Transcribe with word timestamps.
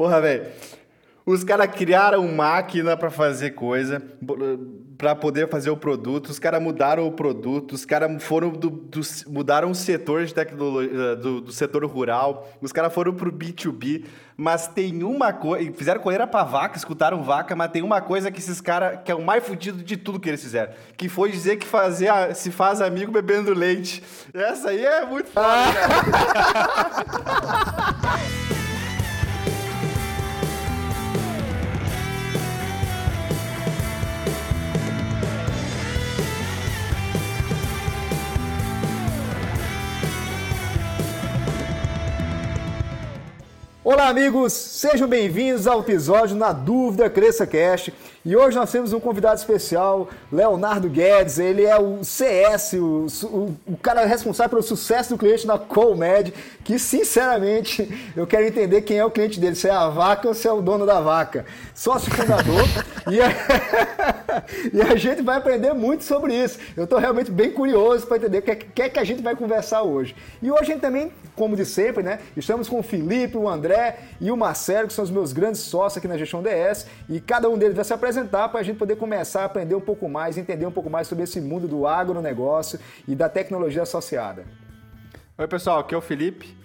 Porra, 0.00 0.18
velho. 0.18 0.46
Os 1.26 1.44
caras 1.44 1.66
criaram 1.66 2.26
máquina 2.26 2.96
para 2.96 3.10
fazer 3.10 3.50
coisa, 3.50 4.02
para 4.96 5.14
poder 5.14 5.46
fazer 5.50 5.68
o 5.68 5.76
produto. 5.76 6.30
Os 6.30 6.38
caras 6.38 6.62
mudaram 6.62 7.06
o 7.06 7.12
produto. 7.12 7.72
Os 7.72 7.84
caras 7.84 8.24
foram 8.24 8.48
do, 8.48 8.70
do, 8.70 9.02
mudaram 9.26 9.70
o 9.70 9.74
setor 9.74 10.24
de 10.24 10.32
tecnologia 10.32 10.90
eh, 10.90 11.16
do, 11.16 11.42
do 11.42 11.52
setor 11.52 11.84
rural. 11.84 12.48
Os 12.62 12.72
caras 12.72 12.94
foram 12.94 13.12
pro 13.12 13.30
B2B. 13.30 14.06
Mas 14.38 14.68
tem 14.68 15.04
uma 15.04 15.34
coisa. 15.34 15.70
Fizeram 15.74 16.00
coleira 16.00 16.26
pra 16.26 16.44
vaca, 16.44 16.78
escutaram 16.78 17.22
vaca, 17.22 17.54
mas 17.54 17.70
tem 17.70 17.82
uma 17.82 18.00
coisa 18.00 18.30
que 18.30 18.38
esses 18.38 18.58
caras. 18.58 19.00
que 19.04 19.12
é 19.12 19.14
o 19.14 19.22
mais 19.22 19.46
fudido 19.46 19.82
de 19.82 19.98
tudo 19.98 20.18
que 20.18 20.30
eles 20.30 20.42
fizeram. 20.42 20.72
Que 20.96 21.10
foi 21.10 21.30
dizer 21.30 21.56
que 21.56 21.66
fazer 21.66 22.08
a, 22.08 22.34
se 22.34 22.50
faz 22.50 22.80
amigo 22.80 23.12
bebendo 23.12 23.52
leite. 23.52 24.02
Essa 24.32 24.70
aí 24.70 24.82
é 24.82 25.04
muito 25.04 25.28
foda, 25.28 25.46
Olá, 43.92 44.08
amigos! 44.08 44.52
Sejam 44.52 45.08
bem-vindos 45.08 45.66
ao 45.66 45.80
episódio 45.80 46.36
Na 46.36 46.52
Dúvida 46.52 47.10
Cresça. 47.10 47.44
E 48.24 48.36
hoje 48.36 48.56
nós 48.56 48.70
temos 48.70 48.92
um 48.92 49.00
convidado 49.00 49.34
especial, 49.34 50.08
Leonardo 50.30 50.88
Guedes. 50.88 51.40
Ele 51.40 51.64
é 51.64 51.76
o 51.76 52.04
CS, 52.04 52.74
o, 52.74 53.06
o, 53.24 53.56
o 53.66 53.76
cara 53.76 54.04
responsável 54.04 54.50
pelo 54.50 54.62
sucesso 54.62 55.10
do 55.10 55.18
cliente 55.18 55.44
na 55.44 55.58
Colmed, 55.58 56.32
que 56.62 56.78
sinceramente 56.78 57.90
eu 58.14 58.28
quero 58.28 58.46
entender 58.46 58.82
quem 58.82 58.98
é 58.98 59.04
o 59.04 59.10
cliente 59.10 59.40
dele, 59.40 59.56
se 59.56 59.66
é 59.66 59.72
a 59.72 59.88
vaca 59.88 60.28
ou 60.28 60.34
se 60.34 60.46
é 60.46 60.52
o 60.52 60.62
dono 60.62 60.86
da 60.86 61.00
vaca. 61.00 61.44
Sócio 61.74 62.14
fundador. 62.14 62.68
e, 63.10 63.20
a... 63.20 64.44
e, 64.72 64.82
a... 64.82 64.94
gente 64.94 65.20
vai 65.20 65.38
aprender 65.38 65.72
muito 65.72 66.04
sobre 66.04 66.32
isso. 66.32 66.60
Eu 66.76 66.84
estou 66.84 67.00
realmente 67.00 67.32
bem 67.32 67.50
curioso 67.50 68.06
para 68.06 68.18
entender 68.18 68.38
o 68.38 68.42
que, 68.42 68.50
é, 68.52 68.54
que 68.54 68.82
é 68.82 68.88
que 68.88 69.00
a 69.00 69.04
gente 69.04 69.20
vai 69.20 69.34
conversar 69.34 69.82
hoje. 69.82 70.14
E 70.40 70.48
hoje 70.48 70.62
a 70.62 70.66
gente 70.66 70.80
também, 70.80 71.10
como 71.34 71.56
de 71.56 71.64
sempre, 71.64 72.04
né? 72.04 72.20
Estamos 72.36 72.68
com 72.68 72.78
o 72.78 72.82
Felipe, 72.84 73.36
o 73.36 73.48
André 73.48 73.79
e 74.20 74.30
o 74.30 74.36
Marcelo, 74.36 74.88
que 74.88 74.94
são 74.94 75.04
os 75.04 75.10
meus 75.10 75.32
grandes 75.32 75.60
sócios 75.60 75.98
aqui 75.98 76.08
na 76.08 76.16
Gestão 76.16 76.42
DS, 76.42 76.86
e 77.08 77.20
cada 77.20 77.48
um 77.48 77.58
deles 77.58 77.74
vai 77.74 77.84
se 77.84 77.92
apresentar 77.92 78.48
para 78.48 78.60
a 78.60 78.62
gente 78.62 78.76
poder 78.76 78.96
começar 78.96 79.42
a 79.42 79.44
aprender 79.44 79.74
um 79.74 79.80
pouco 79.80 80.08
mais, 80.08 80.36
entender 80.36 80.66
um 80.66 80.72
pouco 80.72 80.90
mais 80.90 81.08
sobre 81.08 81.24
esse 81.24 81.40
mundo 81.40 81.66
do 81.66 81.86
agronegócio 81.86 82.78
e 83.06 83.14
da 83.14 83.28
tecnologia 83.28 83.82
associada. 83.82 84.44
Oi, 85.36 85.48
pessoal, 85.48 85.80
aqui 85.80 85.94
é 85.94 85.98
o 85.98 86.00
Felipe. 86.02 86.56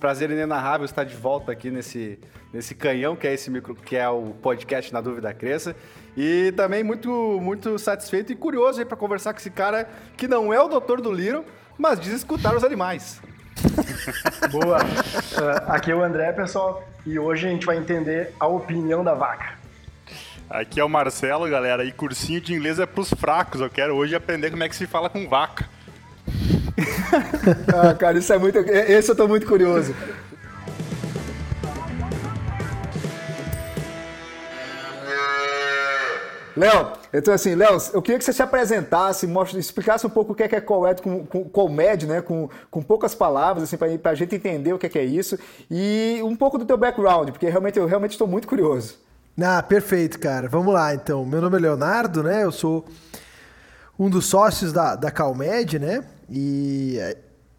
Prazer 0.00 0.30
inenarrável 0.30 0.84
estar 0.84 1.04
de 1.04 1.14
volta 1.14 1.52
aqui 1.52 1.70
nesse, 1.70 2.18
nesse 2.52 2.74
canhão 2.74 3.16
que 3.16 3.26
é 3.26 3.32
esse 3.32 3.50
micro, 3.50 3.74
que 3.74 3.96
é 3.96 4.08
o 4.08 4.34
podcast 4.42 4.92
Na 4.92 5.00
Dúvida 5.00 5.32
Cresça. 5.32 5.74
E 6.16 6.52
também 6.56 6.82
muito, 6.82 7.10
muito 7.40 7.78
satisfeito 7.78 8.32
e 8.32 8.36
curioso 8.36 8.84
para 8.84 8.96
conversar 8.96 9.32
com 9.32 9.38
esse 9.38 9.50
cara 9.50 9.88
que 10.16 10.26
não 10.26 10.52
é 10.52 10.60
o 10.60 10.68
doutor 10.68 11.00
do 11.00 11.12
Liro, 11.12 11.44
mas 11.78 12.00
diz 12.00 12.12
escutar 12.12 12.54
os 12.56 12.64
animais. 12.64 13.20
Boa! 14.50 14.78
Uh, 14.78 15.70
aqui 15.70 15.90
é 15.90 15.94
o 15.94 16.02
André, 16.02 16.32
pessoal, 16.32 16.82
e 17.04 17.18
hoje 17.18 17.46
a 17.46 17.50
gente 17.50 17.66
vai 17.66 17.76
entender 17.76 18.32
a 18.38 18.46
opinião 18.46 19.02
da 19.02 19.14
vaca. 19.14 19.54
Aqui 20.48 20.78
é 20.78 20.84
o 20.84 20.88
Marcelo, 20.88 21.48
galera, 21.48 21.84
e 21.84 21.90
cursinho 21.90 22.40
de 22.40 22.54
inglês 22.54 22.78
é 22.78 22.86
pros 22.86 23.10
fracos. 23.10 23.60
Eu 23.60 23.68
quero 23.68 23.94
hoje 23.94 24.14
aprender 24.14 24.50
como 24.50 24.62
é 24.62 24.68
que 24.68 24.76
se 24.76 24.86
fala 24.86 25.08
com 25.08 25.28
vaca. 25.28 25.68
ah, 27.74 27.94
cara, 27.94 28.18
isso 28.18 28.32
é 28.32 28.38
muito. 28.38 28.58
Esse 28.58 29.10
eu 29.10 29.16
tô 29.16 29.26
muito 29.26 29.46
curioso. 29.46 29.94
Léo, 36.56 36.92
então 37.12 37.34
assim, 37.34 37.54
Léo, 37.54 37.76
eu 37.92 38.00
queria 38.00 38.18
que 38.18 38.24
você 38.24 38.32
se 38.32 38.42
apresentasse, 38.42 39.26
mostre, 39.26 39.58
explicasse 39.60 40.06
um 40.06 40.10
pouco 40.10 40.32
o 40.32 40.34
que 40.34 40.42
é, 40.42 40.48
que 40.48 40.56
é 40.56 40.60
Coled 40.60 41.02
com, 41.02 41.26
com 41.26 41.44
Colmed, 41.44 42.06
né, 42.06 42.22
com, 42.22 42.48
com 42.70 42.82
poucas 42.82 43.14
palavras, 43.14 43.64
assim, 43.64 43.76
para 43.76 44.10
a 44.10 44.14
gente 44.14 44.34
entender 44.34 44.72
o 44.72 44.78
que 44.78 44.86
é, 44.86 44.88
que 44.88 44.98
é 44.98 45.04
isso, 45.04 45.38
e 45.70 46.18
um 46.24 46.34
pouco 46.34 46.56
do 46.56 46.64
teu 46.64 46.78
background, 46.78 47.28
porque 47.28 47.48
realmente 47.48 47.78
eu 47.78 47.86
realmente 47.86 48.12
estou 48.12 48.26
muito 48.26 48.48
curioso. 48.48 49.04
Ah, 49.38 49.62
perfeito, 49.62 50.18
cara. 50.18 50.48
Vamos 50.48 50.72
lá, 50.72 50.94
então. 50.94 51.22
Meu 51.26 51.42
nome 51.42 51.58
é 51.58 51.60
Leonardo, 51.60 52.22
né? 52.22 52.42
Eu 52.42 52.50
sou 52.50 52.86
um 53.98 54.08
dos 54.08 54.24
sócios 54.24 54.72
da, 54.72 54.96
da 54.96 55.10
Calmed, 55.10 55.78
né? 55.78 56.02
E 56.30 56.98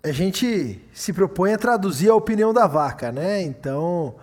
a 0.04 0.12
gente 0.12 0.82
se 0.92 1.14
propõe 1.14 1.54
a 1.54 1.58
traduzir 1.58 2.10
a 2.10 2.16
opinião 2.16 2.52
da 2.52 2.66
vaca, 2.66 3.12
né? 3.12 3.44
Então, 3.44 4.16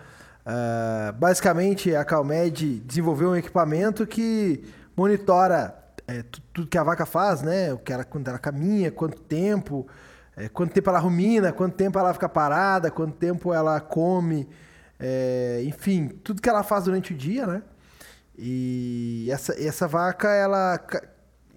uh, 0.47 1.13
basicamente, 1.15 1.95
a 1.95 2.05
Calmed 2.05 2.81
desenvolveu 2.81 3.31
um 3.31 3.37
equipamento 3.37 4.07
que 4.07 4.65
monitora 4.97 5.85
é, 6.07 6.23
tudo 6.53 6.69
que 6.69 6.79
a 6.79 6.83
vaca 6.83 7.07
faz, 7.07 7.43
né? 7.43 7.73
O 7.73 7.79
que 7.79 7.93
ela, 7.93 8.05
quando 8.05 8.29
ela 8.29 8.39
caminha, 8.39 8.91
quanto 8.91 9.21
tempo, 9.21 9.87
é, 10.37 10.49
quanto 10.49 10.73
tempo 10.73 10.91
ela 10.91 10.99
rumina, 10.99 11.53
quanto 11.53 11.75
tempo 11.77 11.99
ela 11.99 12.13
fica 12.13 12.29
parada, 12.29 12.91
quanto 12.91 13.17
tempo 13.17 13.53
ela 13.53 13.81
come, 13.81 14.49
é, 14.99 15.63
enfim, 15.65 16.09
tudo 16.09 16.43
que 16.43 16.49
ela 16.49 16.63
faz 16.63 16.85
durante 16.85 17.13
o 17.13 17.17
dia, 17.17 17.47
né? 17.47 17.63
E 18.37 19.29
essa, 19.31 19.55
essa 19.61 19.87
vaca, 19.87 20.29
ela 20.29 20.79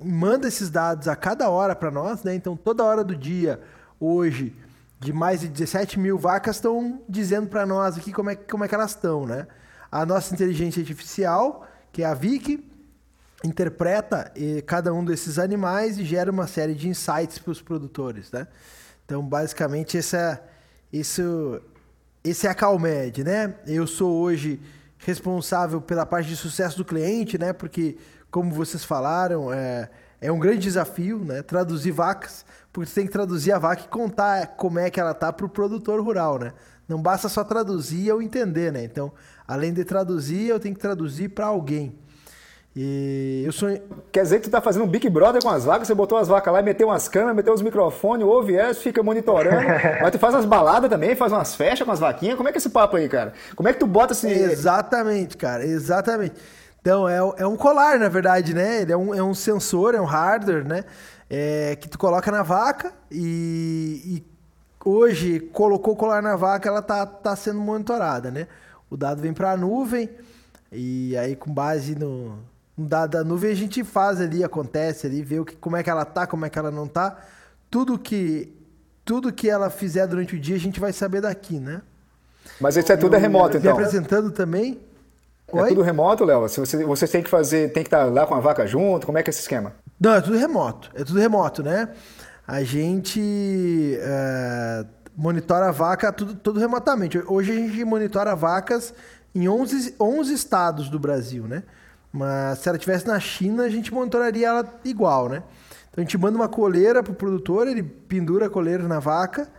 manda 0.02 0.48
esses 0.48 0.70
dados 0.70 1.08
a 1.08 1.16
cada 1.16 1.50
hora 1.50 1.76
para 1.76 1.90
nós, 1.90 2.24
né? 2.24 2.36
Então, 2.36 2.56
toda 2.56 2.84
hora 2.84 3.04
do 3.04 3.16
dia, 3.16 3.60
hoje, 4.00 4.56
de 5.00 5.14
mais 5.14 5.42
de 5.42 5.48
17 5.48 6.00
mil 6.00 6.18
vacas 6.18 6.58
estão 6.58 7.02
dizendo 7.08 7.48
para 7.48 7.66
nós 7.66 7.98
aqui 7.98 8.12
como 8.12 8.30
é, 8.30 8.36
como 8.36 8.64
é 8.64 8.68
que 8.68 8.76
elas 8.76 8.92
estão, 8.92 9.26
né? 9.26 9.48
A 9.92 10.06
nossa 10.06 10.34
inteligência 10.34 10.82
artificial, 10.82 11.68
que 11.92 12.04
é 12.04 12.06
a 12.06 12.14
Vic, 12.14 12.64
interpreta 13.44 14.32
eh, 14.36 14.62
cada 14.62 14.94
um 14.94 15.06
desses 15.06 15.38
animais 15.38 15.98
e 15.98 16.04
gera 16.04 16.32
uma 16.32 16.48
série 16.48 16.74
de 16.74 16.90
insights 16.90 17.40
para 17.40 17.52
os 17.52 17.62
produtores, 17.62 18.32
né? 18.32 18.48
Então, 19.06 19.24
basicamente, 19.24 19.98
essa, 19.98 20.42
isso 20.92 21.62
esse 22.24 22.46
é 22.46 22.50
a 22.50 22.54
Calmed, 22.54 23.24
né? 23.24 23.56
Eu 23.66 23.88
sou 23.88 24.14
hoje 24.18 24.60
responsável 24.98 25.80
pela 25.80 26.06
parte 26.06 26.28
de 26.28 26.36
sucesso 26.36 26.78
do 26.78 26.84
cliente, 26.84 27.38
né? 27.38 27.54
Porque, 27.54 27.98
como 28.30 28.52
vocês 28.52 28.84
falaram, 28.84 29.54
é, 29.54 29.90
é 30.20 30.32
um 30.32 30.40
grande 30.40 30.60
desafio, 30.60 31.20
né? 31.20 31.42
Traduzir 31.42 31.92
vacas, 31.92 32.46
porque 32.78 32.92
você 32.92 33.02
tem 33.02 33.08
que 33.08 33.12
traduzir 33.12 33.52
a 33.52 33.58
vaca 33.58 33.82
e 33.84 33.88
contar 33.88 34.46
como 34.56 34.78
é 34.78 34.88
que 34.92 35.00
ela 35.00 35.12
tá 35.12 35.34
para 35.34 35.48
o 35.48 35.50
produtor 35.50 36.00
rural, 36.00 36.38
né? 36.38 36.54
Não 36.88 37.02
basta 37.02 37.28
só 37.28 37.44
traduzir 37.44 38.12
ou 38.12 38.22
entender, 38.22 38.72
né? 38.72 38.84
Então, 38.84 39.12
além 39.48 39.74
de 39.74 39.84
traduzir, 39.84 40.48
eu 40.48 40.60
tenho 40.60 40.76
que 40.76 40.80
traduzir 40.80 41.30
para 41.30 41.48
alguém. 41.48 41.98
E 42.76 43.42
eu 43.44 43.52
sou... 43.52 43.68
Quer 44.12 44.22
dizer 44.22 44.38
que 44.38 44.44
tu 44.44 44.52
tá 44.52 44.62
fazendo 44.62 44.86
um 44.86 44.88
Big 44.88 45.10
Brother 45.10 45.42
com 45.42 45.50
as 45.50 45.66
vacas, 45.66 45.88
você 45.88 45.96
botou 45.96 46.20
as 46.20 46.28
vacas 46.28 46.54
lá, 46.54 46.62
meteu 46.62 46.90
umas 46.90 47.08
câmeras, 47.08 47.36
meteu 47.36 47.52
os 47.52 47.64
microfones, 47.64 48.28
ouve 48.28 48.56
essa, 48.56 48.80
fica 48.80 49.02
monitorando. 49.02 49.66
mas 50.00 50.12
tu 50.12 50.20
faz 50.20 50.36
umas 50.36 50.46
baladas 50.46 50.88
também, 50.88 51.16
faz 51.16 51.32
umas 51.32 51.56
festas 51.56 51.84
com 51.84 51.92
as 51.92 52.00
vaquinhas. 52.00 52.38
Como 52.38 52.48
é 52.48 52.52
que 52.52 52.58
é 52.58 52.60
esse 52.60 52.70
papo 52.70 52.96
aí, 52.96 53.10
cara? 53.10 53.34
Como 53.56 53.68
é 53.68 53.74
que 53.74 53.80
tu 53.80 53.88
bota 53.88 54.14
assim? 54.14 54.30
Exatamente, 54.30 55.36
cara, 55.36 55.66
exatamente. 55.66 56.36
Então, 56.80 57.10
é, 57.10 57.18
é 57.38 57.48
um 57.48 57.58
colar, 57.58 57.98
na 57.98 58.08
verdade, 58.08 58.54
né? 58.54 58.84
Ele 58.84 58.94
é 58.94 58.98
um, 58.98 59.16
é 59.16 59.24
um 59.24 59.34
sensor, 59.34 59.96
é 59.96 60.00
um 60.00 60.06
hardware, 60.06 60.64
né? 60.64 60.86
É, 61.30 61.76
que 61.76 61.90
tu 61.90 61.98
coloca 61.98 62.32
na 62.32 62.42
vaca 62.42 62.94
e, 63.12 64.02
e 64.06 64.24
hoje 64.84 65.40
colocou 65.40 65.94
o 65.94 65.98
colar 65.98 66.22
na 66.22 66.36
vaca, 66.36 66.70
ela 66.70 66.82
tá, 66.82 67.06
tá 67.06 67.36
sendo 67.36 67.60
monitorada, 67.60 68.32
né? 68.32 68.48
O 68.90 68.96
dado 68.96 69.22
vem 69.22 69.34
para 69.34 69.52
a 69.52 69.58
nuvem 69.58 70.10
e 70.72 71.18
aí 71.18 71.36
com 71.36 71.54
base 71.54 71.96
no, 71.96 72.40
da, 72.78 73.06
da 73.06 73.24
nuvem 73.24 73.52
a 73.52 73.56
gente 73.56 73.84
faz 73.84 74.22
ali, 74.22 74.44
acontece 74.44 75.08
ali, 75.08 75.22
vê 75.22 75.40
o 75.40 75.46
que, 75.46 75.56
como 75.56 75.76
é 75.76 75.84
que 75.84 75.90
ela 75.90 76.06
tá, 76.06 76.26
como 76.26 76.46
é 76.46 76.50
que 76.50 76.58
ela 76.58 76.72
não 76.72 76.88
tá. 76.88 77.18
Tudo 77.70 77.98
que 78.00 78.54
tudo 79.04 79.32
que 79.32 79.50
ela 79.50 79.70
fizer 79.70 80.06
durante 80.06 80.36
o 80.36 80.40
dia 80.40 80.56
a 80.56 80.60
gente 80.60 80.80
vai 80.80 80.92
saber 80.92 81.22
daqui, 81.22 81.60
né? 81.60 81.82
Mas 82.60 82.76
isso 82.76 82.92
é 82.92 82.98
tudo 82.98 83.16
é 83.16 83.20
remoto, 83.20 83.58
então. 83.58 83.72
apresentando 83.72 84.32
também. 84.32 84.80
É 85.48 85.62
Oi? 85.62 85.70
tudo 85.70 85.82
remoto, 85.82 86.26
Léo? 86.26 86.42
Você, 86.42 86.84
você 86.84 87.08
tem 87.08 87.24
que 87.24 87.30
fazer, 87.30 87.72
tem 87.72 87.84
que 87.84 87.88
estar 87.88 88.06
lá 88.06 88.26
com 88.28 88.36
a 88.36 88.40
vaca 88.40 88.68
junto, 88.68 89.06
como 89.06 89.18
é 89.18 89.24
que 89.24 89.30
é 89.30 89.32
esse 89.32 89.42
esquema? 89.42 89.74
Não, 90.00 90.14
é 90.14 90.22
tudo 90.22 90.38
remoto. 90.38 90.92
É 90.94 91.04
tudo 91.04 91.20
remoto, 91.20 91.64
né? 91.64 91.90
A 92.48 92.64
gente 92.64 93.98
é, 94.00 94.86
monitora 95.16 95.70
a 95.70 95.72
vaca 95.72 96.14
tudo, 96.14 96.36
tudo 96.36 96.60
remotamente. 96.60 97.22
Hoje 97.26 97.52
a 97.52 97.56
gente 97.56 97.84
monitora 97.84 98.36
vacas 98.36 98.94
em 99.34 99.50
11, 99.50 99.96
11 100.00 100.34
estados 100.34 100.90
do 100.90 101.00
Brasil, 101.00 101.48
né? 101.48 101.64
Mas 102.14 102.60
se 102.60 102.70
ela 102.70 102.78
estivesse 102.78 103.08
na 103.08 103.20
China, 103.20 103.64
a 103.64 103.70
gente 103.70 103.94
monitoraria 103.94 104.48
ela 104.48 104.80
igual, 104.86 105.30
né? 105.30 105.44
Então 105.90 106.02
a 106.02 106.02
gente 106.02 106.18
manda 106.18 106.38
uma 106.38 106.48
coleira 106.48 107.02
pro 107.02 107.14
produtor, 107.14 107.68
ele 107.68 107.84
pendura 107.84 108.46
a 108.46 108.50
coleira 108.50 108.88
na 108.88 109.00
vaca, 109.00 109.50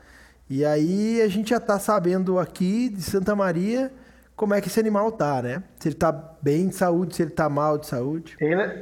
e 0.49 0.65
aí 0.65 1.21
a 1.21 1.29
gente 1.29 1.51
já 1.51 1.61
tá 1.61 1.79
sabendo 1.79 2.39
aqui 2.39 2.89
de 2.89 3.03
Santa 3.03 3.35
Maria 3.35 3.93
como 4.39 4.55
é 4.55 4.61
que 4.61 4.69
esse 4.69 4.79
animal 4.79 5.11
tá, 5.11 5.43
né? 5.43 5.65
Se 5.81 5.89
ele 5.89 5.97
tá 5.97 6.13
bem 6.41 6.69
de 6.69 6.77
saúde, 6.77 7.17
se 7.17 7.23
ele 7.23 7.33
tá 7.33 7.49
mal 7.49 7.77
de 7.77 7.89
saúde. 7.89 8.37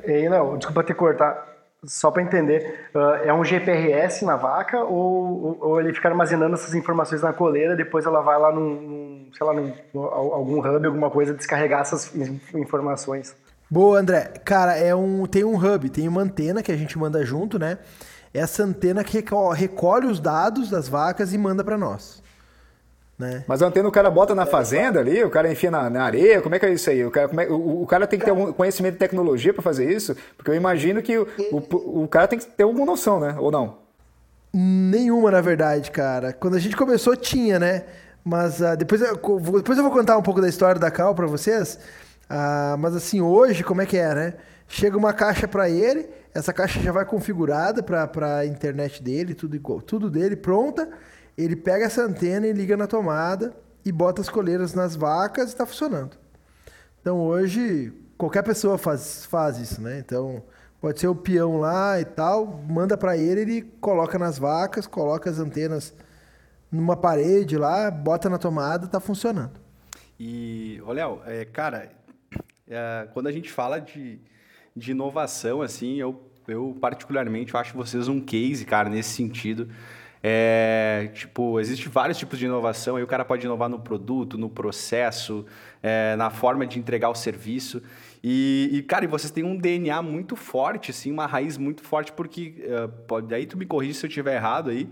Ei, 0.04 0.28
não, 0.28 0.58
desculpa 0.58 0.84
te 0.84 0.92
cortar. 0.92 1.56
Só 1.82 2.10
para 2.10 2.22
entender, 2.22 2.88
uh, 2.94 3.24
é 3.24 3.32
um 3.32 3.44
GPRS 3.44 4.24
na 4.24 4.36
vaca 4.36 4.82
ou, 4.84 5.56
ou 5.60 5.80
ele 5.80 5.94
fica 5.94 6.08
armazenando 6.08 6.54
essas 6.54 6.74
informações 6.74 7.22
na 7.22 7.32
coleira, 7.32 7.74
depois 7.74 8.04
ela 8.04 8.20
vai 8.20 8.38
lá 8.38 8.52
num, 8.52 8.80
num 8.80 9.30
sei 9.32 9.46
lá, 9.46 9.54
num, 9.54 9.72
algum 9.94 10.58
hub, 10.58 10.86
alguma 10.86 11.10
coisa, 11.10 11.32
descarregar 11.32 11.80
essas 11.80 12.14
informações. 12.54 13.34
Boa, 13.70 13.98
André. 13.98 14.32
Cara, 14.44 14.76
é 14.76 14.94
um, 14.94 15.26
tem 15.26 15.44
um 15.44 15.56
hub, 15.56 15.88
tem 15.88 16.06
uma 16.06 16.20
antena 16.20 16.62
que 16.62 16.72
a 16.72 16.76
gente 16.76 16.98
manda 16.98 17.24
junto, 17.24 17.58
né? 17.58 17.78
Essa 18.34 18.62
antena 18.62 19.02
que 19.02 19.24
recolhe 19.54 20.06
os 20.06 20.20
dados 20.20 20.68
das 20.70 20.88
vacas 20.88 21.32
e 21.32 21.38
manda 21.38 21.64
para 21.64 21.78
nós. 21.78 22.22
Né? 23.18 23.44
Mas 23.46 23.62
a 23.62 23.66
antena 23.66 23.88
o 23.88 23.92
cara 23.92 24.10
bota 24.10 24.34
na 24.34 24.44
fazenda 24.44 25.00
ali, 25.00 25.24
o 25.24 25.30
cara 25.30 25.50
enfia 25.50 25.70
na, 25.70 25.88
na 25.88 26.04
areia, 26.04 26.42
como 26.42 26.54
é 26.54 26.58
que 26.58 26.66
é 26.66 26.72
isso 26.72 26.90
aí? 26.90 27.02
O 27.02 27.10
cara, 27.10 27.30
é, 27.42 27.48
o, 27.48 27.82
o, 27.82 27.86
cara 27.86 28.06
tem 28.06 28.18
que 28.18 28.24
ter 28.24 28.30
algum 28.30 28.52
conhecimento 28.52 28.92
de 28.92 28.98
tecnologia 28.98 29.54
para 29.54 29.62
fazer 29.62 29.90
isso? 29.90 30.14
Porque 30.36 30.50
eu 30.50 30.54
imagino 30.54 31.00
que 31.00 31.16
o, 31.16 31.26
o, 31.50 32.02
o 32.02 32.08
cara 32.08 32.28
tem 32.28 32.38
que 32.38 32.44
ter 32.44 32.64
alguma 32.64 32.84
noção, 32.84 33.18
né? 33.18 33.34
Ou 33.38 33.50
não? 33.50 33.78
Nenhuma, 34.52 35.30
na 35.30 35.40
verdade, 35.40 35.90
cara. 35.90 36.32
Quando 36.32 36.56
a 36.56 36.58
gente 36.58 36.76
começou, 36.76 37.16
tinha, 37.16 37.58
né? 37.58 37.84
Mas 38.22 38.60
uh, 38.60 38.76
depois, 38.76 39.00
eu, 39.00 39.14
depois 39.14 39.78
eu 39.78 39.84
vou 39.84 39.92
contar 39.92 40.18
um 40.18 40.22
pouco 40.22 40.40
da 40.40 40.48
história 40.48 40.78
da 40.78 40.90
Cal 40.90 41.14
para 41.14 41.26
vocês. 41.26 41.78
Uh, 42.30 42.76
mas 42.78 42.94
assim, 42.94 43.22
hoje, 43.22 43.64
como 43.64 43.80
é 43.80 43.86
que 43.86 43.96
é, 43.96 44.14
né? 44.14 44.34
Chega 44.68 44.96
uma 44.96 45.12
caixa 45.12 45.48
para 45.48 45.70
ele, 45.70 46.08
essa 46.34 46.52
caixa 46.52 46.80
já 46.80 46.92
vai 46.92 47.04
configurada 47.04 47.82
para 47.82 48.38
a 48.38 48.46
internet 48.46 49.02
dele, 49.02 49.32
tudo 49.32 49.58
tudo 49.80 50.10
dele 50.10 50.36
pronta. 50.36 50.88
Ele 51.36 51.56
pega 51.56 51.84
essa 51.84 52.02
antena 52.02 52.46
e 52.46 52.52
liga 52.52 52.76
na 52.76 52.86
tomada 52.86 53.54
e 53.84 53.92
bota 53.92 54.20
as 54.20 54.28
coleiras 54.28 54.74
nas 54.74 54.96
vacas 54.96 55.50
e 55.50 55.52
está 55.52 55.66
funcionando. 55.66 56.16
Então 57.00 57.20
hoje 57.20 57.92
qualquer 58.16 58.42
pessoa 58.42 58.78
faz, 58.78 59.26
faz 59.26 59.58
isso, 59.58 59.80
né? 59.80 59.98
Então 59.98 60.42
pode 60.80 61.00
ser 61.00 61.08
o 61.08 61.14
peão 61.14 61.58
lá 61.58 62.00
e 62.00 62.04
tal, 62.04 62.46
manda 62.68 62.96
para 62.96 63.16
ele, 63.16 63.40
ele 63.40 63.62
coloca 63.80 64.18
nas 64.18 64.38
vacas, 64.38 64.86
coloca 64.86 65.28
as 65.28 65.38
antenas 65.38 65.94
numa 66.70 66.96
parede 66.96 67.56
lá, 67.56 67.90
bota 67.90 68.28
na 68.28 68.38
tomada, 68.38 68.86
está 68.86 69.00
funcionando. 69.00 69.60
E, 70.18 70.80
ô 70.86 70.92
Léo, 70.92 71.20
é, 71.26 71.44
cara, 71.44 71.90
é, 72.68 73.08
quando 73.12 73.26
a 73.26 73.32
gente 73.32 73.50
fala 73.50 73.78
de, 73.78 74.18
de 74.74 74.90
inovação, 74.90 75.62
assim, 75.62 75.96
eu, 75.96 76.20
eu 76.48 76.76
particularmente 76.80 77.56
acho 77.56 77.76
vocês 77.76 78.08
um 78.08 78.20
case, 78.20 78.64
cara, 78.64 78.88
nesse 78.88 79.10
sentido. 79.10 79.68
É, 80.22 81.10
tipo, 81.14 81.60
existe 81.60 81.88
vários 81.88 82.18
tipos 82.18 82.38
de 82.38 82.46
inovação, 82.46 82.96
aí 82.96 83.02
o 83.02 83.06
cara 83.06 83.24
pode 83.24 83.44
inovar 83.46 83.68
no 83.68 83.78
produto, 83.78 84.36
no 84.36 84.48
processo, 84.48 85.44
é, 85.82 86.16
na 86.16 86.30
forma 86.30 86.66
de 86.66 86.78
entregar 86.78 87.10
o 87.10 87.14
serviço. 87.14 87.82
E, 88.22 88.70
e, 88.72 88.82
cara, 88.82 89.06
vocês 89.06 89.30
têm 89.30 89.44
um 89.44 89.56
DNA 89.56 90.02
muito 90.02 90.34
forte, 90.34 90.90
assim, 90.90 91.12
uma 91.12 91.26
raiz 91.26 91.56
muito 91.56 91.82
forte, 91.82 92.10
porque, 92.12 92.54
uh, 92.66 92.88
pode, 93.06 93.32
aí 93.32 93.46
tu 93.46 93.56
me 93.56 93.64
corrige 93.64 93.94
se 93.94 94.06
eu 94.06 94.08
estiver 94.08 94.34
errado 94.34 94.70
aí, 94.70 94.88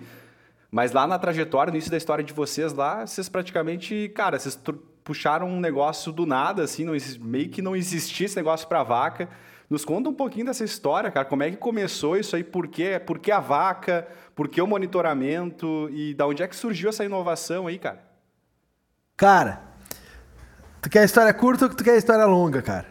mas 0.71 0.93
lá 0.93 1.07
na 1.07 1.19
trajetória, 1.19 1.71
no 1.71 1.77
início 1.77 1.91
da 1.91 1.97
história 1.97 2.23
de 2.23 2.33
vocês 2.33 2.73
lá, 2.73 3.07
vocês 3.07 3.29
praticamente, 3.29 4.11
cara, 4.15 4.39
vocês 4.39 4.57
puxaram 5.03 5.49
um 5.49 5.61
negócio 5.61 6.13
do 6.13 6.27
nada, 6.27 6.63
assim, 6.63 6.85
não, 6.85 6.95
meio 7.21 7.49
que 7.49 7.61
não 7.61 7.77
existia 7.77 8.27
esse 8.27 8.37
negócio 8.37 8.67
para 8.67 8.83
vaca. 8.83 9.29
Nos 9.69 9.85
conta 9.85 10.11
um 10.11 10.15
pouquinho 10.15 10.47
dessa 10.47 10.63
história, 10.63 11.11
cara. 11.11 11.25
Como 11.25 11.43
é 11.43 11.51
que 11.51 11.57
começou 11.57 12.17
isso 12.17 12.37
aí? 12.37 12.45
Por 12.45 12.69
quê? 12.69 13.01
Por 13.05 13.19
que 13.19 13.33
a 13.33 13.41
vaca? 13.41 14.07
Por 14.35 14.49
que 14.49 14.61
o 14.61 14.67
monitoramento? 14.67 15.89
E 15.91 16.15
da 16.15 16.27
onde 16.27 16.43
é 16.43 16.49
que 16.49 16.55
surgiu 16.55 16.91
essa 16.91 17.05
inovação 17.05 17.67
aí, 17.67 17.79
cara? 17.79 18.03
Cara, 19.17 19.63
tu 20.83 20.91
quer 20.91 21.01
a 21.01 21.05
história 21.05 21.33
curta 21.33 21.65
ou 21.65 21.71
tu 21.71 21.83
quer 21.83 21.93
a 21.93 21.97
história 21.97 22.27
longa, 22.27 22.61
cara? 22.61 22.87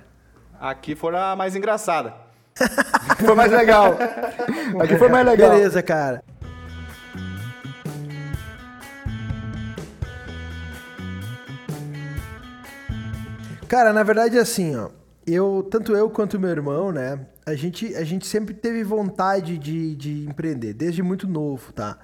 Aqui 0.59 0.95
foi 0.95 1.15
a 1.15 1.35
mais 1.35 1.55
engraçada. 1.55 2.15
foi 3.23 3.35
mais 3.35 3.51
legal. 3.51 3.95
Aqui 4.81 4.97
foi 4.97 5.09
mais 5.09 5.25
legal. 5.25 5.51
Beleza, 5.51 5.83
cara. 5.83 6.23
Cara, 13.67 13.93
na 13.93 14.03
verdade 14.03 14.37
é 14.37 14.41
assim, 14.41 14.75
ó 14.75 15.02
eu, 15.25 15.67
tanto 15.69 15.95
eu 15.95 16.09
quanto 16.09 16.39
meu 16.39 16.49
irmão, 16.49 16.91
né? 16.91 17.19
A 17.45 17.55
gente, 17.55 17.95
a 17.95 18.03
gente 18.03 18.25
sempre 18.27 18.53
teve 18.53 18.83
vontade 18.83 19.57
de, 19.57 19.95
de 19.95 20.25
empreender, 20.25 20.73
desde 20.73 21.01
muito 21.01 21.27
novo, 21.27 21.71
tá? 21.73 21.97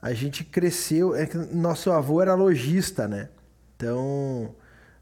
A 0.00 0.12
gente 0.12 0.44
cresceu, 0.44 1.14
é 1.14 1.28
nosso 1.52 1.90
avô 1.90 2.22
era 2.22 2.34
lojista, 2.34 3.06
né? 3.06 3.28
Então, 3.76 4.54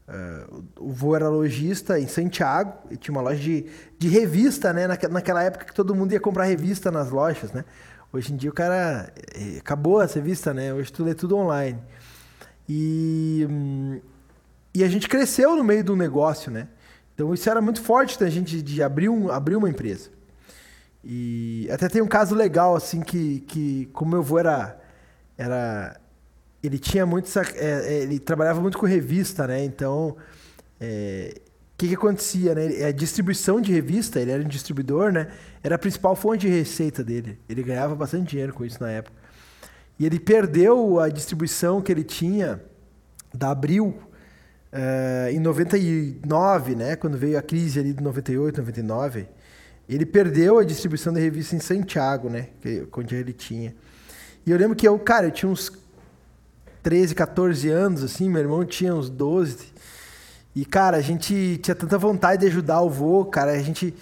uh, 0.07 0.63
o 0.79 0.91
avô 0.91 1.15
era 1.15 1.29
lojista 1.29 1.99
em 1.99 2.07
Santiago, 2.07 2.73
e 2.91 2.97
tinha 2.97 3.13
uma 3.13 3.21
loja 3.21 3.39
de, 3.39 3.65
de 3.97 4.07
revista, 4.09 4.73
né? 4.73 4.87
naquela 4.87 5.43
época 5.43 5.65
que 5.65 5.73
todo 5.73 5.95
mundo 5.95 6.13
ia 6.13 6.19
comprar 6.19 6.45
revista 6.45 6.91
nas 6.91 7.09
lojas, 7.09 7.51
né? 7.51 7.63
Hoje 8.11 8.33
em 8.33 8.37
dia 8.37 8.49
o 8.49 8.53
cara. 8.53 9.13
Eh, 9.35 9.59
acabou 9.59 10.01
essa 10.01 10.15
revista, 10.15 10.51
né? 10.51 10.73
Hoje 10.73 10.91
tudo 10.91 11.11
é 11.11 11.13
tudo 11.13 11.37
online. 11.37 11.79
E, 12.67 13.45
hum, 13.49 14.01
e 14.73 14.83
a 14.83 14.87
gente 14.87 15.07
cresceu 15.07 15.55
no 15.55 15.63
meio 15.63 15.83
do 15.83 15.95
negócio, 15.95 16.51
né? 16.51 16.67
Então 17.19 17.33
isso 17.33 17.49
era 17.49 17.59
muito 17.59 17.81
forte 17.81 18.17
da 18.17 18.29
gente 18.29 18.61
de 18.61 18.81
abrir, 18.81 19.09
um, 19.09 19.29
abrir 19.29 19.57
uma 19.57 19.69
empresa. 19.69 20.09
E 21.03 21.67
até 21.69 21.89
tem 21.89 22.01
um 22.01 22.07
caso 22.07 22.33
legal, 22.33 22.77
assim, 22.77 23.01
que, 23.01 23.41
que 23.41 23.89
como 23.91 24.11
meu 24.11 24.21
avô 24.21 24.39
era. 24.39 24.79
era 25.37 25.99
ele 26.63 26.79
tinha 26.79 27.05
muito. 27.05 27.29
É, 27.37 27.43
é, 27.57 28.03
ele 28.03 28.19
trabalhava 28.19 28.61
muito 28.61 28.77
com 28.77 28.85
revista, 28.85 29.45
né? 29.45 29.61
Então. 29.65 30.15
É, 30.79 31.33
o 31.73 31.77
que, 31.79 31.89
que 31.89 31.95
acontecia, 31.95 32.55
né? 32.55 32.85
A 32.85 32.91
distribuição 32.91 33.59
de 33.59 33.73
revista, 33.73 34.21
ele 34.21 34.31
era 34.31 34.41
um 34.41 34.47
distribuidor, 34.47 35.11
né? 35.11 35.27
Era 35.61 35.75
a 35.75 35.79
principal 35.79 36.15
fonte 36.15 36.47
de 36.47 36.53
receita 36.53 37.03
dele. 37.03 37.37
Ele 37.49 37.61
ganhava 37.61 37.95
bastante 37.95 38.29
dinheiro 38.29 38.53
com 38.53 38.63
isso 38.63 38.81
na 38.81 38.91
época. 38.91 39.17
E 39.99 40.05
ele 40.05 40.21
perdeu 40.21 41.01
a 41.01 41.09
distribuição 41.09 41.81
que 41.81 41.91
ele 41.91 42.05
tinha 42.05 42.61
da 43.33 43.51
Abril 43.51 44.08
Uh, 44.71 45.31
em 45.31 45.39
99, 45.39 46.75
né, 46.75 46.95
quando 46.95 47.17
veio 47.17 47.39
a 47.39 47.41
crise 47.41 47.79
ali 47.79 47.91
de 47.91 48.03
98, 48.03 48.59
99, 48.59 49.27
ele 49.87 50.05
perdeu 50.05 50.59
a 50.59 50.63
distribuição 50.63 51.11
da 51.11 51.19
revista 51.19 51.55
em 51.55 51.59
Santiago, 51.59 52.29
né, 52.29 52.49
que, 52.61 52.87
onde 52.95 53.15
ele 53.15 53.33
tinha. 53.33 53.73
E 54.45 54.51
eu 54.51 54.57
lembro 54.57 54.75
que 54.75 54.87
eu, 54.87 54.97
cara, 54.99 55.25
eu 55.27 55.31
tinha 55.31 55.51
uns 55.51 55.71
13, 56.83 57.15
14 57.15 57.69
anos, 57.69 58.03
assim, 58.03 58.29
meu 58.29 58.41
irmão 58.41 58.63
tinha 58.63 58.93
uns 58.93 59.09
12. 59.09 59.73
E, 60.55 60.63
cara, 60.65 60.97
a 60.97 61.01
gente 61.01 61.59
tinha 61.61 61.73
tanta 61.73 61.97
vontade 61.97 62.41
de 62.41 62.47
ajudar 62.47 62.81
o 62.81 62.89
vô, 62.89 63.25
cara, 63.25 63.51
a 63.51 63.59
gente, 63.59 63.93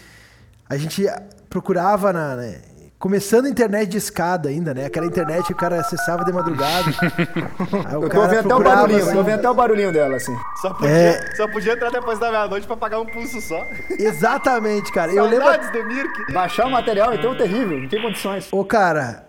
a 0.68 0.76
gente 0.76 1.06
procurava 1.50 2.12
na, 2.12 2.36
né, 2.36 2.62
Começando 3.00 3.46
a 3.46 3.50
internet 3.50 3.90
de 3.90 3.98
escada 3.98 4.50
ainda, 4.50 4.74
né? 4.74 4.86
Aquela 4.86 5.06
internet 5.06 5.46
que 5.46 5.54
o 5.54 5.56
cara 5.56 5.80
acessava 5.80 6.26
de 6.26 6.34
madrugada. 6.34 6.90
eu 7.94 8.10
tô 8.10 8.28
vendo 8.28 8.40
até 8.40 8.56
o 8.56 8.64
barulhinho, 8.64 9.04
assim. 9.04 9.14
tô 9.14 9.24
vendo 9.24 9.40
até 9.40 9.50
o 9.50 9.54
barulhinho 9.54 9.94
dela, 9.94 10.16
assim. 10.16 10.36
Só 10.60 10.74
podia, 10.74 10.90
é... 10.90 11.36
só 11.36 11.48
podia 11.48 11.74
entrar 11.74 11.92
depois 11.92 12.18
da 12.18 12.32
meia-noite 12.32 12.66
pra 12.66 12.76
pagar 12.76 13.00
um 13.00 13.06
pulso 13.06 13.40
só. 13.40 13.64
Exatamente, 14.00 14.92
cara. 14.92 15.14
eu 15.14 15.26
lembro. 15.26 15.48
do 15.72 15.86
Mirk. 15.86 16.34
Baixar 16.34 16.66
o 16.66 16.72
material, 16.72 17.14
então, 17.14 17.34
é 17.34 17.38
terrível, 17.38 17.80
não 17.80 17.88
tem 17.88 18.02
condições. 18.02 18.52
Ô, 18.52 18.66
cara, 18.66 19.28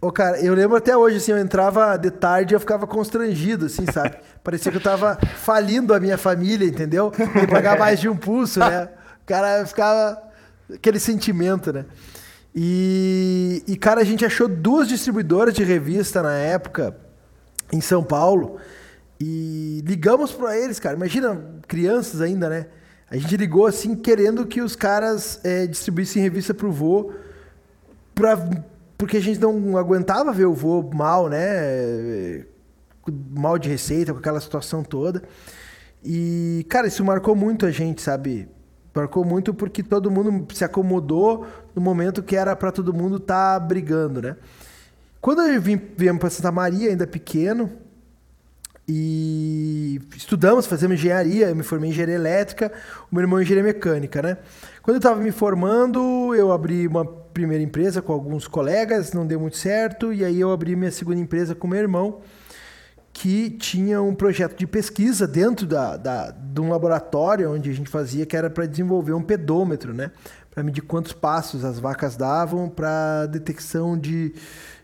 Ô, 0.00 0.10
cara, 0.10 0.40
eu 0.40 0.54
lembro 0.54 0.78
até 0.78 0.96
hoje, 0.96 1.18
assim, 1.18 1.32
eu 1.32 1.38
entrava 1.38 1.98
de 1.98 2.10
tarde 2.10 2.54
e 2.54 2.56
eu 2.56 2.60
ficava 2.60 2.86
constrangido, 2.86 3.66
assim, 3.66 3.84
sabe? 3.92 4.16
Parecia 4.42 4.72
que 4.72 4.78
eu 4.78 4.82
tava 4.82 5.18
falindo 5.36 5.92
a 5.92 6.00
minha 6.00 6.16
família, 6.16 6.66
entendeu? 6.66 7.12
E 7.18 7.46
pagar 7.46 7.78
mais 7.78 8.00
de 8.00 8.08
um 8.08 8.16
pulso, 8.16 8.60
né? 8.60 8.88
O 9.22 9.26
cara 9.26 9.66
ficava... 9.66 10.18
Aquele 10.72 10.98
sentimento, 10.98 11.70
né? 11.70 11.84
E, 12.54 13.62
e, 13.66 13.76
cara, 13.76 14.00
a 14.00 14.04
gente 14.04 14.24
achou 14.24 14.48
duas 14.48 14.88
distribuidoras 14.88 15.54
de 15.54 15.62
revista 15.62 16.22
na 16.22 16.34
época 16.34 16.96
em 17.72 17.80
São 17.80 18.02
Paulo 18.02 18.58
e 19.20 19.82
ligamos 19.86 20.32
para 20.32 20.58
eles, 20.58 20.80
cara. 20.80 20.96
Imagina, 20.96 21.40
crianças 21.68 22.20
ainda, 22.20 22.48
né? 22.48 22.66
A 23.10 23.16
gente 23.16 23.36
ligou 23.36 23.66
assim, 23.66 23.94
querendo 23.94 24.46
que 24.46 24.62
os 24.62 24.74
caras 24.74 25.40
é, 25.44 25.66
distribuíssem 25.66 26.22
revista 26.22 26.54
pro 26.54 26.70
vô, 26.70 27.12
pra, 28.14 28.36
porque 28.96 29.16
a 29.16 29.20
gente 29.20 29.40
não 29.40 29.76
aguentava 29.76 30.32
ver 30.32 30.46
o 30.46 30.54
vô 30.54 30.82
mal, 30.94 31.28
né? 31.28 32.44
Mal 33.30 33.58
de 33.58 33.68
receita, 33.68 34.12
com 34.12 34.18
aquela 34.18 34.40
situação 34.40 34.82
toda. 34.82 35.22
E, 36.04 36.64
cara, 36.68 36.86
isso 36.86 37.04
marcou 37.04 37.34
muito 37.34 37.66
a 37.66 37.70
gente, 37.70 38.00
sabe? 38.00 38.48
Marcou 38.94 39.24
muito 39.24 39.54
porque 39.54 39.82
todo 39.82 40.10
mundo 40.10 40.46
se 40.54 40.64
acomodou 40.64 41.46
no 41.74 41.80
momento 41.80 42.22
que 42.22 42.36
era 42.36 42.56
para 42.56 42.72
todo 42.72 42.92
mundo 42.92 43.16
estar 43.16 43.58
tá 43.58 43.64
brigando, 43.64 44.20
né? 44.20 44.36
Quando 45.20 45.42
eu 45.42 45.60
vim, 45.60 45.80
viemos 45.96 46.18
para 46.18 46.30
Santa 46.30 46.50
Maria, 46.50 46.90
ainda 46.90 47.06
pequeno, 47.06 47.70
e 48.88 50.00
estudamos, 50.16 50.66
fazemos 50.66 50.98
engenharia, 50.98 51.48
eu 51.48 51.54
me 51.54 51.62
formei 51.62 51.90
em 51.90 51.92
engenharia 51.92 52.16
elétrica, 52.16 52.72
o 53.10 53.14
meu 53.14 53.22
irmão 53.22 53.38
em 53.38 53.42
engenharia 53.42 53.72
mecânica, 53.72 54.20
né? 54.20 54.38
Quando 54.82 54.96
eu 54.96 54.98
estava 54.98 55.20
me 55.20 55.30
formando, 55.30 56.34
eu 56.34 56.50
abri 56.50 56.88
uma 56.88 57.04
primeira 57.04 57.62
empresa 57.62 58.02
com 58.02 58.12
alguns 58.12 58.48
colegas, 58.48 59.12
não 59.12 59.24
deu 59.24 59.38
muito 59.38 59.56
certo, 59.56 60.12
e 60.12 60.24
aí 60.24 60.40
eu 60.40 60.50
abri 60.50 60.74
minha 60.74 60.90
segunda 60.90 61.20
empresa 61.20 61.54
com 61.54 61.68
meu 61.68 61.78
irmão, 61.78 62.20
que 63.12 63.50
tinha 63.50 64.00
um 64.00 64.14
projeto 64.14 64.56
de 64.56 64.66
pesquisa 64.66 65.26
dentro 65.26 65.66
da, 65.66 65.96
da, 65.96 66.30
de 66.30 66.60
um 66.60 66.70
laboratório 66.70 67.52
onde 67.52 67.70
a 67.70 67.72
gente 67.72 67.90
fazia, 67.90 68.24
que 68.24 68.36
era 68.36 68.48
para 68.48 68.66
desenvolver 68.66 69.12
um 69.12 69.22
pedômetro, 69.22 69.92
né? 69.92 70.10
Para 70.50 70.62
medir 70.62 70.82
quantos 70.82 71.12
passos 71.12 71.64
as 71.64 71.78
vacas 71.78 72.16
davam 72.16 72.68
para 72.68 73.26
detecção 73.26 73.98
de, 73.98 74.34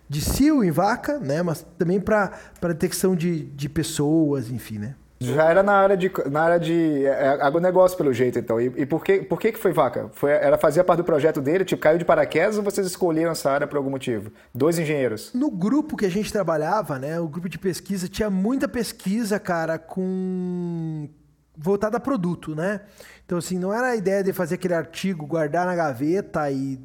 de 0.09 0.21
cio 0.21 0.62
em 0.62 0.71
vaca, 0.71 1.18
né? 1.18 1.42
Mas 1.42 1.64
também 1.78 2.00
para 2.00 2.33
detecção 2.62 3.16
de, 3.16 3.45
de 3.45 3.68
pessoas, 3.68 4.50
enfim, 4.50 4.78
né? 4.78 4.95
Já 5.18 5.49
era 5.50 5.62
na 5.62 5.73
área 5.73 5.96
de, 5.96 6.12
na 6.30 6.42
área 6.42 6.61
de 6.61 7.06
é, 7.06 7.28
agronegócio, 7.40 7.96
pelo 7.96 8.12
jeito, 8.12 8.38
então. 8.38 8.61
E, 8.61 8.66
e, 8.76 8.87
por, 8.87 9.02
que, 9.02 9.23
por 9.23 9.40
que, 9.40 9.52
que 9.52 9.58
foi 9.58 9.73
vaca? 9.73 10.11
Foi, 10.12 10.30
era 10.30 10.58
fazia 10.58 10.85
parte 10.85 10.99
do 10.99 11.04
projeto 11.04 11.40
dele, 11.40 11.64
tipo, 11.64 11.80
caiu 11.80 11.99
de 11.99 12.04
paraquedas 12.04 12.58
ou 12.58 12.62
vocês 12.62 12.87
escolheram 12.87 13.32
essa 13.32 13.50
área 13.50 13.66
por 13.66 13.78
algum 13.78 13.90
motivo? 13.90 14.30
Dois 14.54 14.78
engenheiros. 14.78 15.32
No 15.32 15.50
grupo 15.50 15.96
que 15.96 16.04
a 16.04 16.11
gente 16.11 16.30
trabalhava, 16.30 16.99
né, 16.99 17.18
o 17.18 17.28
grupo 17.28 17.49
de 17.49 17.58
pesquisa, 17.58 18.08
tinha 18.08 18.28
muita 18.28 18.68
pesquisa, 18.68 19.40
cara, 19.40 19.78
com 19.78 21.08
voltada 21.56 21.96
a 21.96 22.00
produto, 22.00 22.54
né? 22.54 22.82
Então, 23.25 23.38
assim, 23.38 23.58
não 23.58 23.73
era 23.73 23.88
a 23.88 23.96
ideia 23.96 24.23
de 24.23 24.32
fazer 24.35 24.56
aquele 24.56 24.75
artigo, 24.75 25.26
guardar 25.26 25.64
na 25.64 25.75
gaveta 25.75 26.50
e 26.50 26.78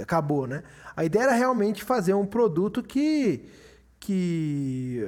acabou, 0.00 0.46
né? 0.48 0.64
A 0.96 1.04
ideia 1.04 1.24
era 1.24 1.32
realmente 1.32 1.84
fazer 1.84 2.14
um 2.14 2.26
produto 2.26 2.82
que, 2.82 3.48
que 4.00 5.06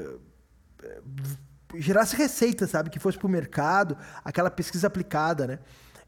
gerasse 1.74 2.16
receita, 2.16 2.66
sabe? 2.66 2.90
Que 2.90 2.98
fosse 2.98 3.18
para 3.18 3.26
o 3.26 3.30
mercado, 3.30 3.96
aquela 4.24 4.50
pesquisa 4.50 4.86
aplicada, 4.86 5.46
né? 5.46 5.58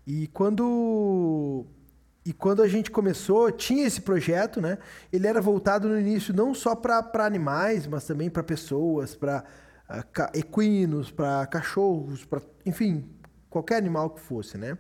E 0.07 0.27
quando 0.29 1.67
e 2.25 2.33
quando 2.33 2.63
a 2.63 2.69
gente 2.69 2.91
começou, 2.91 3.51
tinha 3.51 3.87
esse 3.87 4.03
projeto, 4.03 4.61
né? 4.61 4.77
Ele 5.11 5.27
era 5.27 5.41
voltado 5.41 5.89
no 5.89 5.99
início 5.99 6.35
não 6.35 6.55
só 6.55 6.75
para 6.75 7.25
animais, 7.25 7.87
mas 7.87 8.05
também 8.05 8.29
para 8.29 8.43
pessoas, 8.43 9.15
para 9.15 9.45
uh, 9.89 10.05
ah, 10.19 10.31
equinos, 10.35 11.11
para 11.11 11.47
cachorros, 11.47 12.25
para 12.27 12.43
enfim, 12.67 13.09
qualquer 13.49 13.77
animal 13.77 14.11
que 14.11 14.21
fosse, 14.21 14.59
né? 14.59 14.77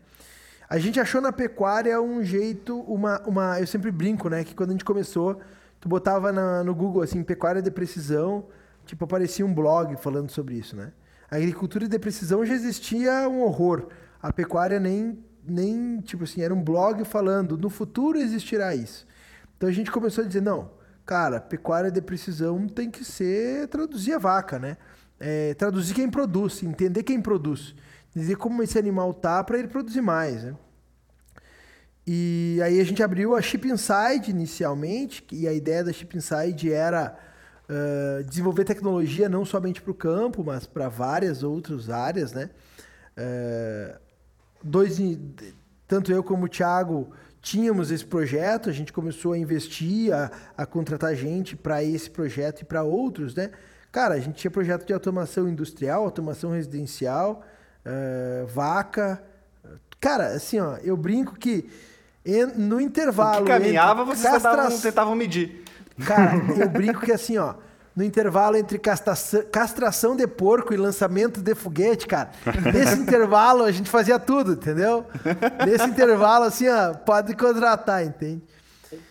A 0.69 0.79
gente 0.79 1.01
achou 1.01 1.23
na 1.23 1.33
pecuária 1.33 1.99
um 2.03 2.23
jeito, 2.23 2.79
uma, 2.81 3.21
uma, 3.27 3.59
eu 3.59 3.67
sempre 3.67 3.91
brinco, 3.91 4.29
né? 4.29 4.45
Que 4.45 4.55
quando 4.55 4.71
a 4.71 4.73
gente 4.73 4.85
começou, 4.85 5.41
tu 5.81 5.89
botava 5.89 6.31
na, 6.31 6.63
no 6.63 6.75
Google 6.75 7.01
assim, 7.01 7.23
pecuária 7.23 7.63
de 7.63 7.71
precisão, 7.71 8.47
Tipo, 8.89 9.05
aparecia 9.05 9.45
um 9.45 9.53
blog 9.53 9.97
falando 9.99 10.31
sobre 10.31 10.55
isso, 10.55 10.75
né? 10.75 10.93
A 11.31 11.37
agricultura 11.37 11.87
de 11.87 11.99
precisão 11.99 12.43
já 12.43 12.55
existia 12.55 13.29
um 13.29 13.43
horror. 13.43 13.89
A 14.21 14.33
pecuária 14.33 14.81
nem, 14.81 15.23
nem, 15.47 16.01
tipo 16.01 16.25
assim, 16.25 16.41
era 16.41 16.55
um 16.55 16.63
blog 16.65 17.05
falando, 17.05 17.59
no 17.59 17.69
futuro 17.69 18.19
existirá 18.19 18.75
isso. 18.75 19.07
Então 19.55 19.69
a 19.69 19.73
gente 19.73 19.91
começou 19.91 20.25
a 20.25 20.27
dizer, 20.27 20.41
não, 20.41 20.71
cara, 21.05 21.39
pecuária 21.39 21.91
de 21.91 22.01
precisão 22.01 22.67
tem 22.67 22.91
que 22.91 23.05
ser 23.05 23.69
traduzir 23.69 24.15
a 24.15 24.19
vaca, 24.19 24.59
né? 24.59 24.79
É, 25.21 25.53
traduzir 25.53 25.93
quem 25.93 26.09
produz, 26.09 26.63
entender 26.63 27.03
quem 27.03 27.21
produz. 27.21 27.75
Dizer 28.15 28.37
como 28.37 28.63
esse 28.63 28.79
animal 28.79 29.13
tá 29.13 29.45
para 29.45 29.59
ele 29.59 29.69
produzir 29.69 30.01
mais, 30.01 30.45
né? 30.45 30.57
E 32.07 32.59
aí 32.65 32.81
a 32.81 32.85
gente 32.85 33.03
abriu 33.03 33.37
a 33.37 33.43
Chip 33.43 33.69
Inside 33.69 34.31
inicialmente, 34.31 35.27
e 35.31 35.47
a 35.47 35.53
ideia 35.53 35.85
da 35.85 35.93
Chip 35.93 36.17
Inside 36.17 36.73
era 36.73 37.28
uh, 37.69 38.25
desenvolver 38.25 38.65
tecnologia 38.65 39.29
não 39.29 39.45
somente 39.45 39.81
para 39.83 39.91
o 39.91 39.95
campo, 39.95 40.43
mas 40.45 40.67
para 40.67 40.89
várias 40.89 41.43
outras 41.43 41.91
áreas, 41.91 42.33
né? 42.33 42.51
Uh, 43.17 43.99
dois, 44.63 44.99
tanto 45.87 46.13
eu 46.13 46.23
como 46.23 46.47
o 46.47 46.49
Thiago 46.49 47.11
tínhamos 47.41 47.91
esse 47.91 48.05
projeto, 48.05 48.69
a 48.69 48.73
gente 48.73 48.93
começou 48.93 49.33
a 49.33 49.39
investir, 49.39 50.13
a, 50.13 50.31
a 50.57 50.67
contratar 50.67 51.15
gente 51.15 51.57
para 51.57 51.83
esse 51.83 52.11
projeto 52.11 52.63
e 52.63 52.65
para 52.65 52.83
outros, 52.83 53.35
né? 53.35 53.51
Cara, 53.91 54.15
a 54.15 54.21
gente 54.21 54.37
tinha 54.37 54.51
projeto 54.51 54.87
de 54.87 54.93
automação 54.93 55.49
industrial, 55.49 56.05
automação 56.05 56.51
residencial, 56.51 57.43
uh, 57.85 58.47
vaca. 58.47 59.23
Cara, 59.99 60.29
assim, 60.29 60.61
ó, 60.61 60.77
eu 60.77 60.97
brinco 60.97 61.37
que 61.39 61.69
no 62.57 62.81
intervalo. 62.81 63.43
O 63.43 63.45
que 63.45 63.51
caminhava, 63.51 64.05
vocês 64.05 64.43
castra... 64.43 64.71
tentavam 64.71 65.15
medir. 65.15 65.65
Cara, 66.07 66.35
eu 66.57 66.69
brinco 66.69 67.01
que 67.01 67.13
assim, 67.13 67.39
ó, 67.39 67.55
no 67.99 68.05
intervalo 68.05 68.57
entre 68.57 68.79
castração, 68.79 69.43
castração 69.51 70.15
de 70.15 70.25
porco 70.27 70.73
e 70.73 70.77
lançamento 70.77 71.41
de 71.43 71.55
foguete, 71.55 72.07
cara. 72.07 72.31
Nesse 72.73 72.95
intervalo 72.95 73.65
a 73.65 73.73
gente 73.73 73.91
fazia 73.91 74.21
tudo, 74.21 74.53
entendeu? 74.53 75.05
Nesse 75.67 75.85
intervalo, 75.85 76.45
assim, 76.45 76.69
ó, 76.69 76.95
pode 76.95 77.35
contratar, 77.35 78.05
entende? 78.05 78.43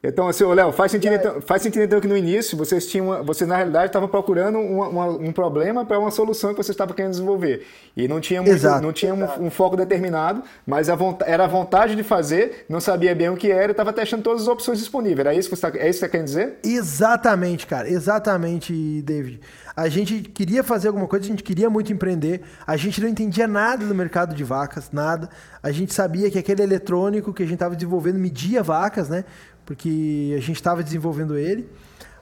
Então, 0.04 0.28
assim, 0.28 0.44
Léo, 0.46 0.72
faz 0.72 0.92
sentido, 0.92 1.14
então, 1.14 1.42
faz 1.42 1.62
sentido 1.62 1.84
então 1.84 2.00
que 2.00 2.08
no 2.08 2.18
início 2.18 2.58
vocês 2.58 2.88
tinham, 2.88 3.24
vocês 3.24 3.48
na 3.48 3.56
realidade 3.56 3.88
estavam 3.88 4.08
procurando 4.08 4.58
uma, 4.60 4.88
uma, 4.88 5.06
um 5.08 5.32
problema 5.32 5.86
para 5.86 6.00
uma 6.00 6.12
solução 6.12 6.52
que 6.52 6.58
vocês 6.58 6.74
estavam 6.74 6.96
querendo 6.96 7.12
desenvolver. 7.12 7.66
E 7.96 8.08
não 8.08 8.20
tinha, 8.20 8.42
muito, 8.42 8.66
não 8.82 8.94
tinha 8.94 9.14
um, 9.14 9.48
um, 9.48 9.50
foco 9.50 9.76
determinado, 9.76 10.44
mas 10.66 10.90
a 10.90 10.98
era 11.26 11.46
a 11.46 11.48
vontade 11.48 11.96
de 11.96 12.04
fazer, 12.04 12.66
não 12.68 12.80
sabia 12.80 13.14
bem 13.14 13.30
o 13.30 13.38
que 13.38 13.52
era 13.52 13.68
e 13.68 13.72
estava 13.72 13.94
testando 13.94 14.24
todas 14.24 14.44
as 14.44 14.48
opções 14.48 14.80
disponíveis. 14.80 15.20
Era 15.20 15.34
isso 15.34 15.50
que 15.50 15.56
você, 15.56 15.72
tá, 15.72 15.78
é 15.78 15.90
isso 15.90 16.00
que 16.00 16.06
você 16.06 16.10
quer 16.10 16.24
dizer? 16.24 16.58
Exatamente, 16.64 17.68
cara. 17.68 17.90
Exatamente, 17.90 19.02
David. 19.02 19.42
A 19.76 19.88
gente 19.90 20.22
queria 20.22 20.64
fazer 20.64 20.88
alguma 20.88 21.08
coisa, 21.08 21.26
a 21.26 21.28
gente 21.28 21.44
queria 21.44 21.70
muito 21.70 21.94
empreender, 21.94 22.42
a 22.66 22.76
gente 22.76 23.00
não 23.00 23.08
entendia 23.08 23.48
nada 23.48 23.86
do 23.86 23.94
mercado 23.94 24.34
de 24.34 24.44
vacas, 24.44 24.90
nada. 24.92 25.30
A 25.62 25.72
gente 25.72 25.94
sabia 25.94 26.32
que 26.32 26.40
aquele 26.40 26.64
eletrônico 26.64 27.32
que 27.32 27.44
a 27.44 27.46
gente 27.46 27.56
estava 27.56 27.76
desenvolvendo 27.76 28.18
media 28.18 28.64
vacas, 28.64 29.08
né? 29.08 29.24
Porque 29.68 30.34
a 30.34 30.40
gente 30.40 30.56
estava 30.56 30.82
desenvolvendo 30.82 31.38
ele, 31.38 31.70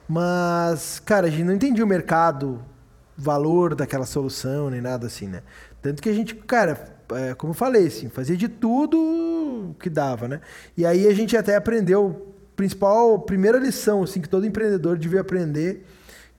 mas, 0.09 0.99
cara, 0.99 1.27
a 1.27 1.29
gente 1.29 1.43
não 1.43 1.53
entendia 1.53 1.85
o 1.85 1.87
mercado, 1.87 2.59
valor 3.15 3.75
daquela 3.75 4.07
solução, 4.07 4.71
nem 4.71 4.81
nada 4.81 5.05
assim, 5.05 5.27
né? 5.27 5.43
Tanto 5.79 6.01
que 6.01 6.09
a 6.09 6.13
gente, 6.13 6.33
cara, 6.33 6.97
é, 7.13 7.35
como 7.35 7.51
eu 7.51 7.55
falei, 7.55 7.85
assim, 7.85 8.09
fazia 8.09 8.35
de 8.35 8.49
tudo 8.49 9.75
que 9.79 9.91
dava, 9.91 10.27
né? 10.27 10.41
E 10.75 10.87
aí 10.87 11.07
a 11.07 11.13
gente 11.13 11.37
até 11.37 11.55
aprendeu, 11.55 12.33
principal, 12.55 13.19
primeira 13.19 13.59
lição, 13.59 14.01
assim, 14.01 14.19
que 14.19 14.27
todo 14.27 14.43
empreendedor 14.43 14.97
devia 14.97 15.21
aprender, 15.21 15.85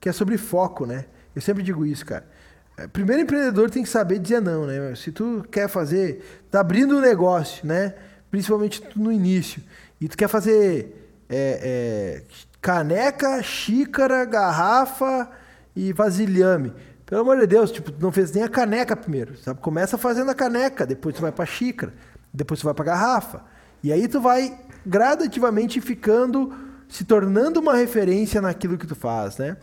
que 0.01 0.09
é 0.09 0.11
sobre 0.11 0.37
foco, 0.37 0.85
né? 0.85 1.05
Eu 1.33 1.41
sempre 1.41 1.63
digo 1.63 1.85
isso, 1.85 2.05
cara. 2.05 2.27
É, 2.75 2.85
primeiro 2.85 3.23
empreendedor 3.23 3.69
tem 3.69 3.81
que 3.81 3.89
saber 3.89 4.19
dizer 4.19 4.41
não, 4.41 4.65
né? 4.65 4.93
Se 4.93 5.13
tu 5.13 5.45
quer 5.49 5.69
fazer, 5.69 6.43
tá 6.51 6.59
abrindo 6.59 6.97
um 6.97 7.01
negócio, 7.01 7.65
né? 7.65 7.93
Principalmente 8.29 8.83
no 8.93 9.09
início 9.09 9.63
e 9.99 10.07
tu 10.07 10.17
quer 10.17 10.27
fazer 10.27 11.23
é, 11.29 12.21
é, 12.21 12.23
caneca, 12.61 13.41
xícara, 13.41 14.25
garrafa 14.25 15.29
e 15.75 15.91
vasilhame. 15.93 16.73
Pelo 17.05 17.21
amor 17.21 17.39
de 17.39 17.47
Deus, 17.47 17.71
tipo, 17.71 17.91
tu 17.91 18.01
não 18.01 18.11
fez 18.11 18.31
nem 18.33 18.43
a 18.43 18.49
caneca 18.49 18.95
primeiro, 18.95 19.37
sabe? 19.37 19.61
Começa 19.61 19.97
fazendo 19.97 20.29
a 20.29 20.35
caneca, 20.35 20.85
depois 20.85 21.15
tu 21.15 21.21
vai 21.21 21.31
para 21.31 21.45
xícara, 21.45 21.93
depois 22.33 22.59
tu 22.59 22.65
vai 22.65 22.73
para 22.73 22.85
garrafa. 22.85 23.43
E 23.83 23.93
aí 23.93 24.07
tu 24.07 24.19
vai 24.19 24.59
gradativamente 24.85 25.79
ficando, 25.79 26.53
se 26.89 27.05
tornando 27.05 27.59
uma 27.59 27.75
referência 27.75 28.41
naquilo 28.41 28.77
que 28.77 28.87
tu 28.87 28.95
faz, 28.95 29.37
né? 29.37 29.57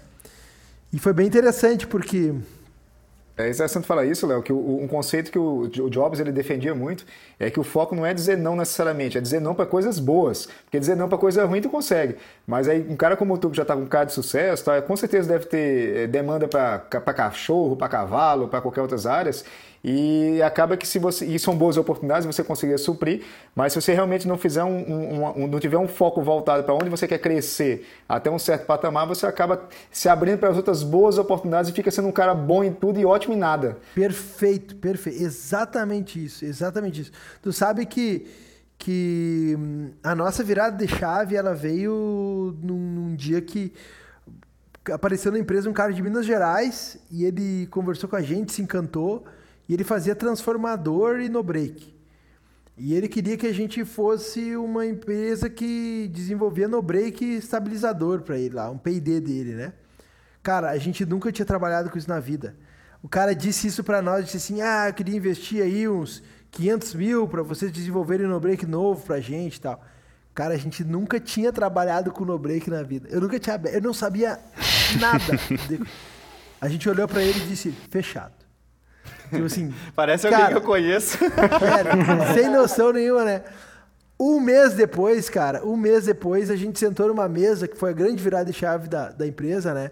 E 0.93 0.99
foi 0.99 1.12
bem 1.12 1.26
interessante 1.26 1.87
porque 1.87 2.35
é 3.37 3.50
interessante 3.50 3.85
falar 3.85 4.05
isso, 4.05 4.26
Léo, 4.26 4.43
que 4.43 4.53
o, 4.53 4.81
um 4.81 4.87
conceito 4.87 5.31
que 5.33 5.38
o, 5.38 5.62
o, 5.62 5.91
Jobs 5.91 6.21
ele 6.21 6.31
defendia 6.31 6.73
muito 6.73 7.05
é 7.38 7.50
que 7.50 7.59
o 7.59 7.64
foco 7.64 7.95
não 7.95 8.07
é 8.07 8.14
dizer 8.14 8.38
não 8.38 8.55
necessariamente, 8.55 9.19
é 9.19 9.21
dizer 9.21 9.41
não 9.41 9.57
para 9.57 9.67
coisas 9.67 9.99
boas. 9.99 10.47
Porque 10.64 10.79
dizer 10.79 10.95
não 10.97 11.09
para 11.09 11.19
coisa 11.19 11.45
ruim 11.45 11.61
tu 11.61 11.69
consegue. 11.69 12.17
Mas 12.47 12.69
aí 12.69 12.87
um 12.88 12.97
cara 12.97 13.17
como 13.17 13.37
tu 13.37 13.50
que 13.50 13.57
já 13.57 13.62
está 13.62 13.75
com 13.75 13.83
um 13.83 13.87
cara 13.87 14.05
de 14.05 14.12
sucesso, 14.12 14.64
tá, 14.64 14.81
com 14.81 14.97
certeza 14.97 15.29
deve 15.29 15.47
ter 15.47 15.97
eh, 15.97 16.07
demanda 16.07 16.47
para 16.47 16.79
cachorro, 17.12 17.76
para 17.76 17.88
cavalo, 17.88 18.47
para 18.47 18.61
qualquer 18.61 18.83
outras 18.83 19.05
áreas. 19.05 19.45
E 19.87 20.41
acaba 20.41 20.79
que 20.79 20.88
se 20.88 20.99
você. 20.99 21.26
E 21.26 21.38
são 21.38 21.55
boas 21.55 21.76
oportunidades, 21.76 22.25
você 22.25 22.43
conseguir 22.43 22.79
suprir, 22.79 23.23
mas 23.55 23.75
se 23.75 23.83
você 23.83 23.93
realmente 23.93 24.26
não 24.26 24.38
fizer 24.38 24.64
um, 24.64 24.79
um, 24.79 25.43
um 25.43 25.47
não 25.47 25.61
tiver 25.61 25.76
um 25.76 25.87
foco 25.87 26.23
voltado 26.23 26.64
para 26.64 26.73
onde 26.73 26.88
você 26.88 27.07
quer 27.07 27.19
crescer 27.19 27.87
até 28.09 28.31
um 28.31 28.38
certo 28.38 28.64
patamar, 28.64 29.07
você 29.07 29.26
acaba 29.26 29.69
se 29.91 30.09
abrindo 30.09 30.38
para 30.38 30.49
as 30.49 30.57
outras 30.57 30.83
boas 30.83 31.19
oportunidades 31.19 31.71
e 31.71 31.75
fica 31.75 31.91
sendo 31.91 32.09
um 32.09 32.12
cara 32.12 32.35
bom 32.35 32.64
em 32.64 32.73
tudo 32.73 32.99
e 32.99 33.05
ótimo 33.05 33.35
em 33.35 33.37
nada. 33.37 33.76
Perfeito, 33.95 34.75
perfeito. 34.76 35.23
Exatamente 35.23 36.25
isso, 36.25 36.47
exatamente 36.47 37.03
isso. 37.03 37.12
Tu 37.43 37.53
sabe 37.53 37.85
que 37.85 38.26
que 38.79 39.55
hum, 39.59 39.91
a 40.03 40.14
nossa 40.14 40.43
virada 40.43 40.76
de 40.76 40.88
chave 40.88 41.37
ela 41.37 41.55
veio 41.55 42.57
num, 42.62 42.75
num 42.75 43.14
dia 43.14 43.41
que 43.41 43.73
apareceu 44.91 45.31
na 45.31 45.38
empresa 45.38 45.69
um 45.69 45.73
cara 45.73 45.93
de 45.93 46.03
Minas 46.03 46.25
Gerais 46.25 46.99
e 47.11 47.25
ele 47.25 47.67
conversou 47.67 48.09
com 48.09 48.17
a 48.17 48.23
gente, 48.23 48.53
se 48.53 48.62
encantou 48.62 49.25
e 49.68 49.75
ele 49.75 49.85
fazia 49.85 50.14
transformador 50.14 51.21
e 51.21 51.28
no 51.28 51.42
break. 51.42 51.94
E 52.76 52.92
ele 52.92 53.09
queria 53.09 53.37
que 53.37 53.47
a 53.47 53.52
gente 53.52 53.85
fosse 53.85 54.56
uma 54.56 54.85
empresa 54.85 55.49
que 55.49 56.11
desenvolvia 56.12 56.66
no 56.66 56.83
break 56.83 57.25
estabilizador 57.37 58.23
para 58.23 58.37
ele 58.37 58.54
lá, 58.54 58.68
um 58.68 58.78
P&D 58.78 59.21
dele, 59.21 59.54
né? 59.54 59.73
Cara, 60.42 60.71
a 60.71 60.78
gente 60.78 61.06
nunca 61.06 61.30
tinha 61.30 61.47
trabalhado 61.47 61.88
com 61.88 61.97
isso 61.97 62.09
na 62.09 62.18
vida. 62.18 62.56
O 63.02 63.09
cara 63.09 63.35
disse 63.35 63.68
isso 63.68 63.85
para 63.85 64.02
nós, 64.02 64.25
disse 64.25 64.38
assim, 64.38 64.61
ah, 64.61 64.88
eu 64.88 64.94
queria 64.94 65.16
investir 65.16 65.62
aí 65.62 65.88
uns 65.88 66.23
500 66.50 66.94
mil 66.94 67.28
para 67.28 67.42
vocês 67.42 67.71
desenvolverem 67.71 68.26
no 68.26 68.40
break 68.40 68.66
novo 68.66 69.04
pra 69.06 69.21
gente 69.21 69.56
e 69.56 69.61
tal. 69.61 69.83
Cara, 70.35 70.54
a 70.54 70.56
gente 70.56 70.83
nunca 70.83 71.21
tinha 71.21 71.52
trabalhado 71.52 72.11
com 72.11 72.25
no 72.25 72.37
break 72.37 72.68
na 72.68 72.83
vida. 72.83 73.09
Eu 73.09 73.21
nunca 73.21 73.38
tinha, 73.38 73.61
eu 73.73 73.80
não 73.80 73.94
sabia 73.94 74.38
nada. 74.99 75.38
a 76.61 76.68
gente 76.68 76.88
olhou 76.88 77.06
para 77.06 77.23
ele 77.23 77.38
e 77.38 77.47
disse, 77.47 77.71
fechado. 77.88 78.44
Tipo 79.31 79.45
assim. 79.45 79.75
Parece 79.95 80.29
cara, 80.29 80.37
alguém 80.37 80.57
que 80.57 80.63
eu 80.63 80.67
conheço. 80.67 81.19
É, 81.25 82.35
sem 82.35 82.49
noção 82.49 82.93
nenhuma, 82.93 83.25
né? 83.25 83.43
Um 84.19 84.39
mês 84.39 84.75
depois, 84.75 85.29
cara, 85.29 85.67
um 85.67 85.77
mês 85.77 86.05
depois, 86.05 86.51
a 86.51 86.57
gente 86.57 86.79
sentou 86.79 87.09
numa 87.09 87.29
mesa, 87.29 87.67
que 87.67 87.77
foi 87.77 87.91
a 87.91 87.93
grande 87.93 88.23
virada 88.23 88.45
de 88.45 88.53
chave 88.53 88.89
da, 88.89 89.11
da 89.11 89.27
empresa, 89.27 89.75
né? 89.75 89.91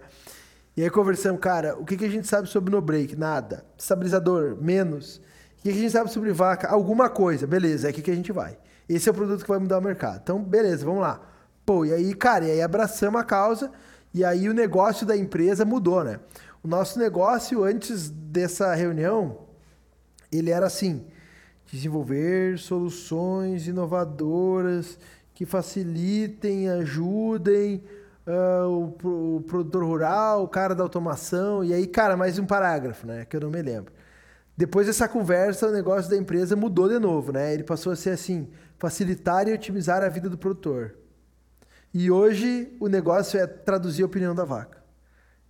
E 0.75 0.81
aí 0.81 0.89
conversamos, 0.89 1.39
cara, 1.39 1.75
o 1.77 1.85
que, 1.85 1.97
que 1.97 2.05
a 2.05 2.09
gente 2.09 2.27
sabe 2.27 2.47
sobre 2.47 2.71
no 2.71 2.81
break? 2.81 3.15
Nada. 3.15 3.63
Estabilizador, 3.77 4.57
menos. 4.59 5.17
O 5.59 5.63
que, 5.63 5.71
que 5.71 5.77
a 5.77 5.81
gente 5.81 5.91
sabe 5.91 6.11
sobre 6.11 6.31
vaca? 6.31 6.67
Alguma 6.67 7.09
coisa. 7.09 7.45
Beleza, 7.45 7.87
é 7.87 7.89
aqui 7.91 8.01
que 8.01 8.09
a 8.09 8.15
gente 8.15 8.31
vai. 8.31 8.57
Esse 8.87 9.07
é 9.07 9.11
o 9.11 9.15
produto 9.15 9.43
que 9.43 9.49
vai 9.49 9.59
mudar 9.59 9.77
o 9.77 9.81
mercado. 9.81 10.21
Então, 10.23 10.41
beleza, 10.41 10.85
vamos 10.85 11.01
lá. 11.01 11.21
Pô, 11.65 11.85
e 11.85 11.93
aí, 11.93 12.13
cara, 12.13 12.45
e 12.45 12.51
aí 12.51 12.61
abraçamos 12.61 13.19
a 13.21 13.23
causa 13.23 13.71
e 14.13 14.23
aí 14.23 14.49
o 14.49 14.53
negócio 14.53 15.05
da 15.05 15.15
empresa 15.15 15.63
mudou, 15.63 16.03
né? 16.03 16.19
O 16.63 16.67
nosso 16.67 16.97
negócio 16.97 17.61
antes 17.65 18.09
dessa 18.09 18.73
reunião, 18.73 19.39
ele 20.31 20.49
era 20.49 20.65
assim: 20.65 21.05
desenvolver 21.69 22.57
soluções 22.57 23.67
inovadoras 23.67 24.97
que 25.33 25.45
facilitem, 25.45 26.69
ajudem 26.69 27.83
uh, 28.25 28.95
o, 29.03 29.37
o, 29.37 29.41
produtor 29.41 29.83
rural, 29.83 30.43
o 30.43 30.47
cara 30.47 30.73
da 30.73 30.83
automação, 30.83 31.65
e 31.65 31.73
aí, 31.73 31.85
cara, 31.85 32.15
mais 32.15 32.39
um 32.39 32.45
parágrafo, 32.45 33.05
né? 33.05 33.25
Que 33.25 33.35
eu 33.35 33.41
não 33.41 33.49
me 33.49 33.61
lembro. 33.61 33.91
Depois 34.55 34.87
dessa 34.87 35.07
conversa, 35.07 35.67
o 35.67 35.71
negócio 35.71 36.09
da 36.09 36.15
empresa 36.15 36.55
mudou 36.55 36.87
de 36.87 36.97
novo, 36.97 37.33
né? 37.33 37.53
Ele 37.53 37.63
passou 37.63 37.91
a 37.91 37.95
ser 37.97 38.11
assim: 38.11 38.47
facilitar 38.77 39.49
e 39.49 39.53
otimizar 39.53 40.01
a 40.01 40.07
vida 40.07 40.29
do 40.29 40.37
produtor. 40.37 40.95
E 41.93 42.09
hoje 42.09 42.73
o 42.79 42.87
negócio 42.87 43.37
é 43.37 43.45
traduzir 43.45 44.03
a 44.03 44.05
opinião 44.05 44.33
da 44.33 44.45
vaca. 44.45 44.81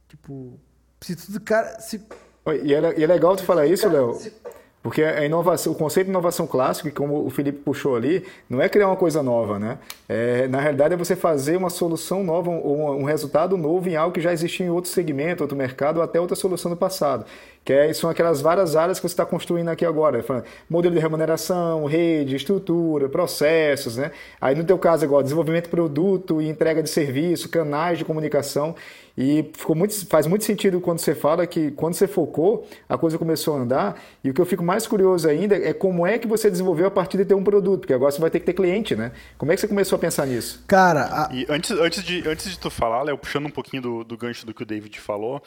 Tipo, 0.07 0.59
se 1.03 1.15
tudo 1.15 1.39
cara. 1.41 1.79
Se... 1.79 2.01
E, 2.63 2.73
é, 2.73 2.99
e 2.99 3.03
é 3.03 3.07
legal 3.07 3.35
tu 3.35 3.43
falar 3.43 3.67
isso, 3.67 3.87
Léo. 3.87 4.17
Porque 4.83 5.01
a 5.01 5.23
inovação, 5.23 5.71
o 5.71 5.75
conceito 5.75 6.07
de 6.07 6.11
inovação 6.11 6.45
clássico, 6.45 6.91
como 6.91 7.25
o 7.25 7.29
Felipe 7.29 7.59
puxou 7.59 7.95
ali, 7.95 8.25
não 8.49 8.61
é 8.61 8.67
criar 8.67 8.87
uma 8.87 8.97
coisa 8.97 9.23
nova, 9.23 9.57
né? 9.57 9.77
É, 10.09 10.45
na 10.49 10.59
realidade 10.59 10.93
é 10.93 10.97
você 10.97 11.15
fazer 11.15 11.55
uma 11.55 11.69
solução 11.69 12.21
nova, 12.21 12.49
um, 12.49 13.01
um 13.01 13.03
resultado 13.05 13.55
novo 13.55 13.87
em 13.87 13.95
algo 13.95 14.13
que 14.13 14.19
já 14.19 14.33
existia 14.33 14.65
em 14.65 14.69
outro 14.69 14.91
segmento, 14.91 15.41
outro 15.41 15.55
mercado, 15.55 15.97
ou 15.97 16.03
até 16.03 16.19
outra 16.19 16.35
solução 16.35 16.69
do 16.69 16.75
passado. 16.75 17.25
Que 17.63 17.73
é, 17.73 17.93
são 17.93 18.09
aquelas 18.09 18.41
várias 18.41 18.75
áreas 18.75 18.99
que 18.99 19.07
você 19.07 19.13
está 19.13 19.25
construindo 19.25 19.69
aqui 19.69 19.85
agora. 19.85 20.23
Modelo 20.69 20.93
de 20.93 21.01
remuneração, 21.01 21.85
rede, 21.85 22.35
estrutura, 22.35 23.07
processos, 23.07 23.97
né? 23.97 24.11
Aí 24.41 24.53
no 24.53 24.63
teu 24.63 24.77
caso 24.77 25.05
agora, 25.05 25.23
desenvolvimento 25.23 25.65
de 25.65 25.69
produto 25.69 26.41
e 26.41 26.49
entrega 26.49 26.83
de 26.83 26.89
serviço, 26.89 27.47
canais 27.49 27.97
de 27.97 28.05
comunicação. 28.05 28.75
E 29.15 29.51
ficou 29.55 29.75
muito, 29.75 30.07
faz 30.07 30.25
muito 30.25 30.43
sentido 30.43 30.81
quando 30.81 30.99
você 30.99 31.13
fala 31.13 31.45
que 31.45 31.69
quando 31.71 31.93
você 31.93 32.07
focou, 32.07 32.67
a 32.89 32.97
coisa 32.97 33.17
começou 33.17 33.55
a 33.55 33.59
andar. 33.59 34.01
E 34.23 34.29
o 34.29 34.33
que 34.33 34.41
eu 34.41 34.45
fico 34.45 34.63
mais 34.63 34.87
curioso 34.87 35.29
ainda 35.29 35.55
é 35.55 35.71
como 35.71 36.05
é 36.05 36.17
que 36.17 36.27
você 36.27 36.49
desenvolveu 36.49 36.87
a 36.87 36.91
partir 36.91 37.17
de 37.17 37.25
ter 37.25 37.35
um 37.35 37.43
produto, 37.43 37.81
porque 37.81 37.93
agora 37.93 38.11
você 38.11 38.19
vai 38.19 38.31
ter 38.31 38.39
que 38.39 38.45
ter 38.45 38.53
cliente, 38.53 38.95
né? 38.95 39.11
Como 39.37 39.51
é 39.51 39.55
que 39.55 39.61
você 39.61 39.67
começou 39.67 39.97
a 39.97 39.99
pensar 39.99 40.25
nisso? 40.25 40.63
Cara, 40.67 41.27
a... 41.27 41.29
e 41.31 41.45
antes, 41.47 41.71
antes, 41.71 42.03
de, 42.03 42.27
antes 42.27 42.49
de 42.49 42.57
tu 42.57 42.71
falar, 42.71 43.03
Léo, 43.03 43.17
puxando 43.17 43.45
um 43.45 43.51
pouquinho 43.51 43.83
do, 43.83 44.03
do 44.03 44.17
gancho 44.17 44.47
do 44.47 44.53
que 44.53 44.63
o 44.63 44.65
David 44.65 44.99
falou, 44.99 45.43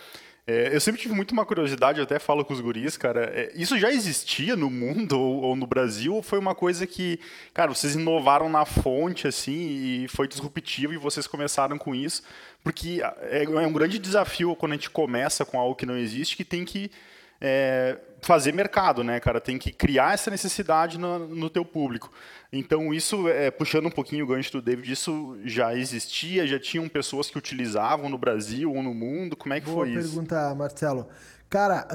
é, 0.49 0.73
eu 0.73 0.81
sempre 0.81 1.01
tive 1.01 1.13
muito 1.13 1.33
uma 1.33 1.45
curiosidade, 1.45 1.99
eu 1.99 2.05
até 2.05 2.21
falo 2.21 2.45
com 2.45 2.55
os 2.55 2.61
guris, 2.61 2.97
cara. 2.97 3.25
É, 3.35 3.53
isso 3.57 3.77
já 3.77 3.91
existia 3.91 4.55
no 4.55 4.71
mundo 4.71 5.19
ou, 5.19 5.43
ou, 5.43 5.57
no 5.57 5.67
Brasil? 5.67 6.15
Ou 6.15 6.23
foi 6.23 6.39
uma 6.39 6.55
coisa 6.55 6.87
que, 6.87 7.19
cara, 7.53 7.75
vocês 7.75 7.97
inovaram 7.97 8.49
na 8.49 8.65
fonte, 8.65 9.27
assim, 9.27 10.05
e 10.05 10.09
foi 10.09 10.29
disruptivo 10.29 10.93
e 10.93 10.99
vocês 10.99 11.27
começaram 11.27 11.77
com 11.77 11.93
isso? 11.95 12.23
Porque 12.63 13.01
é, 13.23 13.43
é 13.43 13.67
um 13.67 13.73
grande 13.73 13.99
desafio 13.99 14.55
quando 14.55 14.73
a 14.73 14.77
gente 14.77 14.91
começa 14.91 15.45
com 15.45 15.59
algo 15.59 15.75
que 15.75 15.85
não 15.85 15.97
existe, 15.97 16.37
que 16.37 16.45
tem 16.45 16.65
que 16.65 16.93
é, 17.41 17.99
fazer 18.23 18.53
mercado, 18.53 19.03
né, 19.03 19.19
cara? 19.19 19.41
Tem 19.41 19.59
que 19.59 19.73
criar 19.73 20.15
essa 20.15 20.31
necessidade 20.31 20.97
no, 20.97 21.27
no 21.27 21.51
teu 21.51 21.65
público. 21.65 22.13
Então, 22.59 22.93
isso, 22.93 23.29
é, 23.29 23.51
puxando 23.51 23.87
um 23.87 23.91
pouquinho 23.91 24.25
o 24.25 24.29
gancho 24.29 24.53
do 24.53 24.63
David, 24.63 24.93
isso 24.93 25.39
já 25.45 25.75
existia? 25.75 26.47
Já 26.47 26.59
tinham 26.59 26.89
pessoas 26.89 27.31
que 27.31 27.39
utilizavam 27.39 28.09
no 28.09 28.19
Brasil 28.19 28.73
ou 28.73 28.83
no 28.83 28.95
mundo? 28.95 29.37
Como 29.37 29.55
é 29.55 29.61
que 29.61 29.67
Boa 29.67 29.85
foi 29.85 29.95
isso? 29.95 30.09
pergunta, 30.09 30.55
Marcelo. 30.55 31.09
Cara, 31.49 31.87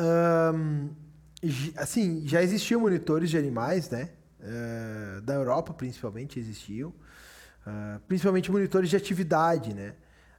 assim, 1.76 2.24
já 2.26 2.42
existiam 2.42 2.82
monitores 2.82 3.30
de 3.30 3.38
animais, 3.38 3.90
né? 3.90 4.10
Uh, 4.40 5.22
da 5.22 5.36
Europa, 5.36 5.74
principalmente, 5.74 6.40
existiam. 6.40 6.90
Uh, 6.90 8.00
principalmente 8.08 8.52
monitores 8.52 8.90
de 8.90 8.96
atividade, 8.96 9.74
né? 9.74 9.94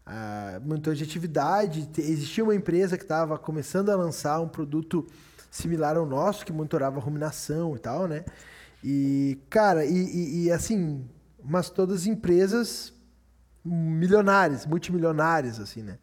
Uh, 0.07 0.67
monitores 0.67 0.99
de 0.99 1.05
atividade. 1.05 1.89
Existia 1.99 2.43
uma 2.43 2.55
empresa 2.55 2.97
que 2.97 3.05
estava 3.05 3.39
começando 3.39 3.91
a 3.91 3.97
lançar 3.97 4.41
um 4.41 4.49
produto 4.49 5.07
similar 5.51 5.97
ao 5.97 6.07
nosso, 6.07 6.45
que 6.45 6.53
monitorava 6.53 6.99
ruminação 6.99 7.77
e 7.77 7.79
tal, 7.79 8.09
né? 8.09 8.25
E, 8.83 9.39
cara, 9.49 9.85
e, 9.85 9.95
e, 9.95 10.45
e 10.45 10.51
assim, 10.53 11.09
mas 11.43 11.71
todas 11.71 12.07
empresas 12.07 12.93
milionárias, 13.65 14.67
multimilionárias, 14.67 15.61
assim, 15.61 15.83
né? 15.83 15.99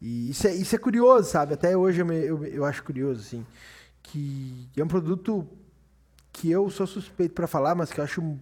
E 0.00 0.30
isso 0.30 0.46
é, 0.46 0.54
isso 0.54 0.74
é 0.74 0.78
curioso, 0.78 1.30
sabe? 1.30 1.54
Até 1.54 1.76
hoje 1.76 2.00
eu, 2.00 2.12
eu, 2.12 2.44
eu 2.44 2.64
acho 2.64 2.82
curioso, 2.82 3.20
assim, 3.20 3.46
que 4.02 4.68
é 4.76 4.82
um 4.82 4.88
produto 4.88 5.46
que 6.32 6.50
eu 6.50 6.68
sou 6.70 6.86
suspeito 6.86 7.34
para 7.34 7.46
falar, 7.46 7.74
mas 7.74 7.92
que 7.92 8.00
eu 8.00 8.04
acho 8.04 8.38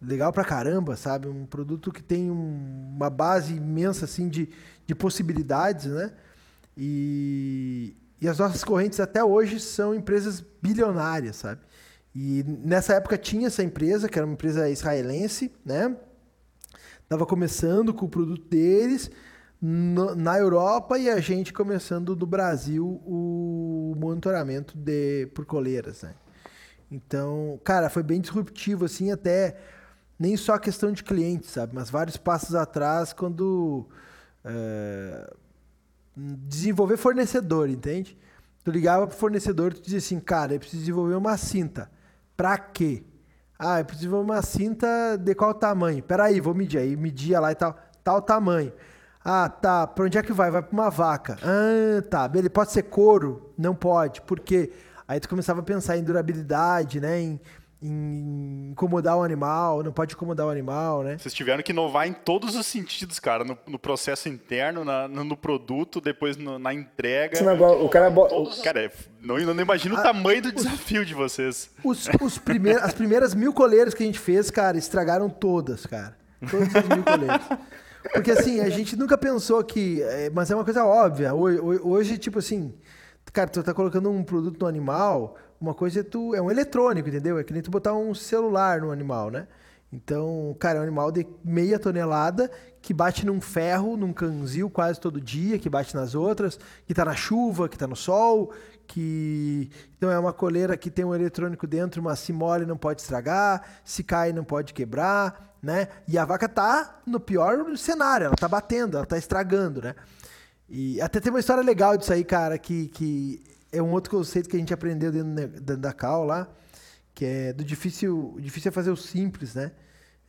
legal 0.00 0.32
pra 0.32 0.44
caramba, 0.44 0.96
sabe? 0.96 1.28
Um 1.28 1.46
produto 1.46 1.92
que 1.92 2.02
tem 2.02 2.30
um, 2.30 2.92
uma 2.94 3.08
base 3.08 3.54
imensa, 3.54 4.04
assim, 4.04 4.28
de, 4.28 4.48
de 4.84 4.94
possibilidades, 4.94 5.86
né? 5.86 6.12
E, 6.76 7.96
e 8.20 8.28
as 8.28 8.38
nossas 8.38 8.62
correntes 8.62 9.00
até 9.00 9.24
hoje 9.24 9.58
são 9.60 9.94
empresas 9.94 10.44
bilionárias, 10.60 11.36
sabe? 11.36 11.60
E 12.18 12.42
nessa 12.64 12.94
época 12.94 13.18
tinha 13.18 13.48
essa 13.48 13.62
empresa, 13.62 14.08
que 14.08 14.18
era 14.18 14.24
uma 14.24 14.32
empresa 14.32 14.70
israelense, 14.70 15.52
né? 15.62 15.94
Tava 17.06 17.26
começando 17.26 17.92
com 17.92 18.06
o 18.06 18.08
produto 18.08 18.48
deles 18.48 19.10
no, 19.60 20.14
na 20.14 20.38
Europa 20.38 20.98
e 20.98 21.10
a 21.10 21.20
gente 21.20 21.52
começando 21.52 22.16
no 22.16 22.24
Brasil 22.24 23.02
o 23.04 23.94
monitoramento 23.98 24.78
de 24.78 25.26
por 25.34 25.44
coleiras, 25.44 26.04
né? 26.04 26.14
Então, 26.90 27.60
cara, 27.62 27.90
foi 27.90 28.02
bem 28.02 28.18
disruptivo 28.18 28.86
assim, 28.86 29.10
até 29.10 29.58
nem 30.18 30.38
só 30.38 30.54
a 30.54 30.58
questão 30.58 30.92
de 30.92 31.04
clientes, 31.04 31.50
sabe? 31.50 31.74
Mas 31.74 31.90
vários 31.90 32.16
passos 32.16 32.54
atrás 32.54 33.12
quando 33.12 33.86
é, 34.42 35.34
desenvolver 36.16 36.96
fornecedor, 36.96 37.68
entende? 37.68 38.16
Tu 38.64 38.70
ligava 38.70 39.06
pro 39.06 39.14
fornecedor 39.14 39.72
e 39.72 39.74
tu 39.74 39.82
dizia 39.82 39.98
assim, 39.98 40.18
cara, 40.18 40.54
eu 40.54 40.58
preciso 40.58 40.80
desenvolver 40.80 41.14
uma 41.14 41.36
cinta. 41.36 41.94
Pra 42.36 42.58
quê? 42.58 43.04
Ah, 43.58 43.80
eu 43.80 43.84
preciso 43.84 44.10
de 44.10 44.14
uma 44.14 44.42
cinta 44.42 45.16
de 45.16 45.34
qual 45.34 45.54
tamanho? 45.54 46.02
Peraí, 46.02 46.40
vou 46.40 46.54
medir. 46.54 46.78
Aí 46.78 46.96
media 46.96 47.40
lá 47.40 47.52
e 47.52 47.54
tal. 47.54 47.76
Tal 48.04 48.20
tamanho. 48.20 48.72
Ah, 49.24 49.48
tá. 49.48 49.86
Pra 49.86 50.04
onde 50.04 50.18
é 50.18 50.22
que 50.22 50.32
vai? 50.32 50.50
Vai 50.50 50.62
pra 50.62 50.72
uma 50.72 50.90
vaca. 50.90 51.38
Ah, 51.42 52.02
tá. 52.02 52.28
Beleza. 52.28 52.50
Pode 52.50 52.72
ser 52.72 52.82
couro? 52.84 53.52
Não 53.56 53.74
pode. 53.74 54.20
Por 54.22 54.40
quê? 54.40 54.72
Aí 55.08 55.18
tu 55.20 55.28
começava 55.28 55.60
a 55.60 55.62
pensar 55.62 55.96
em 55.96 56.04
durabilidade, 56.04 57.00
né? 57.00 57.20
Em 57.20 57.40
em 57.86 58.70
incomodar 58.70 59.16
o 59.16 59.22
animal, 59.22 59.82
não 59.82 59.90
pode 59.90 60.14
incomodar 60.14 60.46
o 60.46 60.50
animal, 60.50 61.02
né? 61.02 61.16
Vocês 61.18 61.32
tiveram 61.32 61.62
que 61.62 61.72
inovar 61.72 62.06
em 62.06 62.12
todos 62.12 62.54
os 62.54 62.66
sentidos, 62.66 63.18
cara, 63.18 63.42
no, 63.42 63.56
no 63.66 63.78
processo 63.78 64.28
interno, 64.28 64.84
na, 64.84 65.08
no, 65.08 65.24
no, 65.24 65.36
produto, 65.36 66.00
depois 66.00 66.36
no, 66.36 66.58
na 66.58 66.74
entrega. 66.74 67.38
o 67.80 67.88
cara, 67.88 68.10
todos, 68.10 68.60
cara, 68.60 68.92
não, 69.22 69.38
não 69.38 69.62
imagino 69.62 69.96
a, 69.96 70.00
o 70.00 70.02
tamanho 70.02 70.42
do 70.42 70.48
os, 70.48 70.54
desafio 70.54 71.04
de 71.06 71.14
vocês. 71.14 71.70
Os, 71.82 72.08
os 72.20 72.36
primeiros, 72.36 72.82
as 72.82 72.92
primeiras 72.92 73.34
mil 73.34 73.52
coleiras 73.52 73.94
que 73.94 74.02
a 74.02 74.06
gente 74.06 74.18
fez, 74.18 74.50
cara, 74.50 74.76
estragaram 74.76 75.30
todas, 75.30 75.86
cara. 75.86 76.16
Todas 76.50 76.74
as 76.74 76.88
mil 76.88 77.02
coleiras. 77.02 77.42
Porque 78.12 78.30
assim, 78.30 78.60
a 78.60 78.68
gente 78.68 78.94
nunca 78.96 79.16
pensou 79.16 79.64
que. 79.64 80.02
É, 80.02 80.30
mas 80.30 80.50
é 80.50 80.54
uma 80.54 80.64
coisa 80.64 80.84
óbvia. 80.84 81.34
Hoje, 81.34 81.60
hoje, 81.82 82.18
tipo 82.18 82.38
assim, 82.38 82.74
cara, 83.32 83.48
tu 83.48 83.62
tá 83.62 83.74
colocando 83.74 84.10
um 84.10 84.22
produto 84.22 84.60
no 84.60 84.66
animal 84.66 85.36
uma 85.60 85.74
coisa 85.74 86.00
é 86.00 86.02
tu. 86.02 86.34
É 86.34 86.40
um 86.40 86.50
eletrônico, 86.50 87.08
entendeu? 87.08 87.38
É 87.38 87.44
que 87.44 87.52
nem 87.52 87.62
tu 87.62 87.70
botar 87.70 87.94
um 87.94 88.14
celular 88.14 88.80
no 88.80 88.90
animal, 88.90 89.30
né? 89.30 89.46
Então, 89.92 90.54
cara, 90.58 90.78
é 90.78 90.80
um 90.80 90.84
animal 90.84 91.12
de 91.12 91.26
meia 91.44 91.78
tonelada 91.78 92.50
que 92.82 92.92
bate 92.92 93.24
num 93.24 93.40
ferro, 93.40 93.96
num 93.96 94.12
canzil 94.12 94.68
quase 94.68 95.00
todo 95.00 95.20
dia, 95.20 95.58
que 95.58 95.68
bate 95.68 95.94
nas 95.94 96.14
outras, 96.14 96.58
que 96.86 96.94
tá 96.94 97.04
na 97.04 97.14
chuva, 97.14 97.68
que 97.68 97.78
tá 97.78 97.86
no 97.86 97.96
sol, 97.96 98.52
que. 98.86 99.70
Então 99.96 100.10
é 100.10 100.18
uma 100.18 100.32
coleira 100.32 100.76
que 100.76 100.90
tem 100.90 101.04
um 101.04 101.14
eletrônico 101.14 101.66
dentro, 101.66 102.02
mas 102.02 102.18
se 102.18 102.32
mole 102.32 102.66
não 102.66 102.76
pode 102.76 103.00
estragar, 103.00 103.62
se 103.84 104.04
cai 104.04 104.32
não 104.32 104.44
pode 104.44 104.74
quebrar, 104.74 105.56
né? 105.62 105.88
E 106.06 106.18
a 106.18 106.24
vaca 106.24 106.48
tá 106.48 107.00
no 107.06 107.18
pior 107.18 107.76
cenário, 107.76 108.26
ela 108.26 108.36
tá 108.36 108.48
batendo, 108.48 108.96
ela 108.96 109.06
tá 109.06 109.16
estragando, 109.16 109.80
né? 109.82 109.94
E 110.68 111.00
até 111.00 111.20
tem 111.20 111.30
uma 111.30 111.40
história 111.40 111.62
legal 111.62 111.96
disso 111.96 112.12
aí, 112.12 112.24
cara, 112.24 112.58
que, 112.58 112.88
que 112.88 113.42
é 113.76 113.82
um 113.82 113.92
outro 113.92 114.10
conceito 114.10 114.48
que 114.48 114.56
a 114.56 114.58
gente 114.58 114.72
aprendeu 114.72 115.12
dentro 115.12 115.76
da 115.76 115.92
Cal 115.92 116.24
lá, 116.24 116.48
que 117.14 117.24
é 117.24 117.52
do 117.52 117.64
difícil, 117.64 118.34
o 118.36 118.40
difícil 118.40 118.68
é 118.68 118.72
fazer 118.72 118.90
o 118.90 118.96
simples, 118.96 119.54
né? 119.54 119.72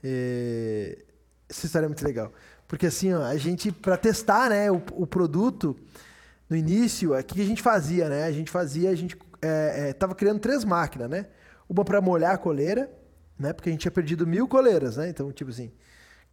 É, 0.04 1.04
essa 1.50 1.66
história 1.66 1.86
é 1.86 1.88
muito 1.88 2.04
legal. 2.06 2.32
Porque 2.68 2.86
assim, 2.86 3.14
ó, 3.14 3.24
a 3.24 3.38
gente, 3.38 3.72
para 3.72 3.98
testar 3.98 4.50
né, 4.50 4.70
o, 4.70 4.82
o, 4.94 5.08
produto, 5.08 5.76
no 6.50 6.56
início, 6.56 7.18
o 7.18 7.24
que 7.24 7.42
a 7.42 7.46
gente 7.46 7.62
fazia, 7.62 8.10
né? 8.10 8.26
A 8.26 8.32
gente 8.32 8.52
fazia, 8.52 8.90
a 8.90 8.96
gente 8.96 9.18
é, 9.42 9.90
é, 9.90 9.94
tava 9.94 10.14
criando 10.14 10.40
três 10.40 10.64
máquinas, 10.64 11.10
né? 11.10 11.28
Uma 11.70 11.84
para 11.84 12.02
molhar 12.02 12.36
a 12.36 12.38
coleira, 12.38 12.90
né? 13.40 13.54
Porque 13.54 13.70
a 13.70 13.72
gente 13.72 13.82
tinha 13.82 13.92
perdido 13.92 14.28
mil 14.28 14.48
coleiras, 14.48 14.98
né? 14.98 15.10
Então, 15.10 15.32
tipo 15.32 15.52
assim, 15.52 15.72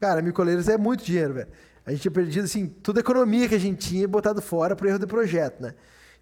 cara, 0.00 0.20
mil 0.20 0.33
coleiras 0.33 0.68
é 0.68 0.77
muito 0.77 1.05
dinheiro, 1.05 1.35
velho. 1.35 1.48
A 1.87 1.90
gente 1.90 2.03
tinha 2.03 2.12
perdido, 2.12 2.44
assim, 2.44 2.66
toda 2.66 3.00
a 3.00 3.03
economia 3.03 3.48
que 3.48 3.55
a 3.55 3.61
gente 3.61 3.88
tinha 3.88 4.09
botado 4.09 4.40
fora 4.40 4.74
pro 4.74 4.88
erro 4.88 4.98
do 4.98 5.07
projeto, 5.07 5.61
né? 5.61 5.74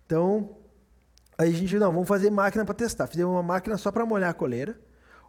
Então, 0.04 0.56
aí 1.38 1.50
a 1.50 1.52
gente, 1.52 1.78
não, 1.78 1.92
vamos 1.92 2.08
fazer 2.08 2.30
máquina 2.30 2.64
para 2.64 2.74
testar. 2.74 3.06
Fizemos 3.06 3.32
uma 3.32 3.42
máquina 3.42 3.76
só 3.76 3.90
para 3.90 4.06
molhar 4.06 4.30
a 4.30 4.34
coleira, 4.34 4.78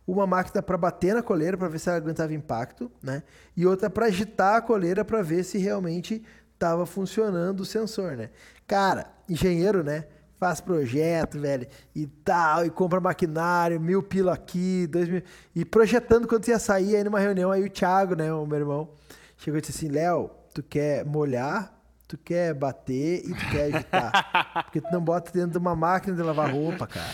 uma 0.06 0.28
máquina 0.28 0.62
para 0.62 0.78
bater 0.78 1.14
na 1.14 1.24
coleira 1.24 1.58
para 1.58 1.68
ver 1.68 1.80
se 1.80 1.90
ela 1.90 1.98
aguentava 1.98 2.34
impacto, 2.34 2.92
né? 3.02 3.24
E 3.56 3.66
outra 3.66 3.90
para 3.90 4.08
agitar 4.08 4.56
a 4.56 4.62
coleira 4.62 5.06
para 5.06 5.22
ver 5.22 5.44
se 5.44 5.58
realmente 5.58 6.24
estava 6.54 6.86
funcionando 6.86 7.62
o 7.62 7.66
sensor, 7.66 8.16
né? 8.16 8.30
Cara, 8.68 9.08
engenheiro, 9.28 9.84
né? 9.84 10.06
Faz 10.40 10.60
projeto, 10.60 11.40
velho, 11.40 11.68
e 11.96 12.06
tal, 12.06 12.66
e 12.66 12.70
compra 12.70 13.00
maquinário, 13.00 13.80
mil 13.80 14.04
pila 14.04 14.34
aqui, 14.34 14.86
dois 14.88 15.08
mil. 15.08 15.22
E 15.56 15.64
projetando 15.64 16.28
quando 16.28 16.46
ia 16.50 16.60
sair 16.60 16.98
aí 16.98 17.04
numa 17.04 17.20
reunião, 17.20 17.50
aí 17.50 17.64
o 17.64 17.70
Thiago, 17.70 18.14
né, 18.14 18.34
o 18.34 18.46
meu 18.46 18.60
irmão, 18.60 18.90
chegou 19.38 19.58
e 19.58 19.62
disse 19.62 19.86
assim: 19.86 19.94
Léo, 19.94 20.30
tu 20.54 20.62
quer 20.62 21.06
molhar, 21.06 21.73
tu 22.16 22.18
quer 22.24 22.54
bater 22.54 23.24
e 23.26 23.34
tu 23.34 23.50
quer 23.50 23.74
agitar. 23.74 24.54
Porque 24.66 24.80
tu 24.82 24.88
não 24.92 25.02
bota 25.02 25.32
dentro 25.32 25.52
de 25.52 25.58
uma 25.58 25.76
máquina 25.76 26.16
de 26.16 26.22
lavar 26.22 26.52
roupa, 26.52 26.86
cara. 26.86 27.10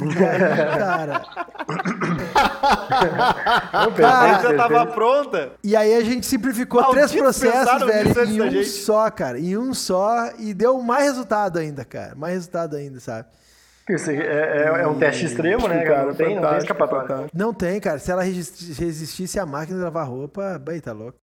E 0.00 0.24
aí, 0.24 0.78
cara. 0.78 1.24
Cara, 3.96 4.42
já 4.42 4.56
tava 4.56 4.86
pronta. 4.86 5.52
E 5.62 5.76
aí 5.76 5.94
a 5.94 6.02
gente 6.02 6.26
simplificou 6.26 6.80
Malditos 6.82 7.10
três 7.10 7.22
processos, 7.22 7.86
velho, 7.86 8.30
em 8.30 8.42
um 8.42 8.50
gente. 8.50 8.64
só, 8.68 9.10
cara. 9.10 9.38
Em 9.38 9.56
um 9.56 9.72
só. 9.72 10.32
E 10.38 10.52
deu 10.52 10.80
mais 10.82 11.04
resultado 11.04 11.58
ainda, 11.58 11.84
cara. 11.84 12.14
Mais 12.14 12.34
resultado 12.34 12.76
ainda, 12.76 13.00
sabe? 13.00 13.28
É, 13.88 13.92
é- 13.92 14.82
é 14.82 14.86
um 14.86 14.98
teste 14.98 15.24
extremo, 15.26 15.66
né, 15.66 15.82
cara? 15.84 16.06
Não 16.06 16.14
tem, 16.14 16.36
não 16.36 16.48
tem 16.48 16.58
escapatória. 16.58 17.26
Não 17.34 17.54
tem, 17.54 17.80
cara. 17.80 17.98
Se 17.98 18.10
ela 18.10 18.22
resist- 18.22 18.78
resistisse 18.78 19.38
a 19.40 19.46
máquina 19.46 19.78
de 19.78 19.84
lavar 19.84 20.06
roupa, 20.06 20.58
bem, 20.58 20.78
tá 20.80 20.92
louco. 20.92 21.18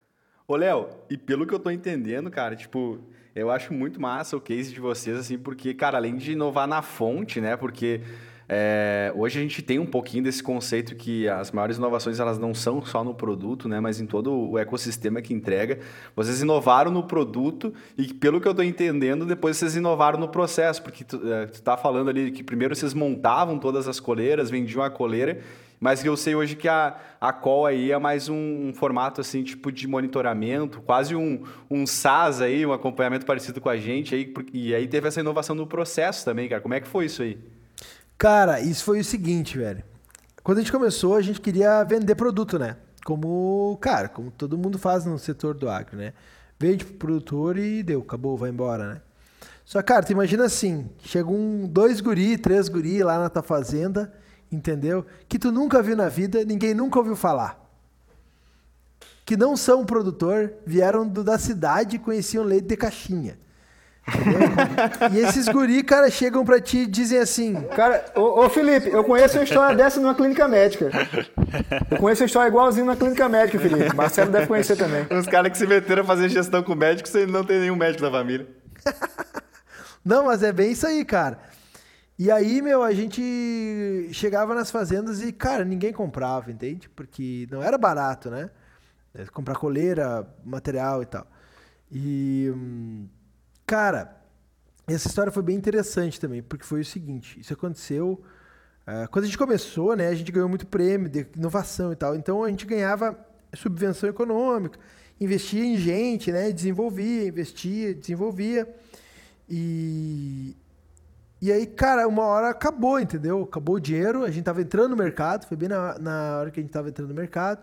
Ô, 0.45 0.57
Léo, 0.57 0.89
e 1.09 1.17
pelo 1.17 1.47
que 1.47 1.53
eu 1.53 1.59
tô 1.59 1.69
entendendo, 1.69 2.29
cara, 2.29 2.53
tipo, 2.53 2.99
eu 3.33 3.49
acho 3.49 3.73
muito 3.73 4.01
massa 4.01 4.35
o 4.35 4.41
case 4.41 4.73
de 4.73 4.79
vocês, 4.79 5.17
assim, 5.17 5.37
porque, 5.37 5.73
cara, 5.73 5.97
além 5.97 6.17
de 6.17 6.33
inovar 6.33 6.67
na 6.67 6.81
fonte, 6.81 7.39
né, 7.39 7.55
porque 7.55 8.01
é, 8.49 9.13
hoje 9.15 9.39
a 9.39 9.41
gente 9.41 9.61
tem 9.61 9.79
um 9.79 9.85
pouquinho 9.85 10.21
desse 10.21 10.43
conceito 10.43 10.97
que 10.97 11.29
as 11.29 11.51
maiores 11.51 11.77
inovações, 11.77 12.19
elas 12.19 12.37
não 12.37 12.53
são 12.53 12.83
só 12.83 13.05
no 13.05 13.15
produto, 13.15 13.69
né, 13.69 13.79
mas 13.79 14.01
em 14.01 14.05
todo 14.05 14.33
o 14.33 14.59
ecossistema 14.59 15.21
que 15.21 15.33
entrega. 15.33 15.79
Vocês 16.13 16.41
inovaram 16.41 16.91
no 16.91 17.03
produto 17.03 17.73
e, 17.97 18.13
pelo 18.13 18.41
que 18.41 18.47
eu 18.47 18.53
tô 18.53 18.63
entendendo, 18.63 19.25
depois 19.25 19.55
vocês 19.55 19.77
inovaram 19.77 20.19
no 20.19 20.27
processo, 20.27 20.83
porque 20.83 21.05
tu, 21.05 21.21
é, 21.31 21.45
tu 21.45 21.61
tá 21.61 21.77
falando 21.77 22.09
ali 22.09 22.31
que 22.31 22.43
primeiro 22.43 22.75
vocês 22.75 22.93
montavam 22.93 23.57
todas 23.57 23.87
as 23.87 23.97
coleiras, 23.97 24.49
vendiam 24.49 24.83
a 24.83 24.89
coleira, 24.89 25.39
mas 25.83 26.03
eu 26.05 26.15
sei 26.15 26.33
hoje 26.33 26.55
que 26.55 26.69
a, 26.69 26.95
a 27.19 27.33
call 27.33 27.65
aí 27.65 27.91
é 27.91 27.99
mais 27.99 28.29
um, 28.29 28.69
um 28.69 28.73
formato 28.73 29.19
assim, 29.19 29.43
tipo 29.43 29.69
de 29.69 29.85
monitoramento, 29.85 30.81
quase 30.81 31.13
um, 31.13 31.43
um 31.69 31.85
SaaS 31.85 32.39
aí, 32.39 32.65
um 32.65 32.71
acompanhamento 32.71 33.25
parecido 33.25 33.59
com 33.59 33.67
a 33.67 33.75
gente 33.75 34.15
aí, 34.15 34.33
e 34.53 34.73
aí 34.73 34.87
teve 34.87 35.09
essa 35.09 35.19
inovação 35.19 35.53
no 35.53 35.67
processo 35.67 36.23
também, 36.23 36.47
cara. 36.47 36.61
Como 36.61 36.73
é 36.73 36.79
que 36.79 36.87
foi 36.87 37.07
isso 37.07 37.21
aí? 37.21 37.37
Cara, 38.17 38.61
isso 38.61 38.81
foi 38.85 39.01
o 39.01 39.03
seguinte, 39.03 39.57
velho. 39.57 39.83
Quando 40.41 40.59
a 40.59 40.61
gente 40.61 40.71
começou, 40.71 41.17
a 41.17 41.21
gente 41.21 41.41
queria 41.41 41.83
vender 41.83 42.15
produto, 42.15 42.57
né? 42.57 42.77
Como, 43.03 43.77
cara, 43.81 44.07
como 44.07 44.31
todo 44.31 44.57
mundo 44.57 44.79
faz 44.79 45.03
no 45.03 45.19
setor 45.19 45.53
do 45.53 45.69
agro, 45.69 45.97
né? 45.97 46.13
Vende 46.57 46.85
pro 46.85 46.95
produtor 46.95 47.57
e 47.57 47.83
deu, 47.83 47.99
acabou, 47.99 48.37
vai 48.37 48.51
embora, 48.51 48.93
né? 48.93 49.01
Só, 49.65 49.83
cara, 49.83 50.05
tu 50.05 50.13
imagina 50.13 50.45
assim, 50.45 50.89
chega 51.03 51.29
um, 51.29 51.67
dois 51.67 51.99
guri, 51.99 52.37
três 52.37 52.69
guri 52.69 53.03
lá 53.03 53.19
na 53.19 53.29
tua 53.29 53.43
fazenda, 53.43 54.13
entendeu? 54.55 55.05
Que 55.27 55.37
tu 55.39 55.51
nunca 55.51 55.81
viu 55.81 55.95
na 55.95 56.09
vida, 56.09 56.43
ninguém 56.45 56.73
nunca 56.73 56.99
ouviu 56.99 57.15
falar. 57.15 57.59
Que 59.25 59.37
não 59.37 59.55
são 59.55 59.85
produtor, 59.85 60.51
vieram 60.65 61.07
do- 61.07 61.23
da 61.23 61.37
cidade 61.37 61.95
e 61.95 61.99
conheciam 61.99 62.43
leite 62.43 62.67
de 62.67 62.75
caixinha. 62.77 63.37
Entendeu? 64.05 64.49
e 65.13 65.19
esses 65.19 65.47
guri, 65.47 65.81
cara, 65.81 66.11
chegam 66.11 66.43
pra 66.43 66.59
ti 66.59 66.79
e 66.79 66.85
dizem 66.85 67.19
assim: 67.19 67.53
Cara, 67.73 68.03
ô, 68.15 68.43
ô, 68.43 68.49
Felipe, 68.49 68.89
eu 68.89 69.01
conheço 69.01 69.37
uma 69.37 69.45
história 69.45 69.77
dessa 69.77 69.97
numa 70.01 70.13
clínica 70.13 70.45
médica. 70.45 70.89
Eu 71.89 71.97
conheço 71.99 72.21
uma 72.21 72.25
história 72.25 72.49
igualzinha 72.49 72.85
na 72.85 72.97
clínica 72.97 73.29
médica, 73.29 73.57
Felipe. 73.59 73.95
Marcelo 73.95 74.29
deve 74.29 74.47
conhecer 74.47 74.75
também. 74.75 75.07
Os 75.17 75.25
caras 75.25 75.49
que 75.53 75.57
se 75.57 75.65
meteram 75.65 76.03
a 76.03 76.05
fazer 76.05 76.27
gestão 76.27 76.61
com 76.61 76.75
médico 76.75 77.07
sem 77.07 77.25
não 77.25 77.45
ter 77.45 77.61
nenhum 77.61 77.77
médico 77.77 78.01
da 78.03 78.11
família. 78.11 78.45
Não, 80.03 80.25
mas 80.25 80.43
é 80.43 80.51
bem 80.51 80.73
isso 80.73 80.85
aí, 80.85 81.05
cara. 81.05 81.39
E 82.17 82.29
aí, 82.31 82.61
meu, 82.61 82.83
a 82.83 82.93
gente 82.93 84.09
chegava 84.13 84.53
nas 84.53 84.69
fazendas 84.69 85.21
e, 85.21 85.31
cara, 85.31 85.65
ninguém 85.65 85.91
comprava, 85.91 86.51
entende? 86.51 86.87
Porque 86.89 87.47
não 87.51 87.61
era 87.63 87.77
barato, 87.77 88.29
né? 88.29 88.51
É, 89.13 89.25
Comprar 89.25 89.55
coleira, 89.55 90.27
material 90.45 91.01
e 91.01 91.05
tal. 91.07 91.27
E, 91.91 92.51
cara, 93.65 94.15
essa 94.87 95.07
história 95.07 95.31
foi 95.31 95.43
bem 95.43 95.55
interessante 95.55 96.19
também, 96.19 96.41
porque 96.43 96.65
foi 96.65 96.81
o 96.81 96.85
seguinte: 96.85 97.39
isso 97.39 97.53
aconteceu. 97.53 98.21
ah, 98.85 99.07
quando 99.07 99.23
a 99.25 99.27
gente 99.27 99.37
começou, 99.37 99.95
né, 99.95 100.07
a 100.09 100.15
gente 100.15 100.31
ganhou 100.31 100.49
muito 100.49 100.67
prêmio 100.67 101.09
de 101.09 101.27
inovação 101.35 101.91
e 101.93 101.95
tal. 101.95 102.15
Então 102.15 102.43
a 102.43 102.49
gente 102.49 102.65
ganhava 102.65 103.17
subvenção 103.55 104.09
econômica, 104.09 104.79
investia 105.19 105.63
em 105.65 105.77
gente, 105.77 106.31
né, 106.31 106.51
desenvolvia, 106.51 107.27
investia, 107.27 107.93
desenvolvia. 107.93 108.67
E, 109.49 110.55
e 111.43 111.51
aí, 111.51 111.67
cara, 111.67 112.07
uma 112.07 112.23
hora 112.23 112.47
acabou, 112.47 112.97
entendeu? 112.97 113.43
Acabou 113.43 113.75
o 113.75 113.79
dinheiro, 113.79 114.23
a 114.23 114.31
gente 114.31 114.45
tava 114.45 114.61
entrando 114.61 114.91
no 114.91 114.95
mercado, 114.95 115.45
foi 115.45 115.57
bem 115.57 115.67
na, 115.67 115.99
na 115.99 116.37
hora 116.39 116.49
que 116.49 116.61
a 116.61 116.63
gente 116.63 116.71
tava 116.71 116.87
entrando 116.87 117.09
no 117.09 117.13
mercado, 117.13 117.61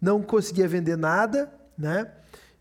não 0.00 0.20
conseguia 0.20 0.66
vender 0.66 0.96
nada, 0.96 1.48
né? 1.78 2.10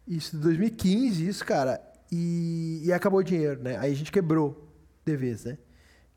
Isso 0.08 0.38
de 0.38 0.44
2015, 0.44 1.28
isso, 1.28 1.44
cara, 1.44 1.82
e, 2.12 2.84
e 2.86 2.94
acabou 2.94 3.20
o 3.20 3.24
dinheiro, 3.24 3.64
né? 3.64 3.80
Aí 3.80 3.92
a 3.92 3.96
gente 3.96 4.12
quebrou 4.12 4.72
de 5.04 5.18
vez, 5.18 5.44
né? 5.44 5.58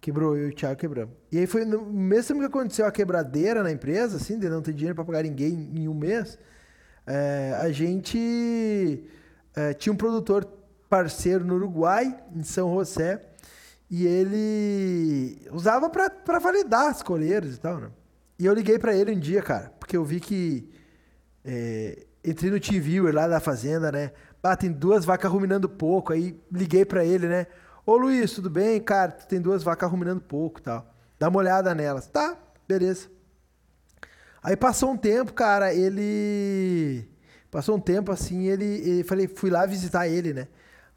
Quebrou, 0.03 0.37
eu 0.37 0.49
e 0.49 0.51
o 0.51 0.55
Thiago 0.55 0.79
quebramos. 0.79 1.15
E 1.33 1.39
aí 1.39 1.47
foi 1.47 1.65
no 1.65 1.87
mesmo 1.87 2.39
que 2.39 2.45
aconteceu 2.45 2.85
a 2.85 2.93
quebradeira 2.93 3.63
na 3.63 3.73
empresa, 3.73 4.19
assim, 4.19 4.39
de 4.39 4.51
não 4.51 4.61
ter 4.61 4.75
dinheiro 4.75 4.95
para 4.95 5.05
pagar 5.07 5.23
ninguém 5.23 5.71
em 5.75 5.89
um 5.89 5.95
mês, 5.95 6.39
é, 7.07 7.57
a 7.59 7.73
gente 7.73 9.09
é, 9.57 9.73
tinha 9.73 9.95
um 9.95 9.97
produtor 9.97 10.47
parceiro 10.91 11.43
no 11.43 11.55
Uruguai, 11.55 12.23
em 12.37 12.43
São 12.43 12.75
José, 12.75 13.32
e 13.95 14.07
ele 14.07 15.47
usava 15.51 15.91
para 15.91 16.39
validar 16.39 16.87
as 16.87 17.03
coleiras 17.03 17.57
e 17.57 17.61
tal, 17.61 17.77
né? 17.77 17.91
E 18.39 18.47
eu 18.47 18.55
liguei 18.55 18.79
para 18.79 18.97
ele 18.97 19.13
um 19.13 19.21
dia, 19.21 19.43
cara, 19.43 19.71
porque 19.79 19.95
eu 19.95 20.03
vi 20.03 20.19
que 20.19 20.67
é, 21.45 22.07
entrei 22.25 22.51
no 22.51 22.59
TeamViewer 22.59 23.15
lá 23.15 23.29
da 23.29 23.39
fazenda, 23.39 23.93
né? 23.93 24.13
Ah, 24.43 24.57
tem 24.57 24.73
duas 24.73 25.05
vacas 25.05 25.31
ruminando 25.31 25.69
pouco. 25.69 26.11
Aí 26.11 26.41
liguei 26.51 26.87
pra 26.87 27.05
ele, 27.05 27.29
né? 27.29 27.47
Ô 27.85 27.95
Luiz, 27.99 28.33
tudo 28.33 28.49
bem? 28.49 28.81
Cara, 28.81 29.13
tu 29.13 29.29
tem 29.29 29.39
duas 29.39 29.63
vacas 29.63 29.91
ruminando 29.91 30.23
pouco 30.23 30.59
e 30.59 30.63
tal. 30.63 30.91
Dá 31.19 31.29
uma 31.29 31.41
olhada 31.41 31.75
nelas. 31.75 32.07
Tá, 32.07 32.35
beleza. 32.67 33.09
Aí 34.43 34.57
passou 34.57 34.91
um 34.91 34.97
tempo, 34.97 35.35
cara, 35.35 35.75
ele. 35.75 37.07
Passou 37.51 37.77
um 37.77 37.81
tempo 37.81 38.11
assim, 38.11 38.47
ele. 38.47 38.65
ele 38.65 39.05
falei, 39.05 39.29
fui 39.29 39.51
lá 39.51 39.67
visitar 39.67 40.09
ele, 40.09 40.33
né? 40.33 40.49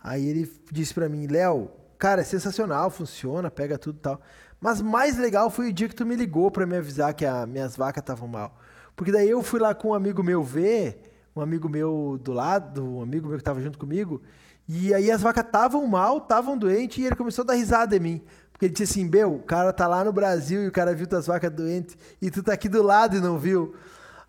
Aí 0.02 0.26
ele 0.26 0.50
disse 0.72 0.94
pra 0.94 1.10
mim, 1.10 1.28
Léo, 1.28 1.70
cara, 2.06 2.22
é 2.22 2.24
sensacional, 2.24 2.92
funciona, 2.92 3.50
pega 3.50 3.80
tudo 3.80 3.98
e 3.98 4.00
tal. 4.00 4.22
Mas 4.62 4.80
mais 4.80 5.18
legal 5.18 5.50
foi 5.50 5.70
o 5.70 5.74
dia 5.74 5.90
que 5.90 5.96
tu 5.96 6.06
me 6.06 6.16
ligou 6.16 6.52
pra 6.52 6.64
me 6.64 6.78
avisar 6.78 7.16
que 7.16 7.26
as 7.26 7.48
minhas 7.48 7.76
vacas 7.76 8.04
estavam 8.04 8.28
mal. 8.28 8.56
Porque 8.96 9.12
daí 9.12 9.28
eu 9.28 9.42
fui 9.42 9.60
lá 9.60 9.74
com 9.74 9.88
um 9.88 9.94
amigo 9.96 10.22
meu 10.22 10.44
ver, 10.44 11.02
um 11.36 11.42
amigo 11.42 11.68
meu 11.68 12.20
do 12.22 12.32
lado, 12.32 12.86
um 12.98 13.02
amigo 13.02 13.28
meu 13.28 13.40
que 13.40 13.44
tava 13.44 13.60
junto 13.60 13.80
comigo, 13.80 14.22
e 14.70 14.94
aí 14.94 15.10
as 15.10 15.24
vacas 15.24 15.44
estavam 15.44 15.88
mal, 15.88 16.20
estavam 16.20 16.56
doentes, 16.56 17.00
e 17.00 17.08
ele 17.08 17.16
começou 17.16 17.42
a 17.42 17.48
dar 17.48 17.54
risada 17.56 17.96
em 17.96 18.00
mim. 18.00 18.22
Porque 18.52 18.66
ele 18.66 18.74
disse 18.74 19.00
assim, 19.00 19.10
meu, 19.10 19.34
o 19.34 19.42
cara 19.42 19.74
tá 19.74 19.88
lá 19.88 20.04
no 20.04 20.14
Brasil 20.14 20.64
e 20.64 20.68
o 20.68 20.72
cara 20.72 20.94
viu 20.94 21.08
tuas 21.08 21.26
vacas 21.26 21.50
doentes, 21.50 21.98
e 22.22 22.30
tu 22.30 22.44
tá 22.44 22.54
aqui 22.54 22.70
do 22.70 22.84
lado 22.84 23.18
e 23.18 23.20
não 23.20 23.40
viu. 23.40 23.74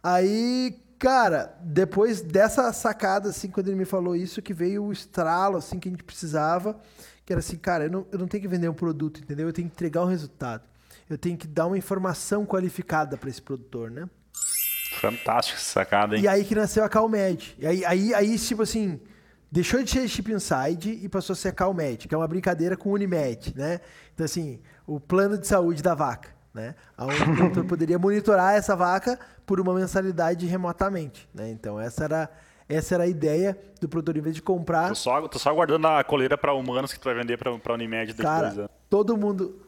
Aí, 0.02 0.82
cara, 0.98 1.54
depois 1.60 2.22
dessa 2.22 2.72
sacada, 2.72 3.28
assim, 3.28 3.50
quando 3.50 3.68
ele 3.68 3.76
me 3.76 3.84
falou 3.84 4.16
isso, 4.16 4.40
que 4.40 4.54
veio 4.54 4.82
o 4.84 4.92
estralo, 4.92 5.58
assim, 5.58 5.78
que 5.78 5.90
a 5.90 5.92
gente 5.92 6.04
precisava, 6.04 6.74
que 7.26 7.32
era 7.32 7.40
assim, 7.40 7.56
cara, 7.56 7.84
eu 7.84 7.90
não, 7.90 8.06
eu 8.12 8.18
não 8.20 8.28
tenho 8.28 8.40
que 8.40 8.48
vender 8.48 8.68
um 8.68 8.74
produto, 8.74 9.20
entendeu? 9.20 9.48
Eu 9.48 9.52
tenho 9.52 9.68
que 9.68 9.74
entregar 9.74 10.02
um 10.02 10.08
resultado. 10.08 10.62
Eu 11.10 11.18
tenho 11.18 11.36
que 11.36 11.46
dar 11.46 11.66
uma 11.66 11.76
informação 11.76 12.46
qualificada 12.46 13.16
para 13.16 13.28
esse 13.28 13.42
produtor, 13.42 13.90
né? 13.90 14.08
Fantástico 15.00 15.58
essa 15.58 15.72
sacada, 15.72 16.16
hein? 16.16 16.22
E 16.22 16.28
aí 16.28 16.44
que 16.44 16.54
nasceu 16.54 16.84
a 16.84 16.88
CalMed. 16.88 17.56
E 17.58 17.66
aí, 17.66 17.84
aí, 17.84 18.14
aí, 18.14 18.38
tipo 18.38 18.62
assim, 18.62 19.00
deixou 19.50 19.82
de 19.82 19.90
ser 19.90 20.08
Chip 20.08 20.32
Inside 20.32 21.00
e 21.02 21.08
passou 21.08 21.34
a 21.34 21.36
ser 21.36 21.48
a 21.48 21.52
CalMed, 21.52 22.06
que 22.06 22.14
é 22.14 22.18
uma 22.18 22.28
brincadeira 22.28 22.76
com 22.76 22.90
o 22.90 22.92
Unimed, 22.92 23.52
né? 23.56 23.80
Então, 24.14 24.24
assim, 24.24 24.60
o 24.86 25.00
plano 25.00 25.36
de 25.36 25.48
saúde 25.48 25.82
da 25.82 25.94
vaca, 25.94 26.30
né? 26.54 26.76
Onde 26.96 27.22
o 27.22 27.36
produtor 27.36 27.64
poderia 27.66 27.98
monitorar 27.98 28.54
essa 28.54 28.76
vaca 28.76 29.18
por 29.44 29.60
uma 29.60 29.74
mensalidade 29.74 30.46
remotamente, 30.46 31.28
né? 31.34 31.50
Então, 31.50 31.78
essa 31.78 32.04
era, 32.04 32.30
essa 32.68 32.94
era 32.94 33.04
a 33.04 33.06
ideia 33.06 33.58
do 33.80 33.88
produtor, 33.88 34.16
em 34.16 34.20
vez 34.20 34.34
de 34.34 34.42
comprar... 34.42 34.88
Tô 34.88 34.94
só, 34.94 35.28
tô 35.28 35.38
só 35.38 35.50
aguardando 35.50 35.86
a 35.86 36.02
coleira 36.02 36.36
pra 36.36 36.52
humanos 36.52 36.92
que 36.92 36.98
tu 36.98 37.04
vai 37.04 37.14
vender 37.14 37.36
pra, 37.36 37.56
pra 37.58 37.74
Unimed 37.74 38.12
depois. 38.12 38.28
Cara, 38.28 38.52
né? 38.54 38.68
todo 38.90 39.16
mundo... 39.16 39.62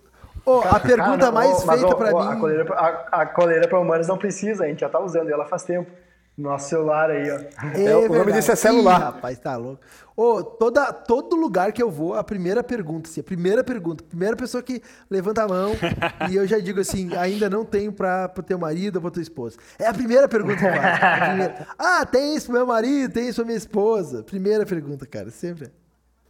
Ô, 0.45 0.61
a 0.61 0.81
pergunta 0.81 1.19
Cara, 1.19 1.33
mais 1.33 1.65
mas, 1.65 1.81
feita 1.81 1.95
pra 1.95 2.15
ô, 2.15 2.21
mim... 2.21 2.33
A 2.33 2.37
coleira, 2.37 2.75
a, 2.75 3.23
a 3.23 3.27
coleira 3.27 3.69
para 3.69 3.79
humanos 3.79 4.09
não 4.09 4.17
precisa, 4.17 4.65
a 4.65 4.69
gente 4.69 4.81
já 4.81 4.89
tá 4.89 4.99
usando 4.99 5.31
ela 5.31 5.45
faz 5.45 5.65
tempo. 5.65 5.91
Nosso 6.39 6.69
celular 6.69 7.11
aí, 7.11 7.29
ó. 7.33 7.41
É, 7.77 7.97
o 7.97 8.09
nome 8.09 8.33
disso 8.33 8.53
é 8.53 8.55
celular. 8.55 9.01
Ih, 9.01 9.05
rapaz, 9.07 9.39
tá 9.41 9.57
louco. 9.57 9.81
Ô, 10.17 10.41
toda, 10.43 10.93
todo 10.93 11.35
lugar 11.35 11.73
que 11.73 11.83
eu 11.83 11.91
vou, 11.91 12.15
a 12.15 12.23
primeira 12.23 12.63
pergunta, 12.63 13.11
assim, 13.11 13.21
a 13.21 13.25
primeira 13.25 13.65
pergunta, 13.65 14.05
a 14.05 14.09
primeira 14.09 14.37
pessoa 14.37 14.63
que 14.63 14.81
levanta 15.11 15.43
a 15.43 15.49
mão 15.49 15.73
e 16.31 16.37
eu 16.37 16.47
já 16.47 16.61
digo 16.61 16.79
assim, 16.81 17.15
ainda 17.17 17.51
não 17.51 17.65
tenho 17.65 17.93
pra, 17.93 18.29
pro 18.29 18.43
teu 18.45 18.57
marido 18.57 18.97
ou 18.97 19.03
pra 19.03 19.11
tua 19.11 19.23
esposa. 19.23 19.59
É 19.81 19.87
a 19.89 19.93
primeira 19.93 20.29
pergunta 20.29 20.57
que 20.59 20.65
eu 20.65 20.73
faço. 20.73 21.05
a 21.05 21.27
primeira. 21.27 21.67
Ah, 21.77 22.07
tem 22.07 22.37
isso 22.37 22.47
pro 22.47 22.55
meu 22.55 22.67
marido, 22.67 23.13
tem 23.13 23.29
isso 23.29 23.37
pra 23.37 23.45
minha 23.45 23.59
esposa. 23.59 24.23
Primeira 24.23 24.65
pergunta, 24.65 25.05
cara, 25.07 25.31
sempre. 25.31 25.73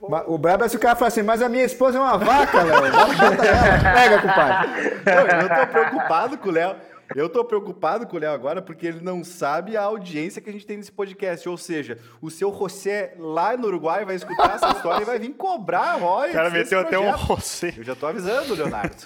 Mas 0.09 0.25
O 0.27 0.39
brabo 0.39 0.65
é 0.65 0.69
se 0.69 0.77
o 0.77 0.81
cara 0.81 0.97
fala 0.97 1.09
assim, 1.09 1.23
mas 1.23 1.43
a 1.43 1.51
minha 1.51 1.65
esposa 1.65 1.99
é 1.99 2.01
uma 2.01 2.17
vaca, 2.17 2.63
Léo. 2.63 2.81
Pega, 3.95 4.23
compadre. 4.23 4.71
Não, 5.05 5.41
eu 5.43 5.49
tô 5.49 5.67
preocupado 5.73 6.39
com 6.39 6.49
o 6.49 6.53
Léo. 6.53 6.77
Eu 7.15 7.29
tô 7.29 7.45
preocupado 7.45 8.07
com 8.07 8.17
o 8.17 8.21
Léo 8.21 8.33
agora 8.33 8.61
porque 8.61 8.87
ele 8.87 9.01
não 9.01 9.25
sabe 9.25 9.77
a 9.77 9.83
audiência 9.83 10.43
que 10.43 10.51
a 10.51 10.53
gente 10.53 10.67
tem 10.67 10.77
nesse 10.77 10.93
podcast. 10.93 11.49
Ou 11.49 11.57
seja, 11.57 11.99
o 12.21 12.31
seu 12.31 12.53
José 12.53 13.15
lá 13.19 13.57
no 13.57 13.67
Uruguai 13.67 14.05
vai 14.05 14.15
escutar 14.15 14.57
essa 14.57 14.69
história 14.69 15.03
e 15.03 15.07
vai 15.07 15.19
vir 15.19 15.31
cobrar 15.31 15.95
royalties. 15.95 16.31
O 16.31 16.37
cara 16.37 16.51
meteu 16.51 16.81
até 16.81 16.99
um. 16.99 17.17
José. 17.17 17.75
Eu 17.77 17.85
já 17.85 17.95
tô 17.95 18.07
avisando, 18.07 18.55
Leonardo. 18.55 18.97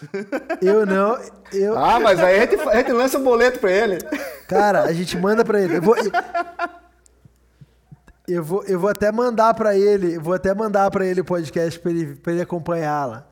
Eu 0.61 0.85
não, 0.85 1.19
eu... 1.53 1.79
Ah, 1.79 2.01
mas 2.01 2.21
aí 2.21 2.39
a 2.39 2.47
gente, 2.47 2.61
a 2.61 2.77
gente 2.77 2.93
lança 2.93 3.19
um 3.19 3.25
boleto 3.25 3.59
pra 3.59 3.71
ele. 3.71 3.99
Cara, 4.49 4.83
a 4.83 4.93
gente 4.93 5.17
manda 5.17 5.45
pra 5.45 5.61
ele. 5.61 5.77
Eu 5.77 5.83
vou, 5.83 5.97
eu 8.29 8.43
vou, 8.43 8.65
eu 8.65 8.79
vou 8.79 8.91
até 8.91 9.11
mandar 9.11 9.55
pra 9.55 9.77
ele, 9.77 10.17
eu 10.17 10.21
vou 10.21 10.35
até 10.35 10.55
mandar 10.55 10.91
pra 10.91 11.05
ele 11.05 11.21
o 11.21 11.25
podcast 11.25 11.79
pra 11.79 11.91
ele, 11.91 12.15
pra 12.17 12.33
ele 12.33 12.43
acompanhar 12.43 13.07
lá. 13.07 13.32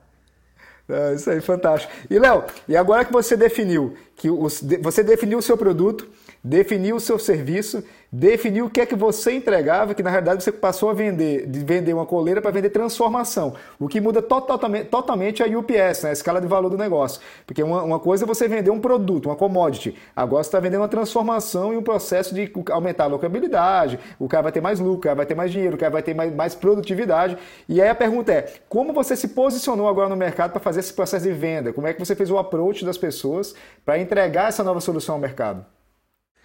É, 0.91 1.15
isso 1.15 1.31
aí, 1.31 1.41
fantástico. 1.41 1.93
E, 2.09 2.19
Léo, 2.19 2.45
e 2.69 2.77
agora 2.77 3.05
que 3.05 3.13
você 3.13 3.37
definiu, 3.37 3.95
que 4.17 4.31
os, 4.31 4.63
você 4.83 5.03
definiu 5.03 5.39
o 5.39 5.43
seu 5.43 5.57
produto, 5.57 6.07
definiu 6.43 6.97
o 6.97 7.01
seu 7.01 7.19
serviço, 7.19 7.85
definiu 8.11 8.67
o 8.67 8.71
que 8.71 8.81
é 8.81 8.87
que 8.87 8.97
você 8.97 9.33
entregava, 9.33 9.95
que 9.95 10.03
na 10.03 10.11
realidade 10.11 10.43
você 10.43 10.51
passou 10.51 10.91
a 10.91 10.93
vender, 10.93 11.47
de 11.47 11.61
vender 11.61 11.93
uma 11.93 12.07
coleira 12.07 12.41
para 12.41 12.51
vender 12.51 12.71
transformação, 12.71 13.55
o 13.79 13.87
que 13.87 14.01
muda 14.01 14.21
totalmente, 14.21 14.87
totalmente 14.87 15.43
a 15.43 15.47
UPS, 15.47 16.03
né, 16.03 16.11
a 16.11 16.13
escala 16.13 16.41
de 16.41 16.47
valor 16.47 16.71
do 16.71 16.79
negócio. 16.79 17.21
Porque 17.47 17.63
uma, 17.63 17.83
uma 17.83 17.99
coisa 18.01 18.25
é 18.25 18.27
você 18.27 18.49
vender 18.49 18.71
um 18.71 18.81
produto, 18.81 19.27
uma 19.27 19.37
commodity, 19.37 19.95
agora 20.17 20.43
você 20.43 20.49
está 20.49 20.59
vendendo 20.59 20.81
uma 20.81 20.89
transformação 20.89 21.73
e 21.73 21.77
um 21.77 21.83
processo 21.83 22.35
de 22.35 22.51
aumentar 22.71 23.05
a 23.05 23.09
lucrabilidade, 23.09 23.99
o 24.19 24.27
cara 24.27 24.45
vai 24.45 24.53
ter 24.53 24.61
mais 24.61 24.81
lucro, 24.81 24.99
o 24.99 25.03
cara 25.03 25.17
vai 25.17 25.27
ter 25.27 25.35
mais 25.35 25.53
dinheiro, 25.53 25.77
o 25.77 25.79
cara 25.79 25.93
vai 25.93 26.03
ter 26.03 26.15
mais, 26.15 26.35
mais 26.35 26.55
produtividade. 26.55 27.37
E 27.69 27.81
aí 27.81 27.89
a 27.89 27.95
pergunta 27.95 28.33
é, 28.33 28.53
como 28.69 28.93
você 28.93 29.15
se 29.15 29.29
posicionou 29.29 29.89
agora 29.89 30.09
no 30.09 30.17
mercado 30.17 30.53
para 30.53 30.61
fazer 30.61 30.81
esse 30.81 30.93
processo 30.93 31.25
de 31.25 31.33
venda? 31.33 31.73
Como 31.73 31.87
é 31.87 31.93
que 31.93 32.01
você 32.01 32.17
fez 32.17 32.31
o 32.31 32.39
approach 32.39 32.85
das 32.85 32.99
pessoas 32.99 33.55
para 33.85 33.99
entregar 33.99 34.49
essa 34.49 34.65
nova 34.65 34.81
solução 34.81 35.15
ao 35.15 35.21
mercado? 35.21 35.65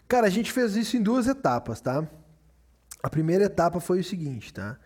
Cara, 0.07 0.27
a 0.27 0.29
gente 0.29 0.51
fez 0.51 0.75
isso 0.75 0.95
em 0.97 1.01
duas 1.01 1.27
etapas, 1.27 1.81
tá? 1.81 2.07
A 3.01 3.09
primeira 3.09 3.45
etapa 3.45 3.79
foi 3.79 3.99
o 3.99 4.03
seguinte, 4.03 4.53
tá? 4.53 4.77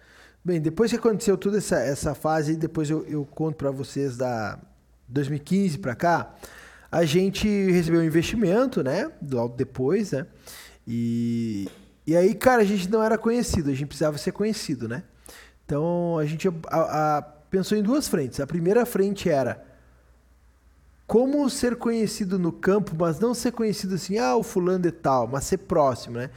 Bem, 0.43 0.61
depois 0.61 0.89
que 0.91 0.97
aconteceu 0.97 1.37
toda 1.37 1.57
essa, 1.57 1.77
essa 1.79 2.15
fase, 2.15 2.55
depois 2.55 2.89
eu, 2.89 3.05
eu 3.05 3.25
conto 3.25 3.55
pra 3.55 3.71
vocês 3.71 4.15
da 4.17 4.57
2015 5.07 5.77
pra 5.79 5.95
cá, 5.95 6.33
a 6.91 7.03
gente 7.05 7.47
recebeu 7.71 7.99
um 7.99 8.03
investimento, 8.03 8.81
né? 8.81 9.11
Logo 9.29 9.55
depois, 9.55 10.11
né? 10.13 10.25
E, 10.87 11.67
e 12.07 12.15
aí, 12.15 12.33
cara, 12.33 12.61
a 12.61 12.65
gente 12.65 12.89
não 12.89 13.03
era 13.03 13.17
conhecido, 13.17 13.69
a 13.69 13.73
gente 13.73 13.87
precisava 13.87 14.17
ser 14.17 14.31
conhecido, 14.31 14.87
né? 14.87 15.03
Então 15.65 16.17
a 16.17 16.25
gente 16.25 16.47
a- 16.47 17.17
a- 17.17 17.21
pensou 17.21 17.77
em 17.77 17.83
duas 17.83 18.07
frentes. 18.07 18.39
A 18.39 18.47
primeira 18.47 18.85
frente 18.85 19.29
era 19.29 19.63
como 21.09 21.49
ser 21.49 21.75
conhecido 21.75 22.37
no 22.37 22.51
campo, 22.53 22.95
mas 22.97 23.19
não 23.19 23.33
ser 23.33 23.51
conhecido 23.51 23.95
assim, 23.95 24.19
ah, 24.19 24.35
o 24.37 24.43
fulano 24.43 24.83
de 24.83 24.91
tal, 24.91 25.27
mas 25.27 25.43
ser 25.45 25.57
próximo, 25.57 26.17
né? 26.19 26.29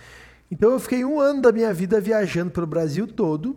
Então 0.50 0.70
eu 0.72 0.80
fiquei 0.80 1.04
um 1.04 1.20
ano 1.20 1.42
da 1.42 1.52
minha 1.52 1.74
vida 1.74 2.00
viajando 2.00 2.50
pelo 2.50 2.66
Brasil 2.66 3.06
todo. 3.06 3.54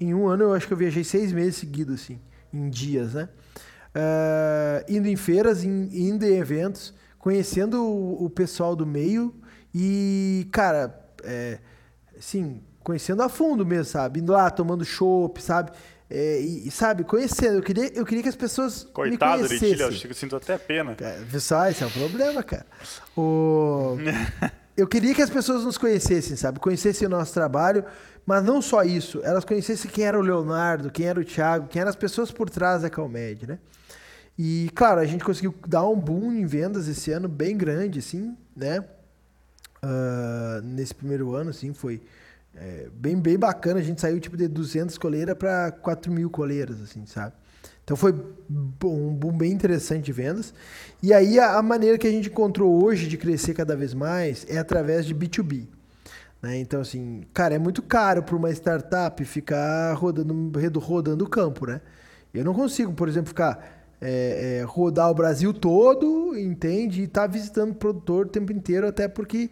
Em 0.00 0.14
um 0.14 0.26
ano 0.28 0.44
eu 0.44 0.54
acho 0.54 0.66
que 0.66 0.72
eu 0.72 0.78
viajei 0.78 1.04
seis 1.04 1.30
meses 1.32 1.56
seguidos, 1.56 2.02
assim, 2.02 2.18
em 2.52 2.70
dias, 2.70 3.14
né? 3.14 3.28
Ah, 3.94 4.84
indo 4.88 5.08
em 5.08 5.16
feiras, 5.16 5.64
in- 5.64 5.90
indo 5.92 6.24
em 6.24 6.36
eventos, 6.38 6.94
conhecendo 7.18 7.82
o, 7.84 8.24
o 8.24 8.30
pessoal 8.30 8.74
do 8.76 8.86
meio 8.86 9.34
e, 9.74 10.48
cara, 10.52 10.98
é, 11.24 11.58
assim, 12.18 12.62
conhecendo 12.82 13.22
a 13.22 13.28
fundo 13.28 13.66
mesmo, 13.66 13.84
sabe? 13.84 14.20
Indo 14.20 14.32
lá, 14.32 14.50
tomando 14.50 14.84
chopp, 14.86 15.42
sabe? 15.42 15.72
É, 16.10 16.40
e, 16.40 16.70
sabe, 16.70 17.04
conhecendo. 17.04 17.56
Eu 17.56 17.62
queria, 17.62 17.92
eu 17.94 18.04
queria 18.04 18.22
que 18.22 18.28
as 18.28 18.36
pessoas 18.36 18.84
Coitado, 18.92 19.42
me 19.42 19.48
Eritilha, 19.48 19.84
eu 19.84 20.14
sinto 20.14 20.36
até 20.36 20.56
pena. 20.56 20.96
É, 21.00 21.20
Pessoal, 21.30 21.68
esse 21.68 21.82
é 21.82 21.86
um 21.86 21.90
problema, 21.90 22.42
cara. 22.42 22.66
O... 23.16 23.96
Eu 24.76 24.86
queria 24.86 25.12
que 25.12 25.20
as 25.20 25.28
pessoas 25.28 25.64
nos 25.64 25.76
conhecessem, 25.76 26.36
sabe? 26.36 26.60
Conhecessem 26.60 27.08
o 27.08 27.10
nosso 27.10 27.34
trabalho, 27.34 27.84
mas 28.24 28.44
não 28.44 28.62
só 28.62 28.84
isso. 28.84 29.20
Elas 29.24 29.44
conhecessem 29.44 29.90
quem 29.90 30.04
era 30.04 30.16
o 30.16 30.22
Leonardo, 30.22 30.88
quem 30.88 31.06
era 31.06 31.18
o 31.18 31.24
Thiago, 31.24 31.66
quem 31.66 31.80
eram 31.80 31.88
as 31.88 31.96
pessoas 31.96 32.30
por 32.30 32.48
trás 32.48 32.82
da 32.82 32.88
Calmed, 32.88 33.44
né? 33.44 33.58
E, 34.38 34.70
claro, 34.76 35.00
a 35.00 35.04
gente 35.04 35.24
conseguiu 35.24 35.52
dar 35.66 35.84
um 35.84 35.98
boom 35.98 36.32
em 36.32 36.46
vendas 36.46 36.86
esse 36.86 37.10
ano 37.10 37.26
bem 37.26 37.56
grande, 37.56 37.98
assim, 37.98 38.36
né? 38.54 38.84
Ah, 39.82 40.60
nesse 40.62 40.94
primeiro 40.94 41.34
ano, 41.34 41.50
assim, 41.50 41.72
foi 41.72 42.00
é, 42.60 42.88
bem, 42.92 43.16
bem 43.16 43.38
bacana. 43.38 43.80
A 43.80 43.82
gente 43.82 44.00
saiu, 44.00 44.18
tipo, 44.20 44.36
de 44.36 44.48
200 44.48 44.98
coleiras 44.98 45.36
para 45.36 45.70
4 45.70 46.12
mil 46.12 46.28
coleiras, 46.28 46.80
assim, 46.82 47.06
sabe? 47.06 47.32
Então 47.84 47.96
foi 47.96 48.12
um 48.12 49.14
boom 49.14 49.32
bem 49.32 49.50
interessante 49.50 50.04
de 50.04 50.12
vendas. 50.12 50.52
E 51.02 51.14
aí 51.14 51.38
a, 51.38 51.56
a 51.56 51.62
maneira 51.62 51.96
que 51.96 52.06
a 52.06 52.10
gente 52.10 52.28
encontrou 52.28 52.84
hoje 52.84 53.08
de 53.08 53.16
crescer 53.16 53.54
cada 53.54 53.74
vez 53.74 53.94
mais 53.94 54.44
é 54.46 54.58
através 54.58 55.06
de 55.06 55.14
B2B. 55.14 55.66
né? 56.42 56.58
Então, 56.58 56.82
assim, 56.82 57.22
cara, 57.32 57.54
é 57.54 57.58
muito 57.58 57.80
caro 57.80 58.22
para 58.22 58.36
uma 58.36 58.50
startup 58.50 59.24
ficar 59.24 59.94
rodando, 59.94 60.78
rodando 60.78 61.24
o 61.24 61.28
campo, 61.28 61.66
né? 61.66 61.80
Eu 62.34 62.44
não 62.44 62.52
consigo, 62.52 62.92
por 62.92 63.08
exemplo, 63.08 63.28
ficar 63.28 63.86
é, 64.02 64.58
é, 64.60 64.62
rodar 64.64 65.10
o 65.10 65.14
Brasil 65.14 65.54
todo, 65.54 66.36
entende? 66.36 67.00
E 67.00 67.04
estar 67.04 67.26
visitando 67.26 67.70
o 67.70 67.74
produtor 67.74 68.26
o 68.26 68.28
tempo 68.28 68.52
inteiro, 68.52 68.86
até 68.86 69.08
porque 69.08 69.50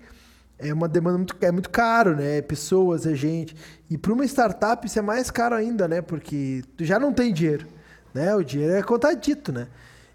é 0.59 0.73
uma 0.73 0.89
demanda 0.89 1.19
muito, 1.19 1.37
é 1.41 1.53
muito 1.53 1.71
caro, 1.71 2.17
né? 2.17 2.41
Pessoas, 2.43 3.07
é 3.07 3.15
gente. 3.15 3.55
E 3.91 3.99
para 3.99 4.13
uma 4.13 4.25
startup 4.25 4.87
isso 4.87 4.99
é 4.99 5.03
mais 5.03 5.31
caro 5.31 5.55
ainda, 5.55 5.87
né? 5.87 6.01
Porque 6.01 6.63
tu 6.77 6.85
já 6.85 6.99
não 6.99 7.13
tem 7.13 7.33
dinheiro, 7.33 7.67
né? 8.15 8.35
O 8.35 8.43
dinheiro 8.43 8.75
é 8.75 8.83
contadito, 8.83 9.53
né? 9.53 9.67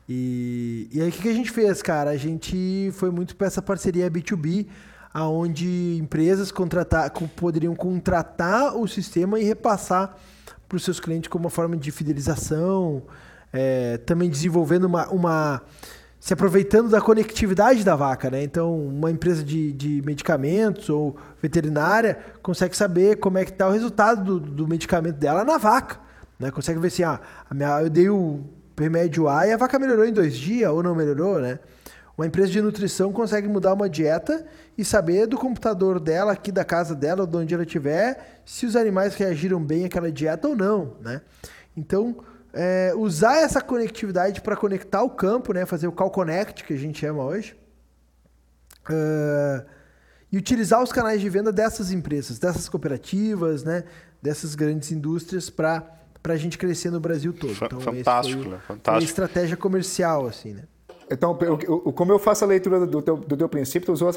E, 0.10 0.89
e 0.91 1.01
aí 1.01 1.10
o 1.10 1.12
que, 1.12 1.21
que 1.21 1.30
a 1.30 1.34
gente 1.34 1.51
fez, 1.51 1.82
cara? 1.82 2.10
A 2.10 2.17
gente 2.17 2.91
foi 2.93 3.12
muito 3.12 3.36
para 3.36 3.47
essa 3.47 3.62
parceria 3.62 4.10
B2B, 4.10 4.65
aonde 5.13 5.97
empresas 6.01 6.51
contratar, 6.51 7.10
co- 7.12 7.27
poderiam 7.27 7.75
contratar 7.75 8.75
o 8.75 8.88
sistema 8.88 9.39
e 9.39 9.43
repassar 9.43 10.15
para 10.67 10.75
os 10.75 10.84
seus 10.84 10.99
clientes 10.99 11.27
como 11.30 11.45
uma 11.45 11.49
forma 11.49 11.77
de 11.77 11.91
fidelização, 11.91 13.04
é, 13.54 13.97
também 13.99 14.30
desenvolvendo 14.30 14.86
uma, 14.86 15.08
uma- 15.10 15.62
se 16.21 16.36
aproveitando 16.36 16.88
da 16.88 17.01
conectividade 17.01 17.84
da 17.84 17.95
vaca, 17.95 18.29
né? 18.29 18.43
Então, 18.43 18.79
uma 18.79 19.10
empresa 19.10 19.43
de, 19.43 19.73
de 19.73 20.03
medicamentos 20.05 20.88
ou 20.88 21.17
veterinária 21.41 22.19
consegue 22.43 22.77
saber 22.77 23.15
como 23.15 23.39
é 23.39 23.43
que 23.43 23.49
está 23.49 23.67
o 23.67 23.71
resultado 23.71 24.23
do, 24.23 24.39
do 24.39 24.67
medicamento 24.67 25.15
dela 25.15 25.43
na 25.43 25.57
vaca, 25.57 25.99
né? 26.39 26.51
Consegue 26.51 26.79
ver 26.79 26.89
assim, 26.89 27.01
ah, 27.01 27.19
minha, 27.51 27.81
eu 27.81 27.89
dei 27.89 28.07
o 28.07 28.41
remédio 28.77 29.27
A 29.27 29.47
e 29.47 29.51
a 29.51 29.57
vaca 29.57 29.79
melhorou 29.79 30.05
em 30.05 30.13
dois 30.13 30.38
dias 30.38 30.69
ou 30.69 30.84
não 30.84 30.93
melhorou, 30.93 31.39
né? 31.39 31.57
Uma 32.15 32.27
empresa 32.27 32.51
de 32.51 32.62
nutrição 32.62 33.12
consegue 33.12 33.47
mudar 33.47 33.73
uma 33.73 33.89
dieta 33.89 34.45
e 34.77 34.86
saber 34.86 35.25
do 35.25 35.39
computador 35.39 35.99
dela, 35.99 36.34
aqui 36.34 36.51
da 36.51 36.63
casa 36.63 36.93
dela, 36.93 37.21
ou 37.21 37.27
de 37.27 37.36
onde 37.36 37.53
ela 37.55 37.63
estiver, 37.63 38.41
se 38.45 38.67
os 38.67 38.75
animais 38.75 39.15
reagiram 39.15 39.60
bem 39.60 39.86
àquela 39.86 40.12
dieta 40.12 40.47
ou 40.47 40.55
não, 40.55 40.93
né? 41.01 41.21
Então, 41.75 42.15
é, 42.53 42.93
usar 42.95 43.37
essa 43.37 43.61
conectividade 43.61 44.41
para 44.41 44.55
conectar 44.55 45.03
o 45.03 45.09
campo, 45.09 45.53
né? 45.53 45.65
Fazer 45.65 45.87
o 45.87 45.91
Call 45.91 46.11
Connect, 46.11 46.63
que 46.63 46.73
a 46.73 46.77
gente 46.77 46.99
chama 46.99 47.23
hoje. 47.23 47.55
É, 48.89 49.65
e 50.31 50.37
utilizar 50.37 50.81
os 50.81 50.91
canais 50.91 51.21
de 51.21 51.29
venda 51.29 51.51
dessas 51.51 51.91
empresas, 51.91 52.39
dessas 52.39 52.67
cooperativas, 52.69 53.63
né? 53.63 53.83
Dessas 54.21 54.55
grandes 54.55 54.91
indústrias 54.91 55.49
para 55.49 55.99
a 56.23 56.35
gente 56.35 56.57
crescer 56.57 56.89
no 56.89 56.99
Brasil 56.99 57.33
todo. 57.33 57.51
Esse 57.51 57.59
fantástico, 57.59 58.49
né? 58.49 58.59
Fantástico. 58.67 59.09
estratégia 59.09 59.57
comercial, 59.57 60.27
assim, 60.27 60.53
né? 60.53 60.63
Então, 61.12 61.38
como 61.93 62.12
eu 62.12 62.17
faço 62.17 62.45
a 62.45 62.47
leitura 62.47 62.86
do 62.86 63.02
teu, 63.02 63.17
do 63.17 63.36
teu 63.36 63.50
princípio, 63.50 63.86
tu 63.86 63.91
usou 63.91 64.10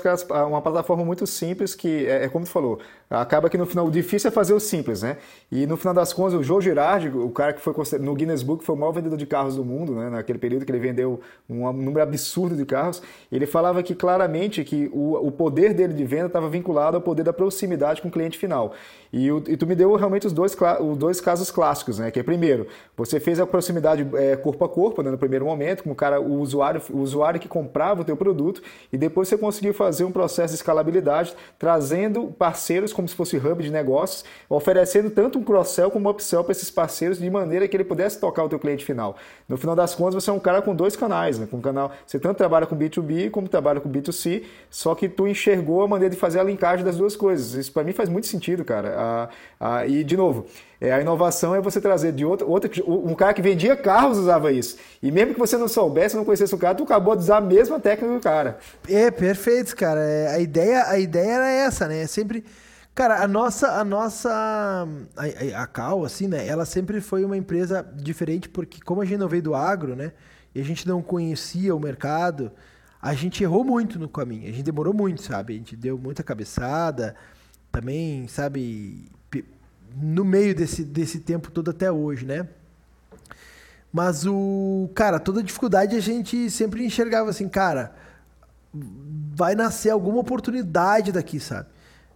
uma 0.49 0.63
plataforma 0.63 1.05
muito 1.05 1.27
simples 1.27 1.75
que, 1.75 2.07
é, 2.07 2.25
é 2.25 2.29
como 2.29 2.45
tu 2.45 2.51
falou, 2.53 2.79
acaba 3.11 3.51
que 3.51 3.59
no 3.59 3.67
final 3.67 3.87
o 3.87 3.91
difícil 3.91 4.29
é 4.29 4.31
fazer 4.31 4.55
o 4.55 4.61
simples, 4.61 5.03
né? 5.03 5.17
E 5.51 5.67
no 5.67 5.77
final 5.77 5.93
das 5.93 6.13
contas, 6.13 6.35
o 6.35 6.43
Joe 6.43 6.63
Girardi, 6.63 7.09
o 7.09 7.31
cara 7.31 7.53
que 7.53 7.61
foi 7.61 7.75
no 7.99 8.15
Guinness 8.15 8.43
Book, 8.45 8.65
foi 8.65 8.77
o 8.77 8.79
maior 8.79 8.93
vendedor 8.93 9.19
de 9.19 9.27
carros 9.27 9.57
do 9.57 9.65
mundo, 9.65 9.93
né? 9.95 10.09
Naquele 10.09 10.39
período 10.39 10.65
que 10.65 10.71
ele 10.71 10.79
vendeu 10.79 11.21
um 11.51 11.73
número 11.73 12.01
absurdo 12.03 12.55
de 12.57 12.65
carros, 12.65 13.03
ele 13.31 13.45
falava 13.47 13.83
que 13.83 13.95
claramente 13.95 14.63
que 14.63 14.89
o, 14.93 15.15
o 15.27 15.33
poder 15.33 15.75
dele 15.75 15.95
de 15.95 16.05
venda 16.05 16.27
estava 16.27 16.49
vinculado 16.49 16.97
ao 16.97 17.03
poder 17.03 17.25
da 17.25 17.33
proximidade 17.33 18.01
com 18.01 18.09
o 18.09 18.11
cliente 18.11 18.39
final. 18.39 18.73
E, 19.13 19.31
o- 19.33 19.43
e 19.49 19.57
tu 19.57 19.67
me 19.67 19.75
deu 19.75 19.95
realmente 19.97 20.27
os 20.27 20.33
dois, 20.33 20.57
os 20.81 20.97
dois 20.97 21.21
casos 21.21 21.51
clássicos, 21.51 21.99
né? 21.99 22.11
Que 22.11 22.21
é 22.21 22.23
primeiro, 22.23 22.67
você 22.97 23.19
fez 23.19 23.41
a 23.41 23.47
proximidade 23.47 24.07
é, 24.15 24.37
corpo 24.37 24.65
a 24.65 24.69
corpo, 24.69 25.03
né, 25.03 25.11
no 25.11 25.19
primeiro 25.19 25.45
momento, 25.45 25.83
como 25.83 25.93
o 25.93 25.97
cara, 25.97 26.21
o 26.21 26.41
usuário 26.41 26.81
o 26.91 26.99
usuário 26.99 27.41
que 27.41 27.49
comprava 27.49 28.03
o 28.03 28.05
teu 28.05 28.17
produto 28.17 28.63
e 28.93 28.97
depois 28.97 29.29
você 29.29 29.37
conseguiu 29.37 29.75
fazer 29.75 30.05
um 30.05 30.13
processo 30.13 30.53
de 30.53 30.57
escalabilidade, 30.57 31.35
trazendo 31.59 32.27
parceiros 32.39 32.93
como 32.93 33.09
se 33.09 33.15
fosse 33.15 33.37
hub 33.37 33.63
de 33.63 33.71
negócios, 33.71 34.25
oferecendo 34.49 35.11
tanto 35.11 35.39
um 35.39 35.43
cross-sell 35.43 35.91
como 35.91 36.09
um 36.09 36.13
upsell 36.13 36.43
para 36.43 36.53
esses 36.53 36.71
parceiros 36.71 37.19
de 37.19 37.29
maneira 37.31 37.67
que 37.69 37.77
ele 37.77 37.85
pudesse 37.85 38.21
tocar 38.21 38.45
o 38.45 38.49
teu 38.49 38.59
cliente 38.59 38.85
final. 38.85 39.17
No 39.49 39.57
final 39.57 39.77
das 39.77 39.95
contas, 39.95 40.23
você 40.23 40.31
é 40.31 40.33
um 40.33 40.39
cara 40.39 40.63
com 40.63 40.75
dois 40.75 40.97
canais, 40.97 41.39
né? 41.39 41.47
Com 41.51 41.59
um 41.59 41.61
canal, 41.61 41.93
você 42.07 42.19
tanto 42.19 42.37
trabalha 42.37 42.67
com 42.67 42.77
B2B 42.77 43.31
como 43.31 43.49
trabalha 43.49 43.81
com 43.81 43.91
B2C, 43.91 44.45
só 44.71 44.95
que 44.95 45.09
tu 45.09 45.27
enxergou 45.27 45.83
a 45.83 45.89
maneira 45.89 46.15
de 46.15 46.21
fazer 46.21 46.41
a 46.41 46.45
linkagem 46.45 46.85
das 46.85 46.97
duas 46.97 47.17
coisas. 47.17 47.55
Isso 47.55 47.73
para 47.73 47.85
mim 47.85 47.93
faz 47.93 48.09
muito 48.09 48.27
sentido, 48.27 48.65
cara. 48.65 48.95
Ah, 48.97 49.29
ah, 49.61 49.87
e 49.87 50.05
de 50.05 50.17
novo, 50.17 50.47
é, 50.85 50.93
a 50.93 51.01
inovação 51.01 51.55
é 51.55 51.61
você 51.61 51.81
trazer 51.81 52.13
de 52.13 52.25
outro, 52.25 52.49
outro. 52.49 52.71
Um 52.87 53.15
cara 53.15 53.33
que 53.33 53.41
vendia 53.41 53.75
carros 53.75 54.19
usava 54.19 54.53
isso. 54.53 54.77
E 55.03 55.11
mesmo 55.11 55.33
que 55.33 55.41
você 55.41 55.57
não 55.57 55.67
soubesse, 55.67 56.15
não 56.15 56.25
conhecesse 56.25 56.55
o 56.55 56.59
cara, 56.59 56.75
tu 56.75 56.85
acabou 56.85 57.17
de 57.17 57.23
usar 57.23 57.39
a 57.39 57.41
mesma 57.41 57.81
técnica 57.81 58.15
do 58.15 58.21
cara. 58.21 58.59
É, 58.89 59.11
perfeito, 59.11 59.75
cara. 59.75 60.01
É, 60.01 60.35
a, 60.35 60.39
ideia, 60.39 60.87
a 60.87 60.99
ideia 60.99 61.33
era 61.33 61.49
essa, 61.49 61.89
né? 61.89 62.03
É 62.03 62.07
sempre. 62.07 62.45
Cara, 62.95 63.23
a 63.23 63.27
nossa. 63.27 63.69
A 63.81 63.85
nossa. 63.85 64.31
A, 65.17 65.63
a 65.63 65.67
Cal, 65.67 66.05
assim, 66.05 66.29
né? 66.29 66.47
Ela 66.47 66.67
sempre 66.67 67.01
foi 67.01 67.25
uma 67.25 67.37
empresa 67.37 67.83
diferente, 67.97 68.49
porque 68.49 68.81
como 68.83 69.01
a 69.01 69.05
gente 69.07 69.19
não 69.19 69.29
veio 69.29 69.43
do 69.43 69.55
agro, 69.55 69.97
né? 69.97 70.13
E 70.55 70.61
a 70.61 70.65
gente 70.65 70.87
não 70.87 71.01
conhecia 71.01 71.75
o 71.75 71.81
mercado, 71.81 72.53
a 73.01 73.15
gente 73.15 73.43
errou 73.43 73.65
muito 73.65 73.99
no 73.99 74.09
caminho. 74.09 74.49
A 74.49 74.53
gente 74.53 74.63
demorou 74.63 74.93
muito, 74.93 75.23
sabe? 75.23 75.55
A 75.55 75.57
gente 75.57 75.75
deu 75.77 75.97
muita 75.97 76.23
cabeçada. 76.23 77.17
Também, 77.73 78.29
sabe? 78.29 79.11
No 79.97 80.25
meio 80.25 80.55
desse, 80.55 80.85
desse 80.85 81.21
tempo 81.21 81.51
todo 81.51 81.71
até 81.71 81.91
hoje, 81.91 82.25
né? 82.25 82.49
Mas 83.93 84.27
o. 84.27 84.91
Cara, 84.95 85.21
toda 85.21 85.43
dificuldade 85.43 85.97
a 85.97 86.01
gente 86.01 86.51
sempre 86.51 86.85
enxergava 86.85 87.31
assim, 87.31 87.49
cara, 87.49 87.95
vai 88.73 89.55
nascer 89.55 89.91
alguma 89.91 90.19
oportunidade 90.19 91.13
daqui, 91.13 91.39
sabe? 91.39 91.69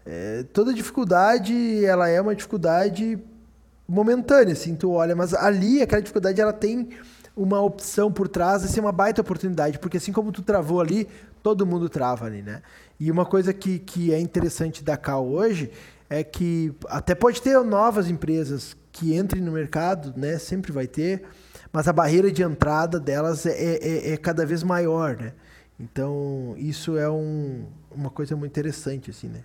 É, 0.04 0.42
toda 0.52 0.74
dificuldade, 0.74 1.84
ela 1.84 2.08
é 2.08 2.20
uma 2.20 2.34
dificuldade 2.34 3.18
momentânea, 3.86 4.54
assim, 4.54 4.74
tu 4.74 4.90
olha, 4.90 5.14
mas 5.14 5.32
ali 5.34 5.80
aquela 5.80 6.02
dificuldade 6.02 6.40
ela 6.40 6.52
tem 6.52 6.90
uma 7.36 7.60
opção 7.60 8.10
por 8.10 8.26
trás 8.26 8.62
de 8.62 8.68
ser 8.68 8.80
uma 8.80 8.90
baita 8.90 9.20
oportunidade, 9.20 9.78
porque 9.78 9.98
assim 9.98 10.12
como 10.12 10.32
tu 10.32 10.42
travou 10.42 10.80
ali, 10.80 11.06
todo 11.42 11.64
mundo 11.64 11.88
trava 11.88 12.26
ali, 12.26 12.42
né? 12.42 12.62
E 12.98 13.10
uma 13.10 13.24
coisa 13.24 13.52
que, 13.52 13.78
que 13.78 14.12
é 14.12 14.18
interessante 14.18 14.82
da 14.82 14.96
Cal 14.96 15.26
hoje 15.26 15.70
é 16.10 16.24
que 16.24 16.74
até 16.88 17.14
pode 17.14 17.42
ter 17.42 17.58
novas 17.62 18.08
empresas 18.08 18.76
que 18.92 19.16
entrem 19.16 19.42
no 19.42 19.52
mercado, 19.52 20.12
né? 20.16 20.38
Sempre 20.38 20.72
vai 20.72 20.86
ter, 20.86 21.22
mas 21.72 21.86
a 21.86 21.92
barreira 21.92 22.32
de 22.32 22.42
entrada 22.42 22.98
delas 22.98 23.46
é, 23.46 23.52
é, 23.52 24.12
é 24.12 24.16
cada 24.16 24.46
vez 24.46 24.62
maior, 24.62 25.16
né? 25.16 25.34
Então 25.78 26.54
isso 26.56 26.96
é 26.96 27.08
um, 27.08 27.66
uma 27.90 28.10
coisa 28.10 28.34
muito 28.34 28.50
interessante, 28.50 29.10
assim, 29.10 29.28
né? 29.28 29.44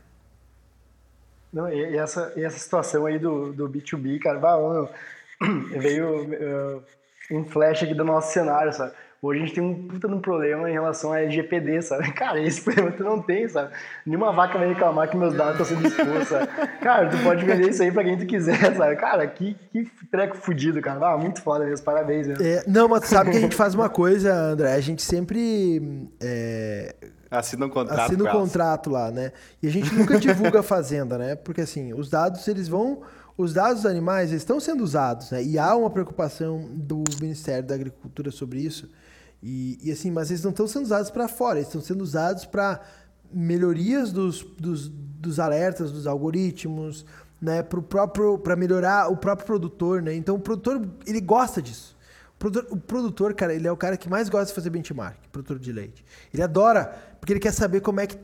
Não, 1.52 1.72
e, 1.72 1.98
essa, 1.98 2.34
e 2.36 2.44
essa 2.44 2.58
situação 2.58 3.06
aí 3.06 3.20
do, 3.20 3.54
do 3.54 3.70
B2B, 3.70 4.20
cara, 4.20 4.40
bah, 4.40 4.58
veio 5.78 6.24
uh, 6.24 6.84
um 7.30 7.46
flash 7.46 7.84
aqui 7.84 7.94
do 7.94 8.04
nosso 8.04 8.34
cenário, 8.34 8.74
sabe? 8.74 8.94
Hoje 9.24 9.40
a 9.40 9.46
gente 9.46 9.56
tem 9.56 9.64
um 9.64 9.88
puta 9.88 10.06
de 10.06 10.14
um 10.14 10.20
problema 10.20 10.70
em 10.70 10.74
relação 10.74 11.14
a 11.14 11.22
LGPD, 11.22 11.82
sabe? 11.82 12.12
Cara, 12.12 12.42
esse 12.42 12.62
problema 12.62 12.92
tu 12.92 13.06
não 13.06 13.22
tem, 13.22 13.48
sabe? 13.48 13.72
Nenhuma 14.06 14.34
vaca 14.34 14.58
vai 14.58 14.68
reclamar 14.68 15.10
que 15.10 15.16
meus 15.16 15.34
dados 15.34 15.62
estão 15.62 15.90
sendo 15.90 16.26
sabe? 16.26 16.48
Cara, 16.82 17.10
tu 17.10 17.18
pode 17.24 17.46
vender 17.46 17.70
isso 17.70 17.82
aí 17.82 17.90
pra 17.90 18.04
quem 18.04 18.18
tu 18.18 18.26
quiser, 18.26 18.60
sabe? 18.76 18.98
Cara, 18.98 19.26
que, 19.26 19.56
que 19.72 19.90
treco 20.12 20.36
fudido, 20.36 20.82
cara. 20.82 21.14
Ah, 21.14 21.18
muito 21.18 21.42
foda 21.42 21.64
mesmo, 21.64 21.86
parabéns 21.86 22.28
mesmo. 22.28 22.44
É, 22.44 22.66
não, 22.68 22.90
mas 22.90 23.04
tu 23.04 23.08
sabe 23.08 23.32
que 23.32 23.38
a 23.38 23.40
gente 23.40 23.56
faz 23.56 23.74
uma 23.74 23.88
coisa, 23.88 24.34
André, 24.34 24.74
a 24.74 24.82
gente 24.82 25.02
sempre... 25.02 26.10
É... 26.22 26.94
Assina 27.32 27.66
um 27.66 27.70
contrato. 27.70 28.00
Assina 28.02 28.24
um 28.26 28.28
contrato 28.28 28.90
lá, 28.90 29.10
né? 29.10 29.32
E 29.62 29.68
a 29.68 29.72
gente 29.72 29.96
nunca 29.96 30.20
divulga 30.20 30.60
a 30.60 30.64
fazenda, 30.64 31.18
né? 31.18 31.34
Porque 31.34 31.62
assim, 31.62 31.94
os 31.94 32.10
dados, 32.10 32.46
eles 32.48 32.68
vão 32.68 33.02
os 33.38 33.54
dados 33.54 33.84
dos 33.84 33.86
animais 33.86 34.32
estão 34.32 34.60
sendo 34.60 34.84
usados, 34.84 35.32
né? 35.32 35.44
E 35.44 35.58
há 35.58 35.76
uma 35.76 35.90
preocupação 35.90 36.70
do 36.74 37.04
Ministério 37.20 37.68
da 37.68 37.76
Agricultura 37.76 38.32
sobre 38.32 38.60
isso. 38.60 38.90
E, 39.42 39.78
e 39.82 39.92
assim, 39.92 40.12
mas 40.12 40.30
eles 40.30 40.44
não 40.44 40.52
estão 40.52 40.68
sendo 40.68 40.86
usados 40.86 41.10
para 41.10 41.28
fora, 41.28 41.58
eles 41.58 41.68
estão 41.68 41.82
sendo 41.82 42.02
usados 42.02 42.46
para 42.46 42.80
melhorias 43.32 44.12
dos, 44.12 44.44
dos, 44.44 44.88
dos 44.88 45.40
alertas, 45.40 45.92
dos 45.92 46.06
algoritmos, 46.06 47.06
né, 47.42 47.62
para 47.62 47.82
próprio 47.82 48.38
para 48.38 48.56
melhorar 48.56 49.12
o 49.12 49.18
próprio 49.18 49.46
produtor, 49.46 50.02
né? 50.02 50.16
Então 50.16 50.36
o 50.36 50.40
produtor 50.40 50.88
ele 51.06 51.20
gosta 51.20 51.62
disso. 51.62 51.98
O 52.36 52.40
produtor, 52.40 52.68
o 52.72 52.78
produtor, 52.78 53.34
cara, 53.34 53.54
ele 53.54 53.68
é 53.68 53.72
o 53.72 53.78
cara 53.78 53.98
que 53.98 54.08
mais 54.08 54.30
gosta 54.30 54.48
de 54.48 54.54
fazer 54.54 54.70
benchmark, 54.70 55.18
produtor 55.32 55.60
de 55.60 55.72
leite. 55.72 56.06
Ele 56.34 56.42
adora 56.42 56.94
porque 57.20 57.34
ele 57.34 57.40
quer 57.40 57.52
saber 57.52 57.82
como 57.82 58.00
é 58.00 58.08
que 58.08 58.18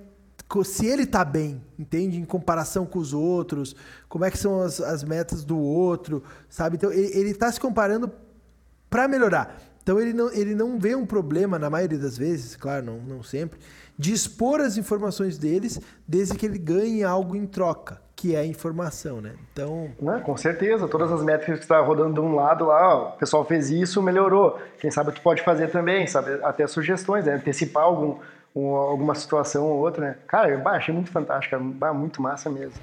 se 0.64 0.88
ele 0.88 1.04
está 1.04 1.24
bem, 1.24 1.62
entende? 1.78 2.18
Em 2.18 2.26
comparação 2.26 2.86
com 2.86 3.00
os 3.00 3.14
outros, 3.14 3.76
como 4.08 4.26
é 4.26 4.32
que 4.32 4.38
são 4.38 4.62
as, 4.62 4.82
as 4.82 5.04
metas 5.04 5.44
do 5.44 5.58
outro, 5.60 6.24
sabe? 6.50 6.76
Então 6.76 6.92
ele 6.92 7.30
está 7.30 7.52
se 7.52 7.60
comparando 7.60 8.12
para 8.90 9.08
melhorar. 9.08 9.62
Então 9.84 10.00
ele 10.00 10.14
não, 10.14 10.32
ele 10.32 10.56
não 10.56 10.80
vê 10.80 10.96
um 10.96 11.06
problema, 11.06 11.58
na 11.58 11.70
maioria 11.70 11.98
das 11.98 12.18
vezes, 12.18 12.56
claro, 12.56 12.86
não, 12.86 12.98
não 13.00 13.24
sempre, 13.24 13.60
de 13.98 14.14
expor 14.14 14.62
as 14.62 14.78
informações 14.78 15.38
deles, 15.38 15.80
desde 16.08 16.36
que 16.36 16.46
ele 16.46 16.58
ganhe 16.58 17.04
algo 17.04 17.36
em 17.36 17.46
troca, 17.46 18.02
que 18.16 18.36
é 18.36 18.40
a 18.40 18.46
informação, 18.46 19.20
né? 19.20 19.34
Então. 19.52 19.92
Não, 20.02 20.20
com 20.22 20.38
certeza, 20.38 20.88
todas 20.88 21.12
as 21.12 21.24
métricas 21.24 21.60
que 21.60 21.66
está 21.66 21.80
rodando 21.80 22.14
de 22.14 22.20
um 22.20 22.34
lado 22.34 22.66
lá, 22.66 22.96
ó, 22.96 23.10
o 23.10 23.12
pessoal 23.18 23.44
fez 23.46 23.70
isso, 23.70 24.02
melhorou. 24.02 24.60
Quem 24.80 24.90
sabe 24.92 25.12
tu 25.12 25.22
pode 25.22 25.42
fazer 25.44 25.70
também, 25.70 26.08
sabe? 26.08 26.34
Até 26.44 26.66
sugestões, 26.68 27.26
né? 27.26 27.34
antecipar 27.34 27.84
algum, 27.84 28.20
um, 28.56 28.76
alguma 28.76 29.16
situação 29.16 29.66
ou 29.66 29.80
outra, 29.80 30.10
né? 30.10 30.18
Cara, 30.28 30.50
eu 30.50 30.68
achei 30.68 30.94
muito 30.94 31.12
fantástico, 31.12 31.56
muito 31.94 32.22
massa 32.22 32.50
mesmo. 32.50 32.82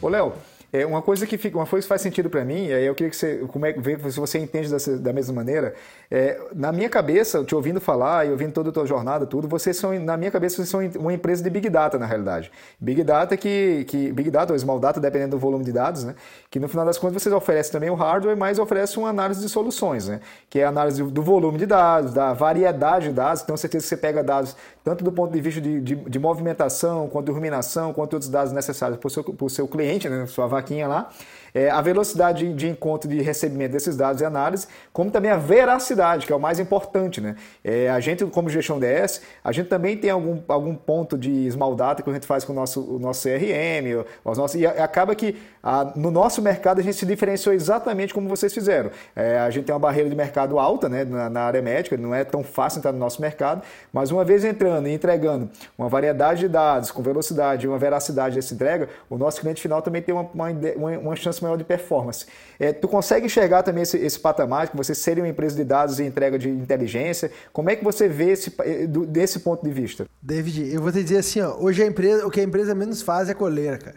Ô, 0.00 0.08
Léo, 0.08 0.32
é 0.72 0.84
uma 0.84 1.00
coisa 1.00 1.26
que 1.26 1.38
fica, 1.38 1.56
uma 1.56 1.66
coisa 1.66 1.84
que 1.84 1.88
faz 1.88 2.02
sentido 2.02 2.28
para 2.28 2.44
mim, 2.44 2.66
e 2.66 2.72
aí 2.74 2.84
eu 2.84 2.94
queria 2.94 3.10
que 3.10 3.16
você 3.16 3.36
como 3.48 3.64
é, 3.64 3.72
ver 3.72 3.98
se 4.10 4.20
você 4.20 4.38
entende 4.38 4.70
dessa, 4.70 4.98
da 4.98 5.12
mesma 5.12 5.34
maneira. 5.34 5.74
É, 6.10 6.38
na 6.54 6.72
minha 6.72 6.88
cabeça, 6.88 7.42
te 7.42 7.54
ouvindo 7.54 7.80
falar 7.80 8.26
e 8.26 8.30
ouvindo 8.30 8.52
toda 8.52 8.68
a 8.68 8.72
tua 8.72 8.86
jornada, 8.86 9.26
tudo, 9.26 9.48
vocês 9.48 9.76
são, 9.76 9.98
na 9.98 10.16
minha 10.16 10.30
cabeça, 10.30 10.56
vocês 10.56 10.68
são 10.68 10.80
uma 11.00 11.12
empresa 11.12 11.42
de 11.42 11.48
Big 11.48 11.70
Data, 11.70 11.98
na 11.98 12.04
realidade. 12.04 12.50
Big 12.78 13.02
Data 13.02 13.36
que, 13.36 13.84
que 13.88 14.12
Big 14.12 14.30
Data 14.30 14.52
ou 14.52 14.58
Small 14.58 14.78
Data, 14.78 15.00
dependendo 15.00 15.36
do 15.36 15.38
volume 15.38 15.64
de 15.64 15.72
dados, 15.72 16.04
né? 16.04 16.14
Que 16.50 16.60
no 16.60 16.68
final 16.68 16.84
das 16.84 16.98
contas 16.98 17.22
vocês 17.22 17.34
oferecem 17.34 17.72
também 17.72 17.88
o 17.88 17.94
hardware, 17.94 18.36
mas 18.36 18.58
oferecem 18.58 19.02
uma 19.02 19.08
análise 19.08 19.40
de 19.40 19.48
soluções, 19.48 20.08
né? 20.08 20.20
Que 20.50 20.60
é 20.60 20.64
a 20.64 20.68
análise 20.68 21.02
do 21.02 21.22
volume 21.22 21.56
de 21.56 21.66
dados, 21.66 22.12
da 22.12 22.32
variedade 22.34 23.08
de 23.08 23.14
dados. 23.14 23.42
Tenho 23.42 23.56
certeza 23.56 23.84
que 23.84 23.88
você 23.88 23.96
pega 23.96 24.22
dados 24.22 24.54
tanto 24.84 25.04
do 25.04 25.12
ponto 25.12 25.32
de 25.32 25.40
vista 25.40 25.60
de, 25.60 25.80
de, 25.80 25.94
de 25.94 26.18
movimentação, 26.18 27.08
quanto 27.08 27.26
de 27.26 27.32
ruminação, 27.32 27.92
quanto 27.92 28.14
outros 28.14 28.30
dados 28.30 28.52
necessários 28.52 28.98
para 28.98 29.06
o 29.06 29.10
seu, 29.10 29.24
seu 29.48 29.68
cliente, 29.68 30.08
né? 30.08 30.26
Sua 30.26 30.46
vaquinha 30.60 30.86
lá 30.86 31.08
é, 31.54 31.70
a 31.70 31.80
velocidade 31.80 32.52
de 32.52 32.68
encontro 32.68 33.12
e 33.12 33.20
recebimento 33.20 33.72
desses 33.72 33.96
dados 33.96 34.20
e 34.20 34.24
análise, 34.24 34.66
como 34.92 35.10
também 35.10 35.30
a 35.30 35.36
veracidade, 35.36 36.26
que 36.26 36.32
é 36.32 36.36
o 36.36 36.40
mais 36.40 36.58
importante. 36.58 37.20
Né? 37.20 37.36
É, 37.64 37.90
a 37.90 38.00
gente, 38.00 38.24
como 38.26 38.48
gestão 38.48 38.78
DS, 38.78 39.22
a 39.42 39.52
gente 39.52 39.68
também 39.68 39.96
tem 39.96 40.10
algum, 40.10 40.40
algum 40.48 40.74
ponto 40.74 41.16
de 41.16 41.50
small 41.50 41.74
data 41.74 42.02
que 42.02 42.10
a 42.10 42.12
gente 42.12 42.26
faz 42.26 42.44
com 42.44 42.52
o 42.52 42.56
nosso, 42.56 42.80
o 42.80 42.98
nosso 42.98 43.28
CRM, 43.28 44.04
os 44.24 44.38
nossos, 44.38 44.60
e 44.60 44.66
acaba 44.66 45.14
que 45.14 45.36
a, 45.62 45.92
no 45.96 46.10
nosso 46.10 46.40
mercado 46.40 46.80
a 46.80 46.82
gente 46.82 46.96
se 46.96 47.06
diferenciou 47.06 47.54
exatamente 47.54 48.14
como 48.14 48.28
vocês 48.28 48.52
fizeram. 48.52 48.90
É, 49.14 49.38
a 49.38 49.50
gente 49.50 49.64
tem 49.64 49.74
uma 49.74 49.78
barreira 49.78 50.08
de 50.08 50.16
mercado 50.16 50.58
alta 50.58 50.88
né, 50.88 51.04
na, 51.04 51.28
na, 51.28 51.42
área 51.42 51.60
médica, 51.60 51.96
não 51.96 52.14
é 52.14 52.24
tão 52.24 52.42
fácil 52.42 52.78
entrar 52.78 52.92
no 52.92 52.98
nosso 52.98 53.20
mercado, 53.20 53.62
mas 53.92 54.10
uma 54.10 54.24
vez 54.24 54.44
entrando 54.44 54.88
e 54.88 54.92
entregando 54.92 55.50
uma 55.76 55.88
variedade 55.88 56.40
de 56.40 56.48
dados 56.48 56.90
com 56.90 57.02
velocidade 57.02 57.66
e 57.66 57.68
uma 57.68 57.78
veracidade 57.78 58.36
dessa 58.36 58.54
entrega, 58.54 58.88
o 59.10 59.18
nosso 59.18 59.40
cliente 59.40 59.60
final 59.60 59.82
também 59.82 60.02
tem 60.02 60.14
uma, 60.14 60.28
uma, 60.32 60.98
uma 60.98 61.16
chance 61.16 61.37
chance 61.38 61.42
maior 61.42 61.56
de 61.56 61.64
performance. 61.64 62.26
É, 62.58 62.72
tu 62.72 62.88
consegue 62.88 63.26
enxergar 63.26 63.62
também 63.62 63.82
esse, 63.82 63.96
esse 63.96 64.18
patamar, 64.18 64.68
que 64.68 64.76
você 64.76 64.94
seria 64.94 65.22
uma 65.22 65.30
empresa 65.30 65.56
de 65.56 65.64
dados 65.64 65.98
e 66.00 66.04
entrega 66.04 66.38
de 66.38 66.48
inteligência? 66.48 67.30
Como 67.52 67.70
é 67.70 67.76
que 67.76 67.84
você 67.84 68.08
vê 68.08 68.30
esse, 68.30 68.54
eh, 68.60 68.86
do, 68.86 69.06
desse 69.06 69.40
ponto 69.40 69.64
de 69.64 69.70
vista? 69.70 70.06
David, 70.20 70.72
eu 70.72 70.82
vou 70.82 70.92
te 70.92 71.02
dizer 71.02 71.18
assim, 71.18 71.40
ó, 71.40 71.56
hoje 71.58 71.82
a 71.82 71.86
empresa, 71.86 72.26
o 72.26 72.30
que 72.30 72.40
a 72.40 72.44
empresa 72.44 72.74
menos 72.74 73.00
faz 73.00 73.28
é 73.28 73.34
coleira, 73.34 73.78
cara. 73.78 73.96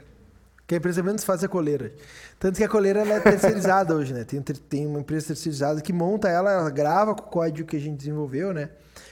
O 0.64 0.68
que 0.72 0.76
a 0.76 0.78
empresa 0.78 1.04
menos 1.04 1.24
faz 1.24 1.44
é 1.44 1.48
coleira. 1.48 1.92
Tanto 2.40 2.58
que 2.58 2.64
a 2.64 2.70
coleira 2.70 3.02
é 3.02 3.20
terceirizada 3.20 3.94
hoje, 3.96 4.14
né? 4.14 4.24
Tem, 4.24 4.42
tem 4.42 4.88
uma 4.88 5.00
empresa 5.00 5.28
terceirizada 5.28 5.82
que 5.82 5.92
monta 5.92 6.30
ela, 6.30 6.52
ela 6.52 6.70
grava 6.70 7.14
com 7.14 7.24
o 7.24 7.30
código 7.30 7.68
que 7.68 7.76
a 7.76 7.80
gente 7.80 7.98
desenvolveu, 7.98 8.54
né? 8.54 8.70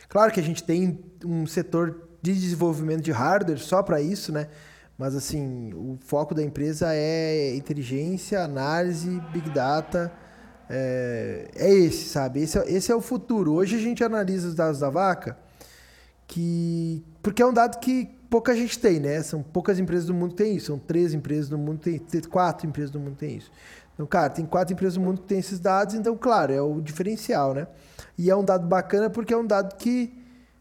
Claro 0.08 0.32
que 0.32 0.40
a 0.40 0.44
gente 0.44 0.64
tem 0.64 1.00
um 1.24 1.46
setor 1.46 2.08
de 2.22 2.34
desenvolvimento 2.34 3.02
de 3.02 3.12
hardware 3.12 3.60
só 3.60 3.84
para 3.84 4.02
isso, 4.02 4.32
né? 4.32 4.48
Mas 5.00 5.16
assim, 5.16 5.74
o 5.76 5.98
foco 6.02 6.36
da 6.36 6.44
empresa 6.44 6.94
é 6.94 7.56
inteligência, 7.56 8.44
análise, 8.44 9.10
big 9.32 9.50
data. 9.52 10.12
É, 10.70 11.48
é 11.56 11.74
esse, 11.74 12.10
sabe? 12.10 12.42
Esse 12.42 12.60
é, 12.60 12.70
esse 12.70 12.92
é 12.92 12.96
o 12.96 13.00
futuro. 13.00 13.54
Hoje 13.54 13.78
a 13.78 13.80
gente 13.80 14.04
analisa 14.04 14.50
os 14.50 14.56
dados 14.56 14.82
da 14.82 14.90
vaca, 14.90 15.38
que 16.28 17.02
porque 17.24 17.42
é 17.42 17.46
um 17.46 17.54
dado 17.54 17.80
que 17.80 18.10
pouca 18.30 18.54
gente 18.54 18.78
tem, 18.78 19.00
né? 19.00 19.24
São 19.24 19.42
poucas 19.42 19.80
empresas 19.80 20.06
do 20.06 20.14
mundo 20.14 20.32
que 20.32 20.44
tem 20.44 20.58
isso. 20.58 20.66
São 20.66 20.78
três 20.78 21.14
empresas 21.14 21.48
do 21.48 21.58
mundo 21.58 21.80
que 21.80 21.98
tem, 21.98 22.22
quatro 22.24 22.68
empresas 22.68 22.92
do 22.92 23.00
mundo 23.00 23.14
que 23.14 23.20
tem 23.20 23.38
isso. 23.38 23.50
Então, 23.94 24.06
cara, 24.06 24.30
tem 24.30 24.46
quatro 24.46 24.74
empresas 24.74 24.96
do 24.96 25.02
mundo 25.02 25.22
que 25.22 25.28
tem 25.28 25.40
esses 25.40 25.62
dados, 25.62 25.96
então, 25.96 26.18
claro, 26.18 26.52
é 26.54 26.62
o 26.62 26.82
diferencial, 26.82 27.54
né? 27.54 27.68
E 28.18 28.30
é 28.30 28.36
um 28.36 28.44
dado 28.44 28.68
bacana 28.68 29.10
porque 29.10 29.34
é 29.34 29.38
um 29.38 29.48
dado 29.48 29.78
que 29.78 30.19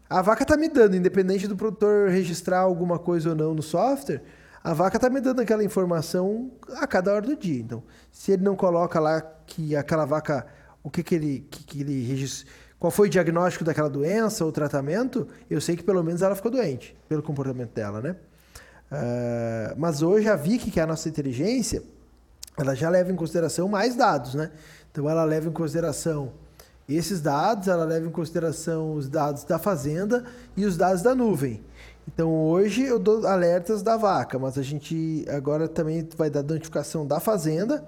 a 0.09 0.21
vaca 0.21 0.43
tá 0.43 0.57
me 0.57 0.67
dando, 0.67 0.95
independente 0.95 1.47
do 1.47 1.55
produtor 1.55 2.09
registrar 2.09 2.59
alguma 2.59 2.97
coisa 2.97 3.29
ou 3.29 3.35
não 3.35 3.53
no 3.53 3.61
software, 3.61 4.23
a 4.63 4.73
vaca 4.73 4.97
tá 4.97 5.09
me 5.09 5.21
dando 5.21 5.41
aquela 5.41 5.63
informação 5.63 6.51
a 6.77 6.87
cada 6.87 7.13
hora 7.13 7.25
do 7.25 7.35
dia. 7.35 7.61
Então, 7.61 7.83
se 8.11 8.31
ele 8.31 8.43
não 8.43 8.55
coloca 8.55 8.99
lá 8.99 9.21
que 9.45 9.75
aquela 9.75 10.05
vaca, 10.05 10.47
o 10.83 10.89
que 10.89 11.03
que 11.03 11.15
ele, 11.15 11.47
que, 11.51 11.63
que 11.63 11.81
ele 11.81 12.03
registra, 12.03 12.51
qual 12.79 12.89
foi 12.89 13.07
o 13.07 13.09
diagnóstico 13.09 13.63
daquela 13.63 13.89
doença 13.89 14.43
ou 14.43 14.51
tratamento, 14.51 15.27
eu 15.49 15.61
sei 15.61 15.75
que 15.75 15.83
pelo 15.83 16.03
menos 16.03 16.21
ela 16.21 16.35
ficou 16.35 16.49
doente, 16.49 16.97
pelo 17.07 17.21
comportamento 17.21 17.73
dela, 17.73 18.01
né? 18.01 18.15
Uh, 18.91 19.75
mas 19.77 20.01
hoje 20.01 20.27
a 20.27 20.35
VIC, 20.35 20.71
que 20.71 20.79
é 20.79 20.83
a 20.83 20.87
nossa 20.87 21.07
inteligência, 21.07 21.83
ela 22.57 22.73
já 22.73 22.89
leva 22.89 23.11
em 23.11 23.15
consideração 23.15 23.67
mais 23.67 23.95
dados, 23.95 24.33
né? 24.33 24.49
Então 24.91 25.09
ela 25.09 25.23
leva 25.23 25.47
em 25.47 25.51
consideração 25.51 26.33
esses 26.95 27.21
dados, 27.21 27.67
ela 27.67 27.85
leva 27.85 28.07
em 28.07 28.11
consideração 28.11 28.93
os 28.93 29.07
dados 29.07 29.43
da 29.43 29.59
fazenda 29.59 30.25
e 30.55 30.65
os 30.65 30.77
dados 30.77 31.01
da 31.01 31.13
nuvem. 31.13 31.63
Então 32.07 32.33
hoje 32.33 32.83
eu 32.83 32.97
dou 32.97 33.25
alertas 33.27 33.83
da 33.83 33.95
vaca, 33.95 34.39
mas 34.39 34.57
a 34.57 34.63
gente 34.63 35.25
agora 35.29 35.67
também 35.67 36.07
vai 36.17 36.29
dar 36.29 36.43
notificação 36.43 37.05
da 37.05 37.19
fazenda. 37.19 37.85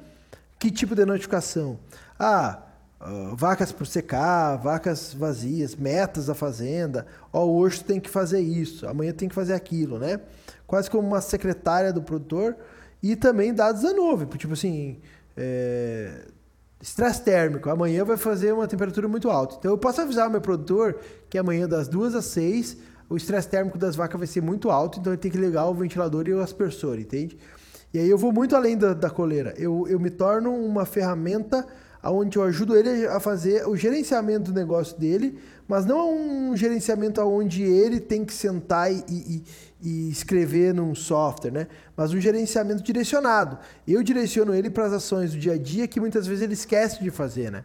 Que 0.59 0.69
tipo 0.69 0.95
de 0.95 1.05
notificação? 1.05 1.79
Ah, 2.19 2.61
Uh, 3.01 3.35
vacas 3.35 3.71
por 3.71 3.87
secar, 3.87 4.57
vacas 4.57 5.11
vazias, 5.11 5.75
metas 5.75 6.27
da 6.27 6.35
fazenda. 6.35 7.07
Ó, 7.33 7.43
hoje 7.45 7.83
tem 7.83 7.99
que 7.99 8.07
fazer 8.07 8.41
isso, 8.41 8.87
amanhã 8.87 9.11
tem 9.11 9.27
que 9.27 9.33
fazer 9.33 9.53
aquilo, 9.53 9.97
né? 9.97 10.19
Quase 10.67 10.87
como 10.87 11.07
uma 11.07 11.19
secretária 11.19 11.91
do 11.91 12.03
produtor 12.03 12.55
e 13.01 13.15
também 13.15 13.55
dados 13.55 13.81
da 13.81 13.91
nuvem, 13.91 14.27
tipo 14.27 14.53
assim, 14.53 14.99
é, 15.35 16.27
estresse 16.81 17.21
térmico. 17.21 17.69
Amanhã 17.69 18.03
vai 18.03 18.17
fazer 18.17 18.53
uma 18.53 18.67
temperatura 18.67 19.07
muito 19.07 19.29
alta. 19.29 19.55
Então 19.59 19.71
eu 19.71 19.77
posso 19.77 20.01
avisar 20.01 20.27
o 20.27 20.31
meu 20.31 20.41
produtor 20.41 20.97
que 21.29 21.37
amanhã 21.37 21.67
das 21.67 21.87
duas 21.87 22.15
às 22.15 22.25
seis 22.25 22.77
o 23.09 23.17
estresse 23.17 23.49
térmico 23.49 23.77
das 23.77 23.95
vacas 23.95 24.17
vai 24.17 24.27
ser 24.27 24.41
muito 24.41 24.71
alto, 24.71 24.99
então 24.99 25.11
ele 25.11 25.21
tem 25.21 25.29
que 25.29 25.37
ligar 25.37 25.67
o 25.67 25.73
ventilador 25.73 26.29
e 26.29 26.33
o 26.33 26.39
aspersor, 26.39 26.97
entende? 26.97 27.37
E 27.93 27.99
aí 27.99 28.09
eu 28.09 28.17
vou 28.17 28.31
muito 28.31 28.55
além 28.55 28.77
da, 28.77 28.93
da 28.93 29.09
coleira. 29.09 29.53
Eu, 29.57 29.85
eu 29.89 29.99
me 29.99 30.09
torno 30.09 30.53
uma 30.53 30.85
ferramenta 30.85 31.67
onde 32.03 32.37
eu 32.37 32.43
ajudo 32.43 32.75
ele 32.75 33.05
a 33.05 33.19
fazer 33.19 33.67
o 33.67 33.75
gerenciamento 33.75 34.51
do 34.51 34.57
negócio 34.57 34.97
dele, 34.97 35.37
mas 35.67 35.85
não 35.85 36.49
um 36.49 36.55
gerenciamento 36.55 37.21
onde 37.21 37.63
ele 37.63 37.99
tem 37.99 38.23
que 38.23 38.33
sentar 38.33 38.91
e, 38.91 39.03
e, 39.09 39.43
e 39.81 40.09
escrever 40.09 40.73
num 40.73 40.93
software, 40.93 41.51
né? 41.51 41.67
Mas 41.95 42.13
um 42.13 42.19
gerenciamento 42.19 42.83
direcionado. 42.83 43.57
Eu 43.87 44.03
direciono 44.03 44.53
ele 44.53 44.69
para 44.69 44.85
as 44.85 44.93
ações 44.93 45.31
do 45.31 45.39
dia 45.39 45.53
a 45.53 45.57
dia 45.57 45.87
que 45.87 45.99
muitas 45.99 46.27
vezes 46.27 46.43
ele 46.43 46.53
esquece 46.53 47.03
de 47.03 47.09
fazer, 47.09 47.51
né? 47.51 47.63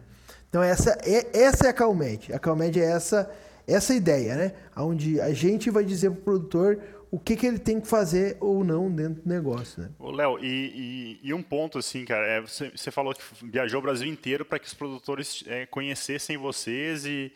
Então 0.49 0.63
essa 0.63 0.97
é, 1.03 1.27
essa 1.37 1.67
é 1.67 1.69
a 1.69 1.73
Calmed. 1.73 2.33
A 2.33 2.39
Calmed 2.39 2.79
é 2.79 2.85
essa 2.85 3.29
essa 3.67 3.93
ideia, 3.93 4.35
né? 4.35 4.53
Onde 4.75 5.19
a 5.19 5.33
gente 5.33 5.69
vai 5.69 5.83
dizer 5.83 6.09
para 6.11 6.19
o 6.19 6.23
produtor 6.23 6.79
o 7.11 7.19
que, 7.19 7.35
que 7.35 7.45
ele 7.45 7.59
tem 7.59 7.79
que 7.79 7.87
fazer 7.87 8.37
ou 8.39 8.63
não 8.63 8.91
dentro 8.91 9.21
do 9.21 9.29
negócio, 9.29 9.81
né? 9.81 9.89
Léo, 9.99 10.39
e, 10.43 11.19
e, 11.23 11.29
e, 11.29 11.33
um 11.33 11.41
ponto 11.41 11.77
assim, 11.77 12.03
cara, 12.03 12.25
é, 12.27 12.41
você, 12.41 12.69
você, 12.69 12.91
falou 12.91 13.13
que 13.13 13.21
viajou 13.45 13.79
o 13.79 13.81
Brasil 13.81 14.07
inteiro 14.07 14.43
para 14.43 14.59
que 14.59 14.67
os 14.67 14.73
produtores 14.73 15.43
é, 15.47 15.65
conhecessem 15.65 16.37
vocês 16.37 17.05
e, 17.05 17.31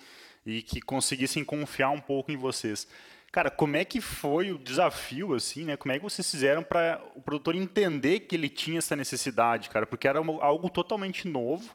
e 0.46 0.62
que 0.62 0.82
conseguissem 0.82 1.44
confiar 1.44 1.90
um 1.90 2.02
pouco 2.02 2.32
em 2.32 2.38
vocês. 2.38 2.88
Cara, 3.32 3.50
como 3.50 3.78
é 3.78 3.86
que 3.86 4.02
foi 4.02 4.52
o 4.52 4.58
desafio, 4.58 5.34
assim, 5.34 5.64
né? 5.64 5.78
Como 5.78 5.94
é 5.94 5.98
que 5.98 6.04
vocês 6.04 6.30
fizeram 6.30 6.62
para 6.64 7.02
o 7.16 7.22
produtor 7.22 7.56
entender 7.56 8.22
que 8.22 8.36
ele 8.36 8.50
tinha 8.50 8.80
essa 8.80 8.94
necessidade, 8.94 9.70
cara? 9.70 9.86
Porque 9.86 10.06
era 10.06 10.20
algo 10.20 10.70
totalmente 10.70 11.28
novo. 11.30 11.74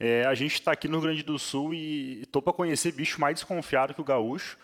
É, 0.00 0.24
a 0.24 0.34
gente 0.34 0.54
está 0.54 0.72
aqui 0.72 0.88
no 0.88 0.98
Rio 0.98 1.08
Grande 1.08 1.22
do 1.22 1.38
Sul 1.38 1.74
e 1.74 2.22
estou 2.22 2.40
para 2.40 2.52
conhecer 2.52 2.92
bicho 2.92 3.20
mais 3.20 3.34
desconfiado 3.34 3.92
que 3.92 4.00
o 4.00 4.04
gaúcho. 4.04 4.56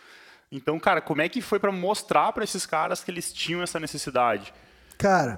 Então, 0.50 0.78
cara, 0.78 1.02
como 1.02 1.20
é 1.20 1.28
que 1.28 1.42
foi 1.42 1.58
para 1.58 1.72
mostrar 1.72 2.32
para 2.32 2.44
esses 2.44 2.64
caras 2.64 3.04
que 3.04 3.10
eles 3.10 3.30
tinham 3.30 3.62
essa 3.62 3.78
necessidade? 3.78 4.54
Cara, 4.96 5.36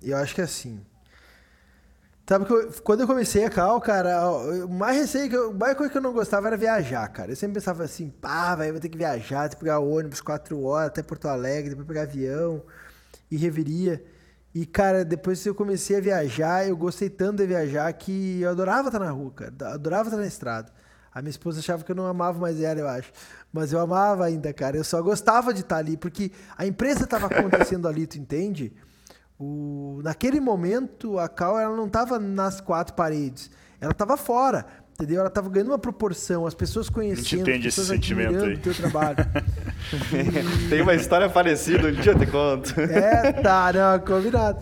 eu 0.00 0.16
acho 0.16 0.34
que 0.34 0.40
é 0.40 0.44
assim. 0.44 0.84
Sabe 2.28 2.44
que 2.44 2.52
eu, 2.52 2.72
quando 2.82 3.02
eu 3.02 3.06
comecei 3.06 3.44
a 3.44 3.50
Cal, 3.50 3.80
cara, 3.80 4.28
o 4.64 4.68
mais 4.68 4.96
receio 4.96 5.30
que 5.30 5.36
eu, 5.36 5.54
mais 5.54 5.76
coisa 5.76 5.92
que 5.92 5.96
eu 5.96 6.02
não 6.02 6.12
gostava 6.12 6.48
era 6.48 6.56
viajar, 6.56 7.06
cara. 7.08 7.30
Eu 7.30 7.36
sempre 7.36 7.54
pensava 7.54 7.84
assim, 7.84 8.10
pá, 8.10 8.54
velho, 8.56 8.72
vou 8.72 8.80
ter 8.80 8.88
que 8.88 8.98
viajar, 8.98 9.48
ter 9.48 9.54
que 9.54 9.60
pegar 9.60 9.78
ônibus 9.78 10.20
quatro 10.20 10.60
horas 10.64 10.88
até 10.88 11.04
Porto 11.04 11.28
Alegre, 11.28 11.70
depois 11.70 11.86
pegar 11.86 12.02
avião 12.02 12.64
e 13.30 13.36
reveria. 13.36 14.04
E, 14.52 14.66
cara, 14.66 15.04
depois 15.04 15.40
que 15.40 15.48
eu 15.48 15.54
comecei 15.54 15.98
a 15.98 16.00
viajar, 16.00 16.66
eu 16.66 16.76
gostei 16.76 17.08
tanto 17.08 17.36
de 17.38 17.46
viajar 17.46 17.92
que 17.92 18.40
eu 18.40 18.50
adorava 18.50 18.88
estar 18.88 18.98
na 18.98 19.10
rua, 19.10 19.30
cara. 19.30 19.52
Adorava 19.74 20.08
estar 20.08 20.16
na 20.16 20.26
estrada. 20.26 20.72
A 21.12 21.22
minha 21.22 21.30
esposa 21.30 21.60
achava 21.60 21.84
que 21.84 21.92
eu 21.92 21.96
não 21.96 22.06
amava 22.06 22.40
mais 22.40 22.60
ela, 22.60 22.80
eu 22.80 22.88
acho. 22.88 23.12
Mas 23.52 23.72
eu 23.72 23.78
amava 23.78 24.24
ainda, 24.24 24.52
cara. 24.52 24.76
Eu 24.76 24.84
só 24.84 25.00
gostava 25.00 25.54
de 25.54 25.60
estar 25.60 25.76
ali, 25.76 25.96
porque 25.96 26.32
a 26.58 26.66
empresa 26.66 27.04
estava 27.04 27.26
acontecendo 27.30 27.86
ali, 27.86 28.06
tu 28.06 28.18
entende? 28.18 28.72
O... 29.38 30.00
Naquele 30.02 30.40
momento, 30.40 31.18
a 31.18 31.28
Cal 31.28 31.58
ela 31.58 31.76
não 31.76 31.86
estava 31.86 32.18
nas 32.18 32.60
quatro 32.60 32.94
paredes. 32.94 33.50
Ela 33.80 33.92
estava 33.92 34.16
fora, 34.16 34.66
entendeu? 34.94 35.20
Ela 35.20 35.28
estava 35.28 35.50
ganhando 35.50 35.68
uma 35.68 35.78
proporção, 35.78 36.46
as 36.46 36.54
pessoas 36.54 36.88
conhecendo, 36.88 37.40
a 37.40 37.42
entende 37.42 37.68
as 37.68 37.74
pessoas 37.74 37.90
esse 37.90 37.96
sentimento 37.96 38.44
aí. 38.44 38.54
o 38.54 38.58
teu 38.58 38.74
trabalho. 38.74 39.18
e... 40.12 40.68
Tem 40.70 40.80
uma 40.80 40.94
história 40.94 41.28
parecida, 41.28 41.88
um 41.88 41.92
dia 41.92 42.12
eu 42.12 42.18
te 42.18 42.26
conto. 42.26 42.80
é, 42.80 43.32
tá, 43.34 43.72
não, 43.72 43.98
combinado. 44.00 44.60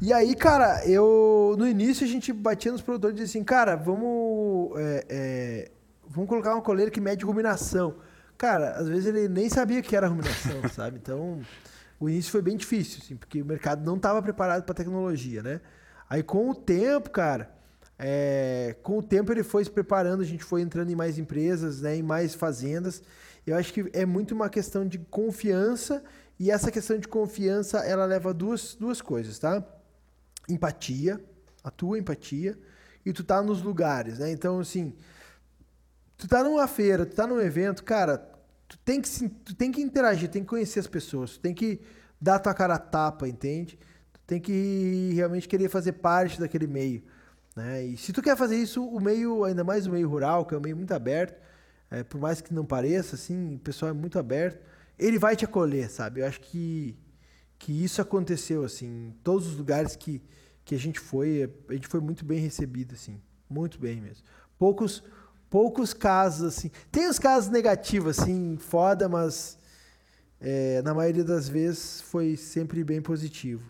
E 0.00 0.12
aí, 0.12 0.34
cara, 0.34 0.84
eu. 0.84 1.54
No 1.56 1.66
início 1.66 2.04
a 2.04 2.08
gente 2.08 2.32
batia 2.32 2.72
nos 2.72 2.82
produtores 2.82 3.14
e 3.14 3.22
dizia 3.22 3.38
assim, 3.38 3.44
cara, 3.44 3.76
vamos. 3.76 4.76
É, 4.76 5.06
é, 5.08 5.70
vamos 6.08 6.28
colocar 6.28 6.54
uma 6.54 6.60
coleira 6.60 6.90
que 6.90 7.00
mede 7.00 7.24
ruminação. 7.24 7.94
Cara, 8.36 8.72
às 8.72 8.88
vezes 8.88 9.06
ele 9.06 9.28
nem 9.28 9.48
sabia 9.48 9.80
que 9.80 9.94
era 9.94 10.08
ruminação, 10.08 10.60
sabe? 10.74 10.98
Então, 11.00 11.40
o 12.02 12.10
início 12.10 12.32
foi 12.32 12.42
bem 12.42 12.56
difícil, 12.56 13.00
assim, 13.00 13.16
porque 13.16 13.40
o 13.40 13.44
mercado 13.44 13.84
não 13.84 13.94
estava 13.94 14.20
preparado 14.20 14.64
para 14.64 14.74
tecnologia, 14.74 15.40
né? 15.40 15.60
Aí, 16.10 16.20
com 16.20 16.50
o 16.50 16.54
tempo, 16.54 17.08
cara, 17.10 17.54
é, 17.96 18.74
com 18.82 18.98
o 18.98 19.02
tempo 19.02 19.30
ele 19.30 19.44
foi 19.44 19.62
se 19.62 19.70
preparando, 19.70 20.20
a 20.20 20.24
gente 20.24 20.42
foi 20.42 20.62
entrando 20.62 20.90
em 20.90 20.96
mais 20.96 21.16
empresas, 21.16 21.80
né, 21.80 21.94
em 21.94 22.02
mais 22.02 22.34
fazendas. 22.34 23.04
Eu 23.46 23.56
acho 23.56 23.72
que 23.72 23.88
é 23.92 24.04
muito 24.04 24.34
uma 24.34 24.48
questão 24.48 24.84
de 24.84 24.98
confiança 24.98 26.02
e 26.40 26.50
essa 26.50 26.72
questão 26.72 26.98
de 26.98 27.06
confiança 27.06 27.78
ela 27.78 28.04
leva 28.04 28.34
duas, 28.34 28.74
duas 28.74 29.00
coisas, 29.00 29.38
tá? 29.38 29.64
Empatia, 30.48 31.20
a 31.62 31.70
tua 31.70 32.00
empatia 32.00 32.58
e 33.06 33.12
tu 33.12 33.22
tá 33.22 33.40
nos 33.40 33.62
lugares, 33.62 34.18
né? 34.18 34.32
Então, 34.32 34.58
assim, 34.58 34.92
tu 36.16 36.26
tá 36.26 36.42
numa 36.42 36.66
feira, 36.66 37.06
tu 37.06 37.14
tá 37.14 37.28
num 37.28 37.40
evento, 37.40 37.84
cara, 37.84 38.31
tu 38.72 38.78
tem 38.78 39.02
que, 39.02 39.28
tu 39.28 39.54
tem 39.54 39.70
que 39.70 39.82
interagir, 39.82 40.30
tem 40.30 40.42
que 40.42 40.48
conhecer 40.48 40.80
as 40.80 40.86
pessoas, 40.86 41.32
tu 41.32 41.40
tem 41.40 41.52
que 41.52 41.80
dar 42.18 42.38
tua 42.38 42.54
cara 42.54 42.74
a 42.74 42.78
tapa, 42.78 43.28
entende? 43.28 43.78
Tu 44.14 44.20
tem 44.26 44.40
que 44.40 45.12
realmente 45.14 45.46
querer 45.46 45.68
fazer 45.68 45.92
parte 45.92 46.40
daquele 46.40 46.66
meio. 46.66 47.02
Né? 47.54 47.84
E 47.84 47.96
se 47.98 48.14
tu 48.14 48.22
quer 48.22 48.34
fazer 48.34 48.56
isso, 48.56 48.82
o 48.82 48.98
meio, 48.98 49.44
ainda 49.44 49.62
mais 49.62 49.86
o 49.86 49.90
meio 49.90 50.08
rural, 50.08 50.46
que 50.46 50.54
é 50.54 50.58
um 50.58 50.60
meio 50.60 50.76
muito 50.76 50.92
aberto, 50.92 51.38
é, 51.90 52.02
por 52.02 52.18
mais 52.18 52.40
que 52.40 52.54
não 52.54 52.64
pareça, 52.64 53.14
assim, 53.14 53.56
o 53.56 53.58
pessoal 53.58 53.90
é 53.90 53.92
muito 53.92 54.18
aberto, 54.18 54.64
ele 54.98 55.18
vai 55.18 55.36
te 55.36 55.44
acolher, 55.44 55.90
sabe? 55.90 56.20
Eu 56.20 56.26
acho 56.26 56.40
que, 56.40 56.96
que 57.58 57.84
isso 57.84 58.00
aconteceu, 58.00 58.64
assim, 58.64 59.08
em 59.08 59.10
todos 59.22 59.48
os 59.48 59.56
lugares 59.58 59.96
que, 59.96 60.22
que 60.64 60.74
a 60.74 60.78
gente 60.78 60.98
foi, 60.98 61.52
a 61.68 61.74
gente 61.74 61.88
foi 61.88 62.00
muito 62.00 62.24
bem 62.24 62.38
recebido, 62.38 62.94
assim, 62.94 63.20
muito 63.50 63.78
bem 63.78 64.00
mesmo. 64.00 64.24
Poucos 64.58 65.04
poucos 65.52 65.92
casos, 65.92 66.56
assim. 66.56 66.70
Tem 66.90 67.06
os 67.06 67.18
casos 67.18 67.50
negativos, 67.50 68.18
assim, 68.18 68.56
foda, 68.56 69.06
mas 69.06 69.58
é, 70.40 70.80
na 70.80 70.94
maioria 70.94 71.22
das 71.22 71.46
vezes 71.46 72.00
foi 72.00 72.36
sempre 72.36 72.82
bem 72.82 73.02
positivo. 73.02 73.62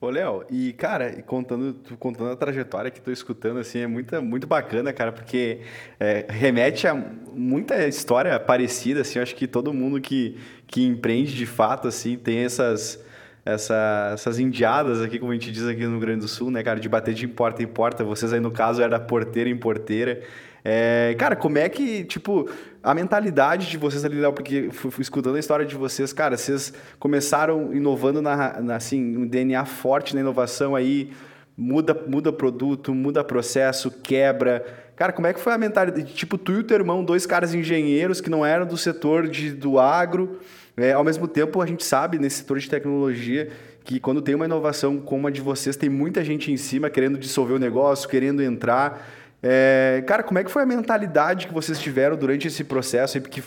Ô, 0.00 0.08
Léo, 0.08 0.44
e 0.50 0.72
cara, 0.72 1.22
contando, 1.24 1.76
contando 1.98 2.30
a 2.30 2.36
trajetória 2.36 2.90
que 2.90 2.98
estou 2.98 3.12
escutando, 3.12 3.60
assim, 3.60 3.80
é 3.80 3.86
muito, 3.86 4.20
muito 4.22 4.46
bacana, 4.46 4.94
cara, 4.94 5.12
porque 5.12 5.60
é, 6.00 6.24
remete 6.26 6.88
a 6.88 6.94
muita 6.94 7.86
história 7.86 8.40
parecida, 8.40 9.02
assim, 9.02 9.18
acho 9.18 9.36
que 9.36 9.46
todo 9.46 9.74
mundo 9.74 10.00
que, 10.00 10.38
que 10.66 10.82
empreende 10.86 11.34
de 11.34 11.44
fato, 11.44 11.86
assim, 11.86 12.16
tem 12.16 12.38
essas, 12.38 12.98
essa, 13.44 14.12
essas 14.14 14.38
indiadas 14.38 15.02
aqui, 15.02 15.18
como 15.18 15.32
a 15.32 15.34
gente 15.34 15.52
diz 15.52 15.64
aqui 15.68 15.84
no 15.84 15.90
Rio 15.90 16.00
Grande 16.00 16.20
do 16.20 16.28
Sul, 16.28 16.50
né, 16.50 16.62
cara, 16.62 16.80
de 16.80 16.88
bater 16.88 17.12
de 17.12 17.28
porta 17.28 17.62
em 17.62 17.66
porta, 17.66 18.02
vocês 18.02 18.32
aí 18.32 18.40
no 18.40 18.50
caso 18.50 18.82
era 18.82 18.98
porteira 18.98 19.50
em 19.50 19.56
porteira, 19.56 20.22
é, 20.64 21.14
cara, 21.18 21.34
como 21.34 21.58
é 21.58 21.68
que, 21.68 22.04
tipo, 22.04 22.48
a 22.82 22.94
mentalidade 22.94 23.68
de 23.68 23.76
vocês 23.76 24.04
ali, 24.04 24.20
Léo, 24.20 24.32
porque 24.32 24.70
fui, 24.70 24.90
fui, 24.90 25.02
escutando 25.02 25.36
a 25.36 25.40
história 25.40 25.66
de 25.66 25.74
vocês, 25.74 26.12
cara, 26.12 26.36
vocês 26.36 26.72
começaram 26.98 27.74
inovando 27.74 28.22
na, 28.22 28.60
na 28.60 28.76
assim, 28.76 29.16
um 29.16 29.26
DNA 29.26 29.64
forte 29.64 30.14
na 30.14 30.20
inovação 30.20 30.76
aí 30.76 31.10
muda, 31.56 31.94
muda 32.06 32.32
produto, 32.32 32.94
muda 32.94 33.24
processo, 33.24 33.90
quebra. 33.90 34.64
Cara, 34.96 35.12
como 35.12 35.26
é 35.26 35.32
que 35.32 35.40
foi 35.40 35.52
a 35.52 35.58
mentalidade? 35.58 36.12
Tipo, 36.14 36.38
tu 36.38 36.52
e 36.52 36.56
o 36.58 36.64
teu 36.64 36.76
irmão, 36.76 37.04
dois 37.04 37.26
caras 37.26 37.54
engenheiros 37.54 38.20
que 38.20 38.30
não 38.30 38.44
eram 38.44 38.66
do 38.66 38.76
setor 38.76 39.28
de, 39.28 39.52
do 39.52 39.78
agro. 39.78 40.38
É, 40.76 40.92
ao 40.92 41.04
mesmo 41.04 41.28
tempo, 41.28 41.60
a 41.60 41.66
gente 41.66 41.84
sabe, 41.84 42.18
nesse 42.18 42.38
setor 42.38 42.58
de 42.58 42.68
tecnologia, 42.68 43.50
que 43.84 44.00
quando 44.00 44.22
tem 44.22 44.34
uma 44.34 44.44
inovação 44.44 44.98
como 44.98 45.26
a 45.26 45.30
de 45.30 45.40
vocês, 45.40 45.76
tem 45.76 45.90
muita 45.90 46.24
gente 46.24 46.50
em 46.50 46.56
cima 46.56 46.88
querendo 46.88 47.18
dissolver 47.18 47.56
o 47.56 47.58
negócio, 47.58 48.08
querendo 48.08 48.42
entrar. 48.42 49.06
É, 49.42 50.04
cara, 50.06 50.22
como 50.22 50.38
é 50.38 50.44
que 50.44 50.50
foi 50.50 50.62
a 50.62 50.66
mentalidade 50.66 51.46
que 51.48 51.54
vocês 51.54 51.78
tiveram 51.80 52.16
durante 52.16 52.46
esse 52.46 52.62
processo? 52.62 53.20
Porque 53.20 53.42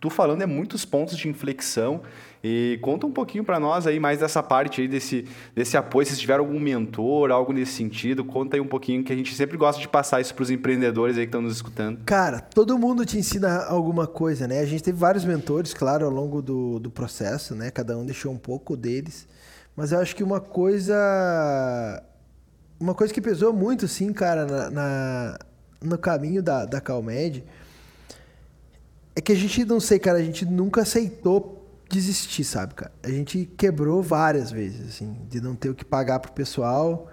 tu 0.00 0.08
falando 0.08 0.42
é 0.42 0.46
muitos 0.46 0.84
pontos 0.84 1.16
de 1.16 1.28
inflexão. 1.28 2.02
E 2.46 2.78
conta 2.82 3.06
um 3.06 3.10
pouquinho 3.10 3.42
para 3.42 3.58
nós 3.58 3.86
aí 3.86 3.98
mais 3.98 4.18
dessa 4.18 4.42
parte 4.42 4.82
aí 4.82 4.86
desse, 4.86 5.26
desse 5.54 5.78
apoio, 5.78 6.06
se 6.06 6.14
tiver 6.18 6.38
algum 6.38 6.60
mentor, 6.60 7.30
algo 7.30 7.54
nesse 7.54 7.72
sentido, 7.72 8.22
conta 8.22 8.54
aí 8.56 8.60
um 8.60 8.66
pouquinho 8.66 9.02
que 9.02 9.10
a 9.10 9.16
gente 9.16 9.34
sempre 9.34 9.56
gosta 9.56 9.80
de 9.80 9.88
passar 9.88 10.20
isso 10.20 10.34
para 10.34 10.42
os 10.42 10.50
empreendedores 10.50 11.16
aí 11.16 11.24
que 11.24 11.28
estão 11.28 11.40
nos 11.40 11.54
escutando. 11.54 12.00
Cara, 12.04 12.40
todo 12.40 12.78
mundo 12.78 13.06
te 13.06 13.16
ensina 13.16 13.64
alguma 13.64 14.06
coisa, 14.06 14.46
né? 14.46 14.60
A 14.60 14.66
gente 14.66 14.82
teve 14.82 14.98
vários 14.98 15.24
mentores, 15.24 15.72
claro, 15.72 16.04
ao 16.04 16.10
longo 16.10 16.42
do, 16.42 16.78
do 16.78 16.90
processo, 16.90 17.54
né? 17.54 17.70
Cada 17.70 17.96
um 17.96 18.04
deixou 18.04 18.30
um 18.30 18.38
pouco 18.38 18.76
deles. 18.76 19.26
Mas 19.74 19.92
eu 19.92 19.98
acho 19.98 20.14
que 20.14 20.22
uma 20.22 20.40
coisa. 20.40 20.94
Uma 22.84 22.94
coisa 22.94 23.14
que 23.14 23.20
pesou 23.22 23.50
muito, 23.50 23.88
sim, 23.88 24.12
cara, 24.12 24.44
na, 24.44 24.70
na 24.70 25.38
no 25.80 25.96
caminho 25.96 26.42
da, 26.42 26.66
da 26.66 26.82
Calmed 26.82 27.42
é 29.16 29.22
que 29.22 29.32
a 29.32 29.34
gente, 29.34 29.64
não 29.64 29.80
sei, 29.80 29.98
cara, 29.98 30.18
a 30.18 30.22
gente 30.22 30.44
nunca 30.44 30.82
aceitou 30.82 31.66
desistir, 31.88 32.44
sabe, 32.44 32.74
cara? 32.74 32.92
A 33.02 33.08
gente 33.08 33.46
quebrou 33.56 34.02
várias 34.02 34.50
vezes, 34.50 34.86
assim, 34.86 35.16
de 35.30 35.40
não 35.40 35.54
ter 35.56 35.70
o 35.70 35.74
que 35.74 35.82
pagar 35.82 36.18
pro 36.18 36.32
pessoal. 36.32 37.10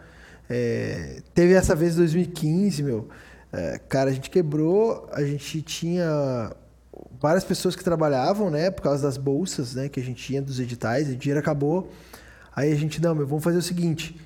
É, 0.49 1.22
teve 1.34 1.53
essa 1.53 1.74
vez 1.74 1.93
em 1.93 1.99
2015, 1.99 2.84
meu. 2.84 3.07
É, 3.53 3.80
cara, 3.88 4.09
a 4.09 4.13
gente 4.13 4.30
quebrou, 4.30 5.07
a 5.13 5.24
gente 5.24 5.61
tinha 5.61 6.51
várias 7.17 7.45
pessoas 7.45 7.78
que 7.78 7.84
trabalhavam, 7.84 8.49
né, 8.49 8.69
por 8.69 8.82
causa 8.82 9.03
das 9.03 9.15
bolsas, 9.15 9.76
né, 9.76 9.88
que 9.88 10.01
a 10.01 10.03
gente 10.03 10.22
tinha 10.22 10.41
dos 10.41 10.59
editais, 10.59 11.07
o 11.07 11.15
dinheiro 11.15 11.39
acabou. 11.39 11.89
Aí 12.53 12.74
a 12.74 12.76
gente, 12.76 13.01
não, 13.01 13.15
meu, 13.15 13.26
vamos 13.26 13.41
fazer 13.41 13.57
o 13.57 13.61
seguinte, 13.61 14.19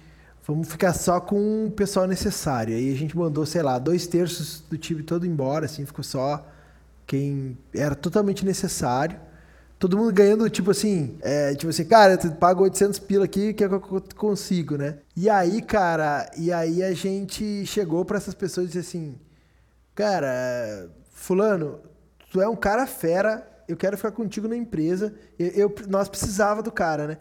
vamos 0.46 0.68
ficar 0.68 0.94
só 0.94 1.20
com 1.20 1.66
o 1.66 1.72
pessoal 1.72 2.08
necessário. 2.08 2.76
Aí 2.76 2.94
a 2.94 2.96
gente 2.96 3.18
mandou, 3.18 3.46
sei 3.46 3.64
lá, 3.64 3.80
dois 3.80 4.06
terços 4.06 4.64
do 4.70 4.78
time 4.78 5.02
todo 5.02 5.26
embora, 5.26 5.66
assim, 5.66 5.86
ficou 5.86 6.04
só 6.04 6.46
quem 7.08 7.58
era 7.74 7.96
totalmente 7.96 8.46
necessário. 8.46 9.20
Todo 9.78 9.98
mundo 9.98 10.14
ganhando, 10.14 10.50
tipo 10.50 10.72
assim, 10.72 11.18
é, 11.22 11.54
tipo 11.56 11.70
assim, 11.70 11.86
cara, 11.86 12.18
eu 12.24 12.32
pago 12.32 12.64
800 12.64 13.00
pila 13.00 13.26
aqui, 13.26 13.54
que 13.54 13.64
é 13.64 13.68
o 13.68 13.80
que 13.80 13.92
eu 13.92 14.04
consigo, 14.16 14.78
né? 14.78 15.00
E 15.16 15.30
aí, 15.30 15.62
cara, 15.62 16.30
e 16.38 16.52
aí 16.52 16.82
a 16.82 16.94
gente 16.94 17.66
chegou 17.66 18.06
para 18.06 18.18
essas 18.18 18.34
pessoas 18.34 18.68
e 18.68 18.72
disse 18.72 18.98
assim, 18.98 19.20
cara, 19.94 20.90
fulano, 21.12 21.80
tu 22.32 22.42
é 22.42 22.48
um 22.48 22.56
cara 22.56 22.88
fera, 22.88 23.46
eu 23.68 23.76
quero 23.76 23.98
ficar 23.98 24.12
contigo 24.12 24.48
na 24.48 24.56
empresa. 24.56 25.14
Eu, 25.38 25.48
eu 25.50 25.76
nós 25.88 26.08
precisava 26.08 26.64
do 26.64 26.72
cara, 26.72 27.08
né? 27.08 27.18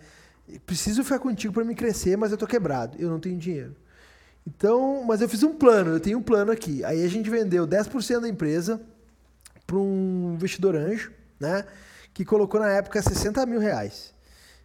Preciso 0.66 1.02
ficar 1.02 1.18
contigo 1.18 1.52
para 1.52 1.64
me 1.64 1.74
crescer, 1.74 2.16
mas 2.16 2.30
eu 2.30 2.38
tô 2.38 2.46
quebrado, 2.46 2.96
eu 3.00 3.08
não 3.08 3.18
tenho 3.18 3.38
dinheiro. 3.38 3.76
Então, 4.46 5.02
mas 5.04 5.20
eu 5.20 5.28
fiz 5.28 5.42
um 5.42 5.54
plano, 5.54 5.92
eu 5.92 6.00
tenho 6.00 6.18
um 6.18 6.22
plano 6.22 6.52
aqui. 6.52 6.84
Aí 6.84 7.02
a 7.02 7.08
gente 7.08 7.30
vendeu 7.30 7.66
10% 7.66 8.20
da 8.20 8.28
empresa 8.28 8.80
para 9.66 9.76
um 9.76 10.34
investidor 10.34 10.76
anjo, 10.76 11.12
né? 11.40 11.64
Que 12.12 12.24
colocou 12.24 12.60
na 12.60 12.70
época 12.70 13.00
60 13.00 13.44
mil 13.46 13.58
reais. 13.58 14.12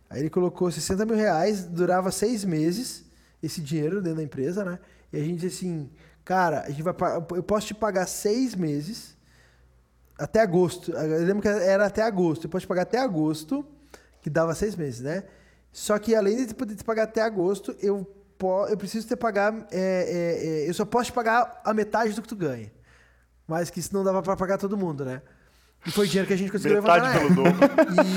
Aí 0.10 0.22
ele 0.22 0.30
colocou 0.30 0.70
60 0.70 1.06
mil 1.06 1.16
reais, 1.16 1.64
durava 1.66 2.12
seis 2.12 2.44
meses 2.44 3.06
esse 3.42 3.62
dinheiro 3.62 4.02
dentro 4.02 4.18
da 4.18 4.24
empresa, 4.24 4.66
né? 4.66 4.80
E 5.14 5.18
a 5.18 5.24
gente 5.24 5.40
disse 5.40 5.66
assim, 5.66 5.90
cara, 6.26 6.62
a 6.62 6.70
gente 6.70 6.84
vai, 6.84 6.94
eu 7.36 7.44
posso 7.44 7.68
te 7.68 7.74
pagar 7.74 8.06
seis 8.06 8.54
meses 8.56 9.18
até 10.18 10.42
agosto. 10.42 10.92
Eu 10.92 11.26
lembro 11.26 11.42
que 11.42 11.48
era 11.48 11.86
até 11.86 12.02
agosto. 12.02 12.46
Eu 12.46 12.50
posso 12.50 12.66
te 12.66 12.68
pagar 12.68 12.82
até 12.82 12.98
agosto, 13.00 13.66
que 14.22 14.30
dava 14.30 14.54
seis 14.54 14.76
meses, 14.76 15.00
né? 15.00 15.24
Só 15.72 15.98
que 16.00 16.16
além 16.16 16.46
de 16.46 16.54
poder 16.54 16.76
te 16.76 16.84
pagar 16.84 17.04
até 17.04 17.22
agosto, 17.22 17.76
eu, 17.82 18.08
eu 18.70 18.78
preciso 18.78 19.08
te 19.08 19.16
pagar. 19.16 19.68
É, 19.72 19.78
é, 19.80 20.48
é, 20.66 20.70
eu 20.70 20.74
só 20.74 20.86
posso 20.86 21.06
te 21.06 21.14
pagar 21.14 21.62
a 21.64 21.74
metade 21.74 22.14
do 22.14 22.22
que 22.22 22.28
tu 22.28 22.36
ganha. 22.36 22.72
Mas 23.48 23.70
que 23.70 23.80
isso 23.80 23.94
não 23.94 24.04
dava 24.04 24.22
para 24.22 24.36
pagar 24.36 24.58
todo 24.58 24.78
mundo, 24.78 25.04
né? 25.04 25.22
E 25.86 25.92
foi 25.92 26.08
dinheiro 26.08 26.28
que 26.28 26.34
a 26.34 26.38
gente 26.38 26.52
conseguiu 26.52 26.82
Metade 26.82 27.08
levantar. 27.08 27.20
pelo 27.20 27.36
dobro. 27.36 27.70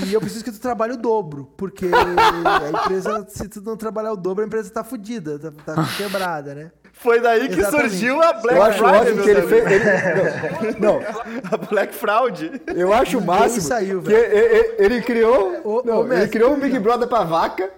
E 0.06 0.12
eu 0.12 0.20
preciso 0.20 0.44
que 0.44 0.50
tu 0.50 0.58
trabalhe 0.58 0.94
o 0.94 0.96
dobro. 0.96 1.46
Porque 1.56 1.86
a 1.86 2.70
empresa, 2.70 3.26
se 3.28 3.48
tu 3.48 3.60
não 3.62 3.76
trabalhar 3.76 4.12
o 4.12 4.16
dobro, 4.16 4.42
a 4.42 4.46
empresa 4.46 4.70
tá 4.70 4.82
fodida, 4.82 5.38
tá, 5.38 5.50
tá 5.50 5.88
quebrada, 5.96 6.54
né? 6.54 6.72
Foi 6.92 7.20
daí 7.20 7.48
que 7.48 7.58
Exatamente. 7.58 7.90
surgiu 7.90 8.22
a 8.22 8.32
Black 8.34 8.56
Eu 8.58 8.62
acho 8.62 8.78
Friday, 8.78 9.00
ótimo 9.00 9.22
que 9.24 9.30
ele 9.30 9.42
fez. 9.42 9.66
ele- 9.66 10.78
não, 10.78 11.00
não, 11.00 11.02
A 11.50 11.56
Black 11.56 11.94
Fraud. 11.94 12.62
eu 12.76 12.92
acho 12.92 13.18
o 13.18 13.22
máximo 13.24 13.62
saiu, 13.62 14.00
que 14.02 14.08
velho. 14.10 14.24
ele, 14.36 14.56
ele- 14.56 14.74
ele 14.78 15.02
criou, 15.02 15.60
Ô, 15.64 15.82
não, 15.84 15.98
ô, 16.06 16.12
ele 16.12 16.28
criou 16.28 16.52
um 16.52 16.60
Big 16.60 16.78
Brother 16.78 17.08
pra 17.08 17.24
vaca, 17.24 17.70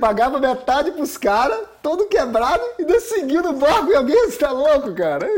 pagava 0.00 0.40
metade 0.40 0.90
pros 0.92 1.18
caras, 1.18 1.58
todo 1.82 2.06
quebrado, 2.06 2.62
e 2.78 2.82
ainda 2.82 2.98
seguiu 3.00 3.42
no 3.42 3.52
barco 3.54 3.90
e 3.90 3.94
alguém 3.94 4.28
está 4.28 4.50
louco, 4.52 4.94
cara. 4.94 5.28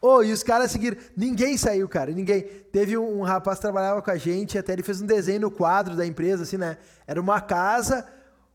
Ô, 0.00 0.22
e 0.22 0.32
os 0.32 0.42
caras 0.42 0.70
seguiram. 0.72 0.96
Ninguém 1.16 1.56
saiu, 1.56 1.88
cara. 1.88 2.10
Ninguém. 2.10 2.42
Teve 2.72 2.98
um, 2.98 3.20
um 3.20 3.22
rapaz 3.22 3.58
que 3.58 3.62
trabalhava 3.62 4.02
com 4.02 4.10
a 4.10 4.16
gente, 4.16 4.58
até 4.58 4.72
ele 4.72 4.82
fez 4.82 5.00
um 5.00 5.06
desenho 5.06 5.40
no 5.42 5.50
quadro 5.50 5.94
da 5.94 6.04
empresa, 6.04 6.42
assim, 6.42 6.56
né? 6.56 6.76
Era 7.06 7.20
uma 7.20 7.40
casa, 7.40 8.04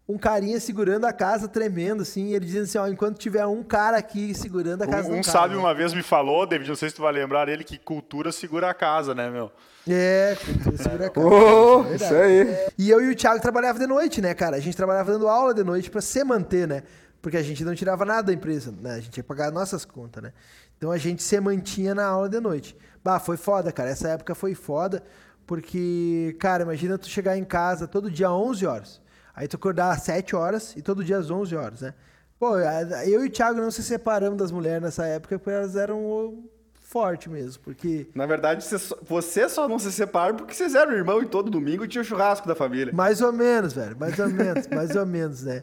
um 0.07 0.17
carinha 0.17 0.59
segurando 0.59 1.05
a 1.05 1.11
casa, 1.11 1.47
tremendo, 1.47 2.03
assim. 2.03 2.27
E 2.27 2.35
ele 2.35 2.45
dizendo 2.45 2.63
assim: 2.63 2.77
ó, 2.77 2.87
enquanto 2.87 3.17
tiver 3.17 3.45
um 3.45 3.61
cara 3.61 3.97
aqui 3.97 4.33
segurando 4.33 4.83
a 4.83 4.87
casa 4.87 5.09
Um, 5.09 5.13
um 5.13 5.21
cara. 5.21 5.23
sábio 5.23 5.57
né? 5.57 5.63
uma 5.63 5.73
vez 5.73 5.93
me 5.93 6.01
falou, 6.01 6.47
David, 6.47 6.69
não 6.69 6.75
sei 6.75 6.89
se 6.89 6.95
tu 6.95 7.01
vai 7.01 7.11
lembrar 7.11 7.45
dele, 7.45 7.63
que 7.63 7.77
cultura 7.77 8.31
segura 8.31 8.69
a 8.69 8.73
casa, 8.73 9.13
né, 9.13 9.29
meu? 9.29 9.51
É, 9.87 10.37
cultura 10.45 10.77
segura 10.77 11.07
a 11.07 11.09
casa. 11.09 11.27
É 11.27 11.89
verdade. 11.89 12.03
isso 12.03 12.13
aí. 12.15 12.67
E 12.77 12.89
eu 12.89 13.03
e 13.03 13.11
o 13.11 13.15
Thiago 13.15 13.41
trabalhava 13.41 13.77
de 13.79 13.87
noite, 13.87 14.21
né, 14.21 14.33
cara? 14.33 14.55
A 14.55 14.59
gente 14.61 14.77
trabalhava 14.77 15.11
dando 15.11 15.27
aula 15.27 15.53
de 15.53 15.63
noite 15.63 15.89
pra 15.91 15.99
se 16.01 16.23
manter, 16.23 16.67
né? 16.67 16.83
Porque 17.21 17.35
a 17.35 17.43
gente 17.43 17.65
não 17.65 17.75
tirava 17.75 18.05
nada 18.05 18.23
da 18.23 18.33
empresa, 18.33 18.73
né? 18.79 18.95
A 18.95 18.99
gente 18.99 19.17
ia 19.17 19.23
pagar 19.23 19.51
nossas 19.51 19.83
contas, 19.83 20.23
né? 20.23 20.31
Então 20.77 20.91
a 20.91 20.97
gente 20.97 21.21
se 21.21 21.37
mantinha 21.41 21.93
na 21.93 22.05
aula 22.05 22.29
de 22.29 22.39
noite. 22.39 22.77
Bah, 23.03 23.19
foi 23.19 23.35
foda, 23.35 23.71
cara. 23.71 23.89
Essa 23.89 24.09
época 24.09 24.35
foi 24.35 24.53
foda, 24.53 25.03
porque, 25.45 26.35
cara, 26.39 26.63
imagina 26.63 26.97
tu 26.97 27.09
chegar 27.09 27.37
em 27.37 27.43
casa 27.43 27.87
todo 27.87 28.11
dia 28.11 28.27
às 28.27 28.33
11 28.33 28.65
horas. 28.65 29.01
Aí 29.37 29.47
tu 29.47 29.55
acordar 29.55 29.91
às 29.91 30.01
7 30.01 30.35
horas 30.35 30.75
e 30.75 30.81
todo 30.81 31.03
dia 31.03 31.19
às 31.19 31.29
11 31.29 31.55
horas, 31.55 31.81
né? 31.81 31.93
Pô, 32.39 32.57
eu 32.57 33.23
e 33.23 33.27
o 33.27 33.29
Thiago 33.29 33.61
não 33.61 33.69
se 33.69 33.83
separamos 33.83 34.35
das 34.35 34.51
mulheres 34.51 34.81
nessa 34.81 35.05
época, 35.05 35.37
porque 35.37 35.51
elas 35.51 35.75
eram 35.75 36.43
forte 36.73 37.29
mesmo, 37.29 37.61
porque 37.61 38.09
Na 38.15 38.25
verdade, 38.25 38.63
você 38.63 39.47
só, 39.47 39.67
não 39.67 39.77
se 39.77 39.91
separa 39.91 40.33
porque 40.33 40.55
vocês 40.55 40.73
eram 40.73 40.91
irmão 40.91 41.21
e 41.21 41.27
todo 41.27 41.51
domingo 41.51 41.87
tinha 41.87 42.01
o 42.01 42.03
churrasco 42.03 42.47
da 42.47 42.55
família. 42.55 42.91
Mais 42.91 43.21
ou 43.21 43.31
menos, 43.31 43.73
velho. 43.73 43.95
Mais 43.95 44.17
ou 44.17 44.27
menos, 44.27 44.65
mais 44.73 44.95
ou 44.95 45.05
menos, 45.05 45.43
né? 45.43 45.61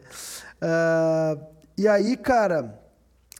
Ah, 0.61 1.37
e 1.77 1.85
aí, 1.85 2.15
cara. 2.15 2.79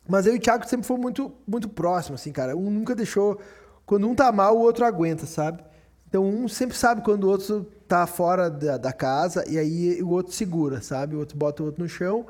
Mas 0.05 0.25
eu 0.25 0.33
e 0.33 0.37
o 0.37 0.41
Thiago 0.41 0.67
sempre 0.67 0.85
foi 0.85 0.97
muito, 0.97 1.31
muito 1.47 1.69
próximo, 1.69 2.15
assim, 2.15 2.33
cara. 2.33 2.57
Um 2.57 2.69
nunca 2.69 2.93
deixou. 2.93 3.39
Quando 3.85 4.09
um 4.09 4.13
tá 4.13 4.33
mal, 4.33 4.57
o 4.57 4.59
outro 4.59 4.83
aguenta, 4.83 5.25
sabe? 5.25 5.63
Então 6.09 6.25
um 6.25 6.45
sempre 6.49 6.75
sabe 6.75 7.01
quando 7.03 7.23
o 7.23 7.29
outro 7.29 7.71
tá 7.87 8.05
fora 8.07 8.49
da, 8.49 8.77
da 8.77 8.93
casa 8.93 9.43
e 9.49 9.57
aí 9.57 10.01
o 10.01 10.09
outro 10.09 10.33
segura, 10.33 10.81
sabe? 10.81 11.15
O 11.15 11.19
outro 11.19 11.37
bota 11.37 11.63
o 11.63 11.65
outro 11.67 11.83
no 11.83 11.89
chão. 11.89 12.25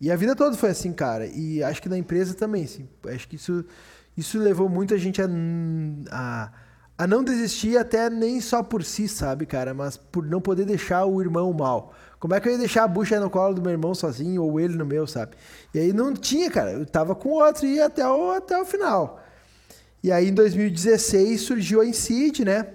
E 0.00 0.10
a 0.10 0.16
vida 0.16 0.34
toda 0.34 0.56
foi 0.56 0.70
assim, 0.70 0.92
cara. 0.92 1.26
E 1.26 1.62
acho 1.62 1.80
que 1.80 1.88
na 1.88 1.96
empresa 1.96 2.34
também, 2.34 2.64
assim. 2.64 2.88
Acho 3.06 3.28
que 3.28 3.36
isso, 3.36 3.64
isso 4.16 4.38
levou 4.38 4.68
muita 4.68 4.98
gente 4.98 5.22
a, 5.22 5.28
a, 6.10 6.52
a 6.98 7.06
não 7.06 7.22
desistir 7.22 7.78
até 7.78 8.10
nem 8.10 8.40
só 8.40 8.64
por 8.64 8.82
si, 8.82 9.06
sabe, 9.06 9.46
cara? 9.46 9.72
Mas 9.72 9.96
por 9.96 10.26
não 10.26 10.40
poder 10.40 10.64
deixar 10.64 11.04
o 11.04 11.20
irmão 11.22 11.52
mal. 11.52 11.94
Como 12.18 12.34
é 12.34 12.40
que 12.40 12.48
eu 12.48 12.52
ia 12.52 12.58
deixar 12.58 12.84
a 12.84 12.88
bucha 12.88 13.20
no 13.20 13.30
colo 13.30 13.54
do 13.54 13.62
meu 13.62 13.70
irmão 13.70 13.94
sozinho 13.94 14.42
ou 14.42 14.58
ele 14.58 14.76
no 14.76 14.84
meu, 14.84 15.06
sabe? 15.06 15.36
E 15.72 15.78
aí 15.78 15.92
não 15.92 16.14
tinha, 16.14 16.50
cara. 16.50 16.72
Eu 16.72 16.86
tava 16.86 17.14
com 17.14 17.28
outro 17.30 17.64
e 17.64 17.74
ia 17.74 17.86
até 17.86 18.06
o, 18.06 18.32
até 18.32 18.60
o 18.60 18.64
final. 18.64 19.20
E 20.02 20.10
aí 20.10 20.28
em 20.28 20.34
2016 20.34 21.40
surgiu 21.40 21.80
a 21.80 21.86
Incid, 21.86 22.44
né? 22.44 22.66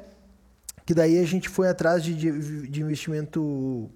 Que 0.87 0.93
daí 0.93 1.19
a 1.19 1.25
gente 1.25 1.49
foi 1.49 1.67
atrás 1.67 2.01
de, 2.01 2.15
de, 2.15 2.67
de 2.69 2.81
investimento 2.81 3.89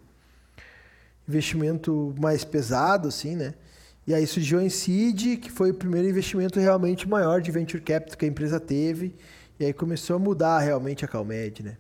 investimento 1.26 2.14
mais 2.20 2.44
pesado, 2.44 3.08
assim, 3.08 3.34
né? 3.34 3.54
E 4.06 4.14
aí 4.14 4.28
surgiu 4.28 4.60
a 4.60 4.64
Incid, 4.64 5.38
que 5.38 5.50
foi 5.50 5.72
o 5.72 5.74
primeiro 5.74 6.10
investimento 6.10 6.60
realmente 6.60 7.08
maior 7.08 7.40
de 7.40 7.50
venture 7.50 7.82
capital 7.82 8.18
que 8.18 8.26
a 8.26 8.28
empresa 8.28 8.60
teve. 8.60 9.16
E 9.58 9.64
aí 9.64 9.72
começou 9.72 10.18
a 10.18 10.20
mudar 10.20 10.60
realmente 10.60 11.06
a 11.06 11.08
Calmed, 11.08 11.64
né? 11.64 11.78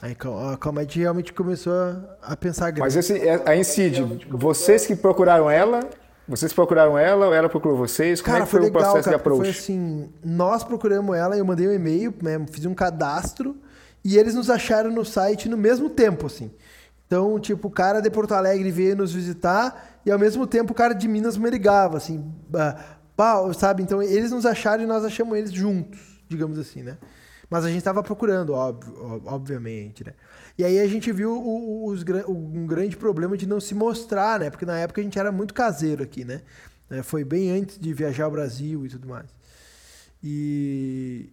Aí 0.00 0.16
a 0.52 0.56
Calmed 0.56 0.98
realmente 0.98 1.34
começou 1.34 1.74
a, 2.22 2.34
pensar 2.34 2.70
grande. 2.70 2.80
Mas 2.80 2.96
esse, 2.96 3.18
é- 3.18 3.42
a 3.44 3.54
Incid, 3.54 4.26
vocês 4.30 4.86
que 4.86 4.96
procuraram 4.96 5.50
ela, 5.50 5.80
vocês 6.26 6.54
procuraram 6.54 6.96
ela 6.96 7.26
ou 7.26 7.34
ela 7.34 7.50
procurou 7.50 7.76
vocês? 7.76 8.22
Como 8.22 8.32
Cara, 8.32 8.44
é 8.44 8.46
que 8.46 8.50
foi, 8.50 8.60
foi 8.60 8.70
o 8.70 8.72
legal, 8.72 8.82
processo 8.82 9.04
cara, 9.04 9.16
de 9.18 9.20
approach? 9.20 9.40
foi 9.40 9.50
assim, 9.50 10.08
nós 10.24 10.64
procuramos 10.64 11.14
ela, 11.14 11.36
eu 11.36 11.44
mandei 11.44 11.68
um 11.68 11.72
e-mail, 11.72 12.14
né, 12.22 12.42
fiz 12.50 12.64
um 12.64 12.72
cadastro 12.72 13.54
e 14.04 14.18
eles 14.18 14.34
nos 14.34 14.50
acharam 14.50 14.90
no 14.90 15.04
site 15.04 15.48
no 15.48 15.56
mesmo 15.56 15.88
tempo, 15.88 16.26
assim. 16.26 16.50
Então, 17.06 17.38
tipo, 17.38 17.68
o 17.68 17.70
cara 17.70 18.00
de 18.00 18.10
Porto 18.10 18.32
Alegre 18.32 18.70
veio 18.70 18.96
nos 18.96 19.12
visitar 19.12 20.00
e 20.04 20.10
ao 20.10 20.18
mesmo 20.18 20.46
tempo 20.46 20.72
o 20.72 20.74
cara 20.74 20.94
de 20.94 21.06
Minas 21.08 21.36
me 21.36 21.48
ligava, 21.48 21.96
assim, 21.96 22.32
pau, 23.16 23.52
sabe? 23.54 23.82
Então 23.82 24.02
eles 24.02 24.30
nos 24.30 24.44
acharam 24.44 24.82
e 24.82 24.86
nós 24.86 25.04
achamos 25.04 25.36
eles 25.36 25.52
juntos, 25.52 26.00
digamos 26.28 26.58
assim, 26.58 26.82
né? 26.82 26.98
Mas 27.48 27.64
a 27.64 27.68
gente 27.68 27.78
estava 27.78 28.02
procurando, 28.02 28.52
óbvio, 28.52 29.22
obviamente, 29.26 30.04
né? 30.04 30.12
E 30.58 30.64
aí 30.64 30.80
a 30.80 30.86
gente 30.86 31.12
viu 31.12 31.32
os, 31.84 32.04
um 32.26 32.66
grande 32.66 32.96
problema 32.96 33.36
de 33.36 33.46
não 33.46 33.60
se 33.60 33.74
mostrar, 33.74 34.40
né? 34.40 34.50
Porque 34.50 34.66
na 34.66 34.78
época 34.78 35.00
a 35.00 35.04
gente 35.04 35.18
era 35.18 35.30
muito 35.30 35.54
caseiro 35.54 36.02
aqui, 36.02 36.24
né? 36.24 36.42
É, 36.90 37.02
foi 37.02 37.24
bem 37.24 37.50
antes 37.50 37.78
de 37.78 37.92
viajar 37.92 38.24
ao 38.24 38.30
Brasil 38.30 38.84
e 38.86 38.88
tudo 38.88 39.08
mais. 39.08 39.26
E, 40.22 41.30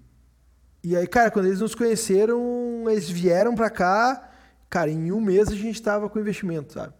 e 0.83 0.95
aí, 0.95 1.07
cara, 1.07 1.31
quando 1.31 1.45
eles 1.45 1.59
nos 1.59 1.75
conheceram, 1.75 2.85
eles 2.89 3.09
vieram 3.09 3.55
para 3.55 3.69
cá 3.69 4.31
Cara, 4.71 4.89
em 4.89 5.11
um 5.11 5.19
mês 5.19 5.49
a 5.49 5.51
gente 5.51 5.75
estava 5.75 6.09
com 6.09 6.17
investimento, 6.17 6.71
sabe? 6.71 6.93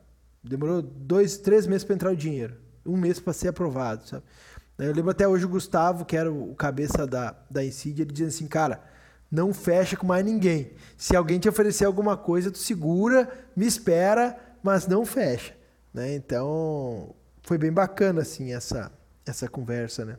Demorou 0.44 0.82
dois, 0.82 1.38
três 1.38 1.66
meses 1.66 1.86
para 1.86 1.96
entrar 1.96 2.12
o 2.12 2.16
dinheiro. 2.18 2.58
Um 2.86 2.98
mês 2.98 3.18
para 3.18 3.32
ser 3.32 3.48
aprovado, 3.48 4.06
sabe? 4.06 4.24
Eu 4.78 4.94
lembro 4.94 5.10
até 5.10 5.26
hoje 5.26 5.46
o 5.46 5.50
Gustavo, 5.50 6.04
que 6.04 6.18
era 6.18 6.30
o 6.30 6.54
cabeça 6.54 7.08
da, 7.08 7.34
da 7.50 7.64
Incid, 7.64 8.02
ele 8.02 8.12
dizia 8.12 8.28
assim, 8.28 8.46
cara, 8.46 8.84
não 9.32 9.54
fecha 9.54 9.96
com 9.96 10.06
mais 10.06 10.26
ninguém. 10.26 10.74
Se 10.98 11.16
alguém 11.16 11.40
te 11.40 11.48
oferecer 11.48 11.86
alguma 11.86 12.18
coisa, 12.18 12.52
tu 12.52 12.58
segura, 12.58 13.32
me 13.56 13.66
espera, 13.66 14.38
mas 14.62 14.86
não 14.86 15.06
fecha. 15.06 15.56
Né? 15.94 16.14
Então, 16.16 17.16
foi 17.42 17.58
bem 17.58 17.72
bacana, 17.72 18.22
assim, 18.22 18.52
essa, 18.52 18.92
essa 19.26 19.48
conversa, 19.48 20.04
né? 20.04 20.18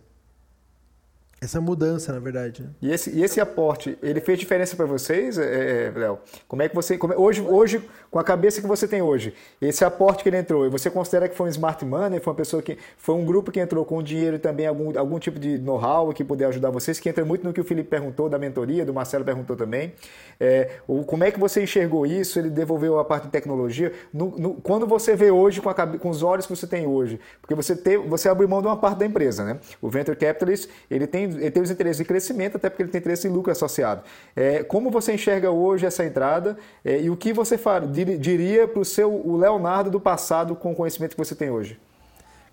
Essa 1.42 1.60
mudança, 1.60 2.12
na 2.12 2.20
verdade. 2.20 2.62
Né? 2.62 2.68
E, 2.80 2.92
esse, 2.92 3.10
e 3.10 3.24
esse 3.24 3.40
aporte, 3.40 3.98
ele 4.00 4.20
fez 4.20 4.38
diferença 4.38 4.76
para 4.76 4.86
vocês, 4.86 5.36
é, 5.38 5.86
é, 5.86 5.92
Léo? 5.92 6.20
Como 6.46 6.62
é 6.62 6.68
que 6.68 6.74
você. 6.74 6.96
Como, 6.96 7.12
hoje, 7.20 7.40
hoje, 7.40 7.82
com 8.12 8.20
a 8.20 8.22
cabeça 8.22 8.60
que 8.60 8.66
você 8.68 8.86
tem 8.86 9.02
hoje, 9.02 9.34
esse 9.60 9.84
aporte 9.84 10.22
que 10.22 10.28
ele 10.28 10.36
entrou, 10.36 10.70
você 10.70 10.88
considera 10.88 11.28
que 11.28 11.34
foi 11.34 11.48
um 11.48 11.50
smart 11.50 11.84
money? 11.84 12.20
Foi 12.20 12.30
uma 12.30 12.36
pessoa 12.36 12.62
que. 12.62 12.78
Foi 12.96 13.16
um 13.16 13.24
grupo 13.24 13.50
que 13.50 13.58
entrou 13.58 13.84
com 13.84 14.00
dinheiro 14.00 14.36
e 14.36 14.38
também 14.38 14.68
algum, 14.68 14.96
algum 14.96 15.18
tipo 15.18 15.40
de 15.40 15.58
know-how 15.58 16.12
que 16.12 16.22
puder 16.22 16.44
ajudar 16.44 16.70
vocês, 16.70 17.00
que 17.00 17.08
entra 17.08 17.24
muito 17.24 17.42
no 17.42 17.52
que 17.52 17.60
o 17.60 17.64
Felipe 17.64 17.90
perguntou 17.90 18.28
da 18.28 18.38
mentoria, 18.38 18.86
do 18.86 18.94
Marcelo 18.94 19.24
perguntou 19.24 19.56
também. 19.56 19.94
É, 20.38 20.76
o, 20.86 21.02
como 21.02 21.24
é 21.24 21.32
que 21.32 21.40
você 21.40 21.64
enxergou 21.64 22.06
isso? 22.06 22.38
Ele 22.38 22.50
devolveu 22.50 23.00
a 23.00 23.04
parte 23.04 23.24
de 23.24 23.30
tecnologia. 23.30 23.92
No, 24.14 24.30
no, 24.38 24.54
quando 24.54 24.86
você 24.86 25.16
vê 25.16 25.32
hoje 25.32 25.60
com, 25.60 25.70
a, 25.70 25.74
com 25.74 26.08
os 26.08 26.22
olhos 26.22 26.46
que 26.46 26.54
você 26.54 26.68
tem 26.68 26.86
hoje, 26.86 27.18
porque 27.40 27.56
você, 27.56 27.74
teve, 27.74 28.06
você 28.06 28.28
abriu 28.28 28.48
mão 28.48 28.60
de 28.60 28.68
uma 28.68 28.76
parte 28.76 28.98
da 28.98 29.06
empresa, 29.06 29.44
né? 29.44 29.58
O 29.80 29.90
Venture 29.90 30.16
Capitalist, 30.16 30.68
ele 30.88 31.08
tem 31.08 31.31
ele 31.36 31.50
tem 31.50 31.62
os 31.62 31.70
interesses 31.70 31.98
de 31.98 32.04
crescimento, 32.04 32.56
até 32.56 32.68
porque 32.68 32.82
ele 32.82 32.90
tem 32.90 33.00
interesse 33.00 33.26
em 33.26 33.30
lucro 33.30 33.52
associado. 33.52 34.02
É, 34.34 34.62
como 34.62 34.90
você 34.90 35.12
enxerga 35.12 35.50
hoje 35.50 35.86
essa 35.86 36.04
entrada 36.04 36.56
é, 36.84 37.00
e 37.00 37.10
o 37.10 37.16
que 37.16 37.32
você 37.32 37.58
far, 37.58 37.86
diria 37.86 38.66
para 38.68 38.80
o 38.80 38.84
seu 38.84 39.12
o 39.12 39.36
Leonardo 39.36 39.90
do 39.90 40.00
passado 40.00 40.54
com 40.54 40.72
o 40.72 40.74
conhecimento 40.74 41.12
que 41.12 41.24
você 41.24 41.34
tem 41.34 41.50
hoje? 41.50 41.78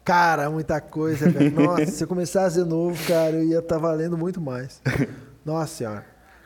Cara, 0.04 0.50
muita 0.50 0.82
coisa, 0.82 1.30
velho. 1.30 1.52
Nossa, 1.62 1.86
se 1.86 2.04
eu 2.04 2.08
começasse 2.08 2.62
de 2.62 2.68
novo, 2.68 2.98
cara, 3.08 3.36
eu 3.36 3.44
ia 3.44 3.60
estar 3.60 3.76
tá 3.76 3.82
valendo 3.82 4.18
muito 4.18 4.42
mais. 4.42 4.82
Nossa 5.46 5.76
senhora. 5.76 6.06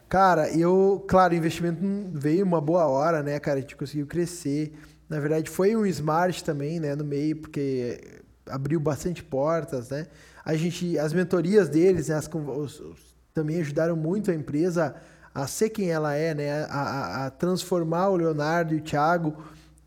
Cara, 0.09 0.51
eu, 0.51 1.03
claro, 1.07 1.33
o 1.33 1.37
investimento 1.37 1.81
veio 2.13 2.45
uma 2.45 2.61
boa 2.61 2.85
hora, 2.85 3.23
né, 3.23 3.39
cara? 3.39 3.57
A 3.57 3.61
gente 3.61 3.75
conseguiu 3.75 4.05
crescer. 4.05 4.73
Na 5.09 5.19
verdade, 5.19 5.49
foi 5.49 5.75
um 5.75 5.85
smart 5.85 6.43
também, 6.43 6.79
né, 6.79 6.95
no 6.95 7.03
meio, 7.03 7.37
porque 7.37 8.21
abriu 8.47 8.79
bastante 8.79 9.23
portas, 9.23 9.89
né? 9.89 10.07
A 10.45 10.55
gente, 10.55 10.97
as 10.97 11.13
mentorias 11.13 11.69
deles, 11.69 12.09
né, 12.09 12.15
as, 12.15 12.27
os, 12.27 12.79
os, 12.79 13.15
também 13.33 13.59
ajudaram 13.59 13.95
muito 13.95 14.29
a 14.29 14.33
empresa 14.33 14.95
a 15.33 15.47
ser 15.47 15.69
quem 15.69 15.89
ela 15.89 16.13
é, 16.13 16.33
né? 16.35 16.65
A, 16.65 16.81
a, 16.81 17.25
a, 17.25 17.29
transformar 17.31 18.09
o 18.09 18.15
Leonardo 18.15 18.73
e 18.73 18.77
o 18.77 18.81
Thiago 18.81 19.35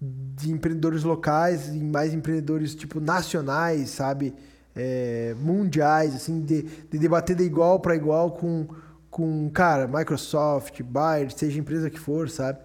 de 0.00 0.50
empreendedores 0.50 1.04
locais 1.04 1.68
em 1.68 1.84
mais 1.84 2.12
empreendedores 2.12 2.74
tipo 2.74 3.00
nacionais, 3.00 3.90
sabe? 3.90 4.34
É, 4.74 5.34
mundiais, 5.38 6.14
assim, 6.14 6.40
de, 6.40 6.62
de 6.62 6.98
debater 6.98 7.34
de 7.34 7.44
igual 7.44 7.80
para 7.80 7.96
igual 7.96 8.32
com, 8.32 8.66
com, 9.10 9.48
cara, 9.50 9.86
Microsoft, 9.86 10.82
Bayer, 10.82 11.30
seja 11.30 11.58
empresa 11.58 11.88
que 11.88 11.98
for, 11.98 12.28
sabe? 12.28 12.58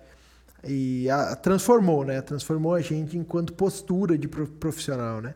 E 0.67 1.09
a, 1.09 1.35
transformou, 1.35 2.03
né? 2.03 2.21
Transformou 2.21 2.73
a 2.73 2.81
gente 2.81 3.17
enquanto 3.17 3.53
postura 3.53 4.17
de 4.17 4.27
profissional, 4.27 5.21
né? 5.21 5.35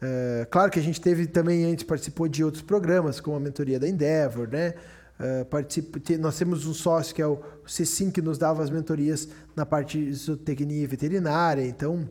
É, 0.00 0.46
claro 0.50 0.70
que 0.70 0.78
a 0.78 0.82
gente 0.82 1.00
teve 1.00 1.26
também 1.26 1.64
antes 1.64 1.84
participou 1.84 2.28
de 2.28 2.44
outros 2.44 2.62
programas, 2.62 3.20
como 3.20 3.36
a 3.36 3.40
mentoria 3.40 3.78
da 3.78 3.88
Endeavor, 3.88 4.48
né? 4.48 4.74
É, 5.18 5.44
participa, 5.44 5.98
nós 6.18 6.36
temos 6.36 6.66
um 6.66 6.74
sócio 6.74 7.14
que 7.14 7.22
é 7.22 7.26
o 7.26 7.40
C5 7.66 8.12
que 8.12 8.20
nos 8.20 8.36
dava 8.36 8.62
as 8.62 8.68
mentorias 8.68 9.28
na 9.54 9.64
parte 9.64 9.98
de 9.98 10.12
zootecnia 10.12 10.86
veterinária. 10.86 11.66
Então 11.66 12.06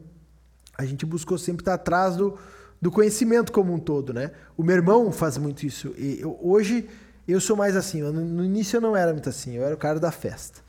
a 0.77 0.83
gente 0.85 1.05
buscou 1.05 1.37
sempre 1.37 1.61
estar 1.61 1.75
atrás 1.75 2.15
do, 2.15 2.37
do 2.81 2.89
conhecimento 2.89 3.51
como 3.51 3.73
um 3.73 3.79
todo, 3.79 4.11
né? 4.11 4.31
O 4.57 4.63
meu 4.63 4.75
irmão 4.75 5.11
faz 5.11 5.37
muito 5.37 5.65
isso. 5.65 5.93
E 5.97 6.19
eu, 6.19 6.37
hoje 6.41 6.89
eu 7.27 7.39
sou 7.39 7.55
mais 7.55 7.75
assim. 7.75 8.01
No, 8.01 8.11
no, 8.11 8.43
início 8.43 8.77
eu 8.77 8.81
não 8.81 8.95
era 8.95 9.11
muito 9.13 9.29
assim. 9.29 9.55
Eu 9.55 9.63
era 9.63 9.75
o 9.75 9.77
cara 9.77 9.99
da 9.99 10.11
festa. 10.11 10.61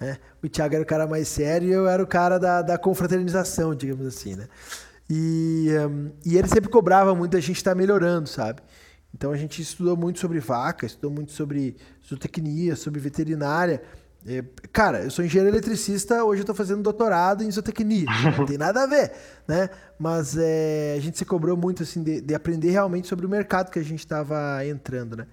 Né? 0.00 0.18
O 0.42 0.48
Thiago 0.48 0.74
era 0.74 0.82
o 0.82 0.86
cara 0.86 1.06
mais 1.06 1.28
sério 1.28 1.68
e 1.68 1.72
eu 1.72 1.86
era 1.86 2.02
o 2.02 2.06
cara 2.06 2.38
da, 2.38 2.62
da 2.62 2.76
confraternização, 2.76 3.74
digamos 3.74 4.06
assim, 4.06 4.34
né? 4.34 4.48
E, 5.08 5.68
um, 5.88 6.10
e 6.24 6.36
ele 6.36 6.48
sempre 6.48 6.68
cobrava 6.68 7.14
muito 7.14 7.36
a 7.36 7.40
gente 7.40 7.56
estar 7.56 7.72
tá 7.72 7.76
melhorando, 7.76 8.28
sabe? 8.28 8.60
Então 9.14 9.32
a 9.32 9.36
gente 9.36 9.62
estudou 9.62 9.96
muito 9.96 10.18
sobre 10.18 10.40
vaca, 10.40 10.84
estudou 10.84 11.10
muito 11.10 11.32
sobre 11.32 11.76
zootecnia, 12.06 12.76
sobre 12.76 13.00
veterinária. 13.00 13.82
É, 14.26 14.44
cara, 14.72 15.04
eu 15.04 15.10
sou 15.10 15.24
engenheiro 15.24 15.54
eletricista, 15.54 16.24
hoje 16.24 16.40
eu 16.40 16.42
estou 16.42 16.54
fazendo 16.54 16.82
doutorado 16.82 17.44
em 17.44 17.50
zootecnia. 17.50 18.06
Não 18.36 18.44
tem 18.44 18.58
nada 18.58 18.82
a 18.82 18.86
ver, 18.86 19.12
né? 19.46 19.70
Mas 19.98 20.36
é, 20.36 20.96
a 20.98 21.00
gente 21.00 21.16
se 21.16 21.24
cobrou 21.24 21.56
muito 21.56 21.82
assim 21.82 22.02
de, 22.02 22.20
de 22.20 22.34
aprender 22.34 22.70
realmente 22.70 23.06
sobre 23.06 23.24
o 23.24 23.28
mercado 23.28 23.70
que 23.70 23.78
a 23.78 23.84
gente 23.84 24.00
estava 24.00 24.66
entrando, 24.66 25.16
né? 25.16 25.26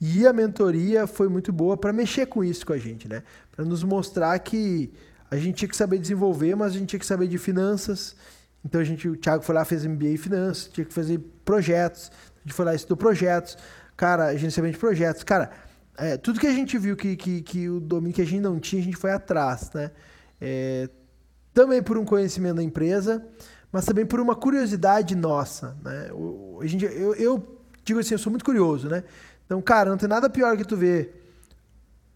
E 0.00 0.26
a 0.26 0.32
mentoria 0.32 1.06
foi 1.06 1.28
muito 1.28 1.52
boa 1.52 1.76
para 1.76 1.92
mexer 1.92 2.26
com 2.26 2.42
isso 2.42 2.66
com 2.66 2.72
a 2.72 2.78
gente, 2.78 3.08
né? 3.08 3.22
Para 3.52 3.64
nos 3.64 3.84
mostrar 3.84 4.36
que 4.40 4.92
a 5.30 5.36
gente 5.36 5.54
tinha 5.54 5.68
que 5.68 5.76
saber 5.76 5.98
desenvolver, 5.98 6.56
mas 6.56 6.72
a 6.72 6.78
gente 6.78 6.88
tinha 6.88 7.00
que 7.00 7.06
saber 7.06 7.28
de 7.28 7.38
finanças 7.38 8.16
então 8.64 8.80
a 8.80 8.84
gente, 8.84 9.08
o 9.08 9.16
Thiago 9.16 9.42
foi 9.42 9.54
lá, 9.54 9.64
fez 9.64 9.84
MBA 9.84 10.08
em 10.08 10.16
finanças, 10.16 10.68
tinha 10.68 10.84
que 10.84 10.94
fazer 10.94 11.18
projetos. 11.44 12.10
A 12.36 12.40
gente 12.48 12.54
foi 12.54 12.64
lá, 12.64 12.74
estudou 12.74 12.96
projetos. 12.96 13.56
Cara, 13.96 14.34
gerenciamento 14.36 14.74
de 14.74 14.80
projetos. 14.80 15.22
Cara, 15.24 15.50
é, 15.96 16.16
tudo 16.16 16.40
que 16.40 16.46
a 16.46 16.52
gente 16.52 16.78
viu 16.78 16.96
que, 16.96 17.16
que, 17.16 17.42
que 17.42 17.68
o 17.68 17.80
domínio 17.80 18.14
que 18.14 18.22
a 18.22 18.26
gente 18.26 18.40
não 18.40 18.58
tinha, 18.58 18.80
a 18.80 18.84
gente 18.84 18.96
foi 18.96 19.12
atrás, 19.12 19.70
né? 19.74 19.90
É, 20.40 20.88
também 21.52 21.82
por 21.82 21.98
um 21.98 22.04
conhecimento 22.04 22.56
da 22.56 22.62
empresa, 22.62 23.24
mas 23.70 23.84
também 23.84 24.06
por 24.06 24.20
uma 24.20 24.34
curiosidade 24.34 25.14
nossa, 25.14 25.76
né? 25.82 26.10
A 26.60 26.66
gente, 26.66 26.84
eu, 26.84 27.14
eu 27.14 27.60
digo 27.84 28.00
assim, 28.00 28.14
eu 28.14 28.18
sou 28.18 28.30
muito 28.30 28.44
curioso, 28.44 28.88
né? 28.88 29.04
Então, 29.44 29.60
cara, 29.60 29.90
não 29.90 29.98
tem 29.98 30.08
nada 30.08 30.30
pior 30.30 30.56
que 30.56 30.64
tu 30.64 30.76
ver 30.76 31.20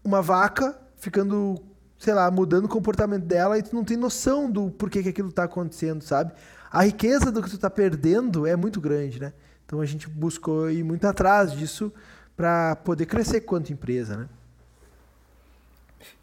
uma 0.03 0.21
vaca 0.21 0.77
ficando 0.95 1.61
sei 1.97 2.13
lá, 2.13 2.29
mudando 2.29 2.65
o 2.65 2.69
comportamento 2.69 3.25
dela 3.25 3.57
e 3.57 3.63
tu 3.63 3.75
não 3.75 3.83
tem 3.83 3.97
noção 3.97 4.49
do 4.49 4.69
porquê 4.69 5.01
que 5.01 5.09
aquilo 5.09 5.29
está 5.29 5.43
acontecendo, 5.43 6.03
sabe? 6.03 6.31
A 6.71 6.83
riqueza 6.83 7.31
do 7.31 7.41
que 7.41 7.49
tu 7.49 7.55
está 7.55 7.69
perdendo 7.69 8.45
é 8.45 8.55
muito 8.55 8.79
grande, 8.79 9.19
né? 9.19 9.33
Então 9.65 9.81
a 9.81 9.85
gente 9.85 10.07
buscou 10.07 10.69
ir 10.69 10.83
muito 10.83 11.05
atrás 11.05 11.51
disso 11.51 11.91
para 12.35 12.75
poder 12.77 13.05
crescer 13.05 13.41
quanto 13.41 13.73
empresa, 13.73 14.15
né? 14.15 14.29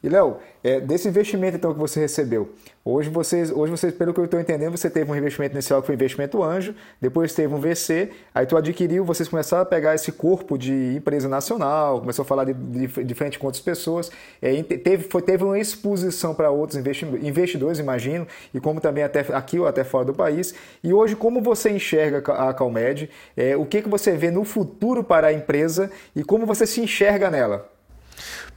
E 0.03 0.09
Léo, 0.09 0.37
é, 0.63 0.81
desse 0.81 1.09
investimento 1.09 1.57
então 1.57 1.73
que 1.73 1.79
você 1.79 1.99
recebeu, 1.99 2.53
hoje 2.85 3.09
vocês, 3.09 3.51
hoje 3.51 3.71
vocês, 3.71 3.95
pelo 3.95 4.13
que 4.13 4.21
eu 4.21 4.27
estou 4.27 4.39
entendendo, 4.39 4.77
você 4.77 4.91
teve 4.91 5.11
um 5.11 5.17
investimento 5.17 5.55
inicial 5.55 5.81
que 5.81 5.87
foi 5.87 5.95
investimento 5.95 6.43
anjo, 6.43 6.75
depois 7.01 7.33
teve 7.33 7.55
um 7.55 7.59
VC, 7.59 8.11
aí 8.35 8.45
tu 8.45 8.57
adquiriu, 8.57 9.05
vocês 9.05 9.29
começaram 9.29 9.63
a 9.63 9.67
pegar 9.67 9.95
esse 9.95 10.13
corpo 10.13 10.59
de 10.59 10.95
empresa 10.97 11.29
nacional, 11.29 12.01
começou 12.01 12.23
a 12.23 12.27
falar 12.27 12.45
de, 12.45 12.53
de, 12.53 13.05
de 13.05 13.15
frente 13.15 13.39
com 13.39 13.47
outras 13.47 13.63
pessoas, 13.63 14.11
é, 14.43 14.63
teve, 14.63 15.05
foi, 15.05 15.23
teve 15.23 15.43
uma 15.43 15.59
exposição 15.59 16.35
para 16.35 16.51
outros 16.51 16.79
investidores, 16.79 17.79
imagino, 17.79 18.27
e 18.53 18.61
como 18.61 18.81
também 18.81 19.05
até 19.05 19.21
aqui 19.33 19.59
ou 19.59 19.67
até 19.67 19.85
fora 19.85 20.05
do 20.05 20.13
país. 20.13 20.55
E 20.83 20.93
hoje, 20.93 21.17
como 21.17 21.41
você 21.41 21.71
enxerga 21.71 22.19
a 22.33 22.53
Calmed? 22.53 23.09
É, 23.37 23.57
o 23.57 23.65
que, 23.65 23.81
que 23.81 23.89
você 23.89 24.17
vê 24.17 24.31
no 24.31 24.45
futuro 24.45 25.03
para 25.03 25.29
a 25.29 25.33
empresa 25.33 25.91
e 26.15 26.23
como 26.23 26.45
você 26.45 26.67
se 26.67 26.81
enxerga 26.81 27.31
nela? 27.31 27.74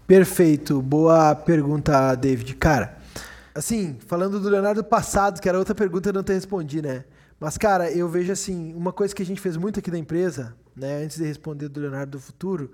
Perfeito, 0.07 0.81
boa 0.81 1.35
pergunta, 1.35 2.15
David. 2.15 2.55
Cara, 2.55 2.97
assim, 3.53 3.97
falando 4.07 4.39
do 4.39 4.47
Leonardo 4.47 4.81
passado, 4.81 5.41
que 5.41 5.49
era 5.49 5.59
outra 5.59 5.75
pergunta 5.75 6.07
eu 6.07 6.13
não 6.13 6.23
te 6.23 6.31
respondi, 6.31 6.81
né? 6.81 7.03
Mas, 7.37 7.57
cara, 7.57 7.91
eu 7.91 8.07
vejo 8.07 8.31
assim, 8.31 8.73
uma 8.73 8.93
coisa 8.93 9.13
que 9.13 9.21
a 9.21 9.25
gente 9.25 9.41
fez 9.41 9.57
muito 9.57 9.79
aqui 9.79 9.91
na 9.91 9.97
empresa, 9.97 10.55
né, 10.73 11.03
antes 11.03 11.17
de 11.17 11.25
responder 11.25 11.67
do 11.67 11.81
Leonardo 11.81 12.11
do 12.11 12.21
futuro, 12.21 12.71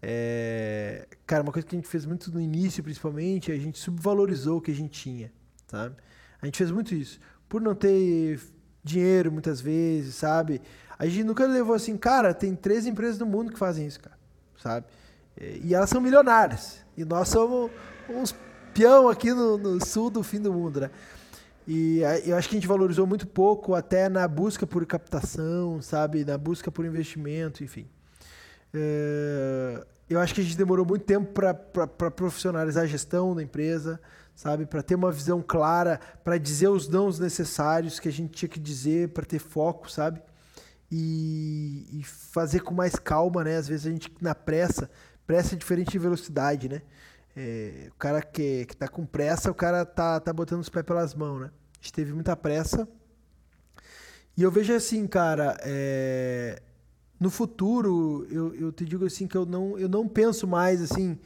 é... 0.00 1.08
cara, 1.26 1.42
uma 1.42 1.50
coisa 1.50 1.66
que 1.66 1.74
a 1.74 1.78
gente 1.78 1.88
fez 1.88 2.06
muito 2.06 2.32
no 2.32 2.40
início, 2.40 2.80
principalmente, 2.80 3.50
a 3.50 3.58
gente 3.58 3.76
subvalorizou 3.76 4.58
o 4.58 4.60
que 4.60 4.70
a 4.70 4.74
gente 4.74 5.00
tinha, 5.00 5.32
sabe? 5.66 5.96
A 6.40 6.46
gente 6.46 6.58
fez 6.58 6.70
muito 6.70 6.94
isso. 6.94 7.18
Por 7.48 7.60
não 7.60 7.74
ter 7.74 8.40
dinheiro 8.84 9.32
muitas 9.32 9.60
vezes, 9.60 10.14
sabe? 10.14 10.62
A 10.96 11.06
gente 11.06 11.24
nunca 11.24 11.44
levou 11.44 11.74
assim, 11.74 11.96
cara, 11.96 12.32
tem 12.32 12.54
três 12.54 12.86
empresas 12.86 13.18
no 13.18 13.26
mundo 13.26 13.50
que 13.50 13.58
fazem 13.58 13.84
isso, 13.84 13.98
cara, 13.98 14.16
sabe? 14.62 14.86
E 15.40 15.74
elas 15.74 15.90
são 15.90 16.00
milionárias. 16.00 16.84
E 16.96 17.04
nós 17.04 17.28
somos 17.28 17.70
uns 18.08 18.34
peão 18.74 19.08
aqui 19.08 19.32
no, 19.32 19.56
no, 19.56 19.84
sul 19.84 20.10
do 20.10 20.22
fim 20.22 20.40
do 20.40 20.52
mundo, 20.52 20.80
né? 20.80 20.90
E 21.66 22.00
eu 22.24 22.36
acho 22.36 22.48
que 22.48 22.56
a 22.56 22.58
gente 22.58 22.66
valorizou 22.66 23.06
muito 23.06 23.26
pouco 23.26 23.74
até 23.74 24.08
na 24.08 24.26
busca 24.26 24.66
por 24.66 24.84
captação, 24.86 25.82
sabe? 25.82 26.24
Na 26.24 26.38
busca 26.38 26.70
por 26.70 26.84
investimento, 26.84 27.62
enfim. 27.62 27.86
É, 28.72 29.84
eu 30.08 30.18
acho 30.18 30.34
que 30.34 30.40
a 30.40 30.44
gente 30.44 30.56
demorou 30.56 30.86
muito 30.86 31.04
tempo 31.04 31.30
para 31.32 31.54
profissionalizar 32.10 32.84
a 32.84 32.86
gestão 32.86 33.34
da 33.34 33.42
empresa, 33.42 34.00
sabe? 34.34 34.64
Para 34.64 34.82
ter 34.82 34.94
uma 34.94 35.12
visão 35.12 35.42
clara, 35.42 36.00
para 36.24 36.38
dizer 36.38 36.68
os 36.68 36.88
nãos 36.88 37.18
necessários 37.18 38.00
que 38.00 38.08
a 38.08 38.12
gente 38.12 38.32
tinha 38.32 38.48
que 38.48 38.58
dizer, 38.58 39.10
para 39.10 39.26
ter 39.26 39.38
foco, 39.38 39.90
sabe? 39.90 40.22
E, 40.90 41.86
e, 41.92 42.02
fazer 42.02 42.60
com 42.60 42.72
mais 42.72 42.96
calma, 42.96 43.44
né? 43.44 43.56
Às 43.56 43.68
vezes 43.68 43.86
a 43.86 43.90
gente, 43.90 44.10
na 44.22 44.34
pressa, 44.34 44.88
pressa 45.28 45.54
é 45.54 45.58
diferente 45.58 45.90
de 45.90 45.98
velocidade, 45.98 46.70
né? 46.70 46.80
É, 47.36 47.88
o 47.90 47.98
cara 47.98 48.22
que, 48.22 48.64
que 48.64 48.74
tá 48.74 48.88
com 48.88 49.04
pressa, 49.04 49.50
o 49.50 49.54
cara 49.54 49.84
tá, 49.84 50.18
tá 50.18 50.32
botando 50.32 50.60
os 50.60 50.70
pés 50.70 50.86
pelas 50.86 51.14
mãos, 51.14 51.42
né? 51.42 51.50
A 51.74 51.82
gente 51.82 51.92
teve 51.92 52.14
muita 52.14 52.34
pressa. 52.34 52.88
E 54.34 54.42
eu 54.42 54.50
vejo 54.50 54.72
assim, 54.72 55.06
cara, 55.06 55.58
é, 55.60 56.62
no 57.20 57.28
futuro, 57.28 58.26
eu, 58.30 58.54
eu 58.54 58.72
te 58.72 58.86
digo 58.86 59.04
assim 59.04 59.26
que 59.26 59.36
eu 59.36 59.44
não, 59.44 59.78
eu 59.78 59.86
não 59.86 60.08
penso 60.08 60.46
mais 60.46 60.80
assim, 60.80 61.18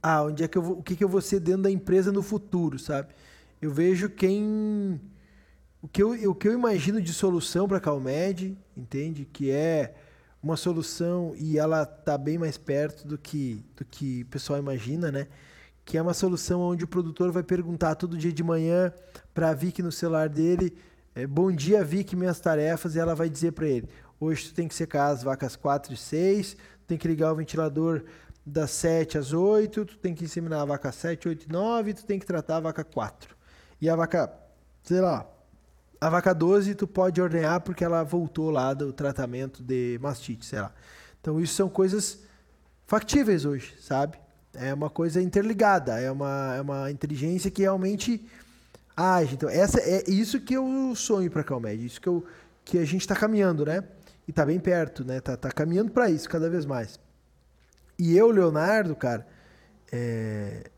ah, 0.00 0.22
onde 0.22 0.44
é 0.44 0.48
que 0.48 0.56
eu 0.56 0.62
vou, 0.62 0.78
o 0.78 0.82
que, 0.82 0.94
que 0.94 1.02
eu 1.02 1.08
vou 1.08 1.20
ser 1.20 1.40
dentro 1.40 1.62
da 1.62 1.70
empresa 1.72 2.12
no 2.12 2.22
futuro, 2.22 2.78
sabe? 2.78 3.08
Eu 3.60 3.72
vejo 3.72 4.08
quem 4.08 5.00
o 5.82 5.88
que 5.88 6.00
eu, 6.00 6.10
o 6.30 6.34
que 6.36 6.46
eu 6.46 6.52
imagino 6.52 7.02
de 7.02 7.12
solução 7.12 7.66
para 7.66 7.78
a 7.78 7.80
Calmed, 7.80 8.56
entende? 8.76 9.24
Que 9.24 9.50
é 9.50 9.92
uma 10.42 10.56
solução 10.56 11.34
e 11.36 11.58
ela 11.58 11.82
está 11.82 12.16
bem 12.16 12.38
mais 12.38 12.56
perto 12.56 13.06
do 13.06 13.18
que, 13.18 13.64
do 13.76 13.84
que 13.84 14.22
o 14.22 14.26
pessoal 14.26 14.58
imagina, 14.58 15.12
né? 15.12 15.26
Que 15.84 15.98
é 15.98 16.02
uma 16.02 16.14
solução 16.14 16.60
onde 16.60 16.84
o 16.84 16.88
produtor 16.88 17.30
vai 17.30 17.42
perguntar 17.42 17.94
todo 17.94 18.16
dia 18.16 18.32
de 18.32 18.42
manhã 18.42 18.92
para 19.34 19.50
a 19.50 19.54
Vic 19.54 19.82
no 19.82 19.92
celular 19.92 20.28
dele, 20.28 20.76
é, 21.14 21.26
bom 21.26 21.50
dia 21.50 21.84
Vic, 21.84 22.14
minhas 22.14 22.40
tarefas, 22.40 22.94
e 22.94 22.98
ela 22.98 23.14
vai 23.14 23.28
dizer 23.28 23.52
para 23.52 23.66
ele, 23.66 23.88
hoje 24.18 24.48
tu 24.48 24.54
tem 24.54 24.68
que 24.68 24.74
secar 24.74 25.08
as 25.08 25.22
vacas 25.22 25.56
4 25.56 25.92
e 25.92 25.96
6, 25.96 26.56
tem 26.86 26.96
que 26.96 27.08
ligar 27.08 27.32
o 27.32 27.36
ventilador 27.36 28.04
das 28.44 28.70
7 28.70 29.18
às 29.18 29.32
8, 29.32 29.84
tu 29.84 29.98
tem 29.98 30.14
que 30.14 30.24
inseminar 30.24 30.60
a 30.60 30.64
vaca 30.64 30.90
7, 30.90 31.28
8 31.28 31.46
e 31.48 31.52
9, 31.52 31.94
tu 31.94 32.04
tem 32.04 32.18
que 32.18 32.26
tratar 32.26 32.56
a 32.56 32.60
vaca 32.60 32.84
4. 32.84 33.36
E 33.80 33.88
a 33.88 33.96
vaca, 33.96 34.32
sei 34.82 35.00
lá, 35.00 35.26
a 36.00 36.08
vaca 36.08 36.32
12 36.32 36.74
tu 36.74 36.86
pode 36.86 37.20
ordenhar 37.20 37.60
porque 37.60 37.84
ela 37.84 38.02
voltou 38.02 38.50
lá 38.50 38.72
do 38.72 38.92
tratamento 38.92 39.62
de 39.62 39.98
mastite, 40.00 40.46
sei 40.46 40.60
lá. 40.60 40.72
Então 41.20 41.38
isso 41.38 41.54
são 41.54 41.68
coisas 41.68 42.20
factíveis 42.86 43.44
hoje, 43.44 43.74
sabe? 43.80 44.18
É 44.54 44.72
uma 44.72 44.88
coisa 44.88 45.20
interligada, 45.20 46.00
é 46.00 46.10
uma, 46.10 46.54
é 46.56 46.60
uma 46.60 46.90
inteligência 46.90 47.50
que 47.50 47.62
realmente 47.62 48.26
age. 48.96 49.34
Então 49.34 49.48
essa 49.48 49.78
é 49.78 50.02
isso 50.08 50.40
que 50.40 50.54
eu 50.54 50.94
sonho 50.96 51.30
para 51.30 51.42
a 51.42 51.44
Calmed, 51.44 51.84
isso 51.84 52.00
que, 52.00 52.08
eu, 52.08 52.24
que 52.64 52.78
a 52.78 52.84
gente 52.84 53.02
está 53.02 53.14
caminhando, 53.14 53.66
né? 53.66 53.84
E 54.26 54.30
está 54.30 54.46
bem 54.46 54.58
perto, 54.58 55.04
né? 55.04 55.20
Tá, 55.20 55.36
tá 55.36 55.50
caminhando 55.50 55.90
para 55.90 56.08
isso 56.10 56.28
cada 56.28 56.48
vez 56.48 56.64
mais. 56.64 56.98
E 57.98 58.16
eu, 58.16 58.30
Leonardo, 58.30 58.96
cara, 58.96 59.26
é, 59.92 60.70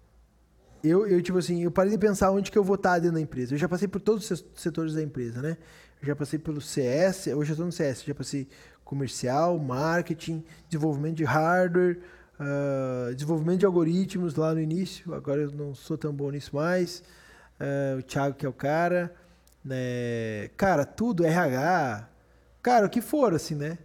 eu, 0.83 1.07
eu, 1.07 1.23
tipo 1.23 1.39
assim, 1.39 1.63
eu 1.63 1.71
parei 1.71 1.93
de 1.93 1.99
pensar 1.99 2.31
onde 2.31 2.51
que 2.51 2.59
eu 2.59 2.65
vou 2.65 2.75
estar 2.75 2.99
dentro 2.99 3.15
da 3.15 3.21
empresa. 3.21 3.55
Eu 3.55 3.59
já 3.59 3.69
passei 3.69 3.87
por 3.87 4.01
todos 4.01 4.29
os 4.31 4.45
setores 4.57 4.95
da 4.95 5.03
empresa, 5.03 5.41
né? 5.41 5.57
Eu 6.01 6.09
já 6.09 6.17
passei 6.17 6.39
pelo 6.39 6.61
CS, 6.61 7.29
hoje 7.29 7.51
eu 7.51 7.55
estou 7.55 7.67
no 7.67 7.73
CS, 7.73 8.03
já 8.03 8.15
passei 8.15 8.49
comercial, 8.85 9.59
marketing, 9.59 10.45
desenvolvimento 10.69 11.17
de 11.17 11.25
hardware, 11.25 12.01
uh, 12.41 13.15
desenvolvimento 13.15 13.61
de 13.61 13.67
algoritmos 13.67 14.35
lá 14.35 14.53
no 14.53 14.61
início. 14.61 15.15
Agora 15.15 15.43
eu 15.43 15.53
não 15.53 15.75
sou 15.75 15.97
tão 15.97 16.13
bom 16.13 16.31
nisso 16.31 16.57
mais. 16.57 17.03
Uh, 17.61 18.01
o 18.01 18.03
Thiago 18.03 18.35
que 18.35 18.45
é 18.45 18.49
o 18.49 18.53
cara. 18.53 19.15
Né? 19.65 20.49
Cara, 20.57 20.85
tudo, 20.85 21.25
RH. 21.25 22.09
Cara, 22.61 22.87
o 22.87 22.91
que 22.91 23.01
for, 23.01 23.35
assim, 23.35 23.55
né? 23.55 23.79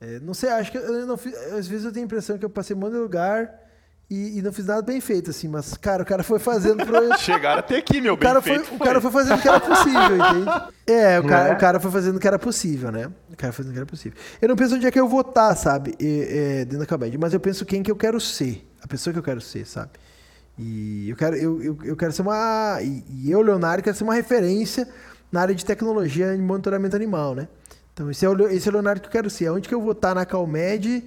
É, 0.00 0.20
não 0.20 0.32
sei, 0.32 0.48
acho 0.50 0.70
que 0.70 0.78
eu 0.78 1.06
não 1.06 1.16
fiz, 1.16 1.34
às 1.34 1.66
vezes 1.66 1.84
eu 1.84 1.92
tenho 1.92 2.04
a 2.04 2.06
impressão 2.06 2.38
que 2.38 2.44
eu 2.44 2.50
passei 2.50 2.74
um 2.74 2.78
monte 2.78 2.92
de 2.92 2.98
lugar 2.98 3.67
e, 4.10 4.38
e, 4.38 4.42
não 4.42 4.50
fiz 4.50 4.64
nada 4.64 4.80
bem 4.80 5.02
feito, 5.02 5.28
assim, 5.28 5.48
mas, 5.48 5.76
cara, 5.76 6.02
o 6.02 6.06
cara 6.06 6.22
foi 6.22 6.38
fazendo 6.38 6.84
pro... 6.86 6.96
Chegaram 7.20 7.58
até 7.58 7.76
aqui, 7.76 8.00
meu, 8.00 8.14
o 8.14 8.16
cara 8.16 8.40
foi, 8.40 8.58
foi, 8.60 8.76
O 8.76 8.80
cara 8.80 9.00
foi 9.02 9.10
fazendo 9.10 9.38
o 9.38 9.42
que 9.42 9.48
era 9.48 9.60
possível, 9.60 10.16
entende? 10.16 10.72
É, 10.86 11.20
o 11.20 11.26
cara, 11.26 11.48
é? 11.48 11.52
o 11.52 11.58
cara 11.58 11.80
foi 11.80 11.90
fazendo 11.90 12.16
o 12.16 12.18
que 12.18 12.26
era 12.26 12.38
possível, 12.38 12.90
né? 12.90 13.10
O 13.30 13.36
cara 13.36 13.52
foi 13.52 13.64
fazendo 13.64 13.70
o 13.70 13.72
que 13.74 13.78
era 13.78 13.86
possível. 13.86 14.18
Eu 14.40 14.48
não 14.48 14.56
penso 14.56 14.76
onde 14.76 14.86
é 14.86 14.90
que 14.90 14.98
eu 14.98 15.06
vou 15.06 15.20
estar, 15.20 15.54
sabe, 15.56 15.94
e, 16.00 16.26
é, 16.30 16.64
dentro 16.64 16.78
da 16.78 16.86
Cabed, 16.86 17.18
mas 17.18 17.34
eu 17.34 17.40
penso 17.40 17.66
quem 17.66 17.82
que 17.82 17.90
eu 17.90 17.96
quero 17.96 18.18
ser, 18.18 18.66
a 18.82 18.86
pessoa 18.86 19.12
que 19.12 19.18
eu 19.18 19.22
quero 19.22 19.42
ser, 19.42 19.66
sabe? 19.66 19.90
E 20.58 21.10
eu 21.10 21.16
quero, 21.16 21.36
eu, 21.36 21.62
eu, 21.62 21.78
eu 21.84 21.96
quero 21.96 22.10
ser 22.10 22.22
uma... 22.22 22.78
E, 22.80 23.04
e 23.10 23.30
eu, 23.30 23.42
Leonardo, 23.42 23.82
quero 23.82 23.94
ser 23.94 24.04
uma 24.04 24.14
referência 24.14 24.88
na 25.30 25.42
área 25.42 25.54
de 25.54 25.66
tecnologia 25.66 26.34
e 26.34 26.38
monitoramento 26.38 26.96
animal, 26.96 27.34
né? 27.34 27.46
Então, 27.92 28.10
esse 28.10 28.24
é, 28.24 28.28
o, 28.28 28.48
esse 28.48 28.66
é 28.66 28.70
o 28.70 28.72
Leonardo 28.72 29.02
que 29.02 29.06
eu 29.08 29.12
quero 29.12 29.28
ser. 29.28 29.50
Onde 29.50 29.68
que 29.68 29.74
eu 29.74 29.82
vou 29.82 29.92
estar 29.92 30.14
na 30.14 30.24
Calmed 30.24 31.04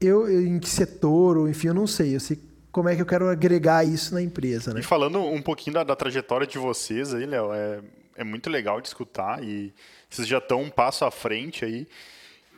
eu, 0.00 0.30
em 0.30 0.58
que 0.58 0.68
setor, 0.68 1.36
ou 1.36 1.48
enfim, 1.48 1.68
eu 1.68 1.74
não 1.74 1.86
sei. 1.86 2.14
Eu 2.16 2.20
sei 2.20 2.38
como 2.72 2.88
é 2.88 2.96
que 2.96 3.02
eu 3.02 3.06
quero 3.06 3.28
agregar 3.28 3.84
isso 3.84 4.14
na 4.14 4.22
empresa, 4.22 4.72
né? 4.72 4.80
E 4.80 4.82
falando 4.82 5.20
um 5.20 5.42
pouquinho 5.42 5.74
da, 5.74 5.84
da 5.84 5.96
trajetória 5.96 6.46
de 6.46 6.58
vocês 6.58 7.12
aí, 7.12 7.26
Léo, 7.26 7.52
é, 7.52 7.80
é 8.16 8.24
muito 8.24 8.48
legal 8.48 8.80
de 8.80 8.88
escutar 8.88 9.42
e 9.42 9.72
vocês 10.08 10.26
já 10.26 10.38
estão 10.38 10.62
um 10.62 10.70
passo 10.70 11.04
à 11.04 11.10
frente 11.10 11.64
aí. 11.64 11.86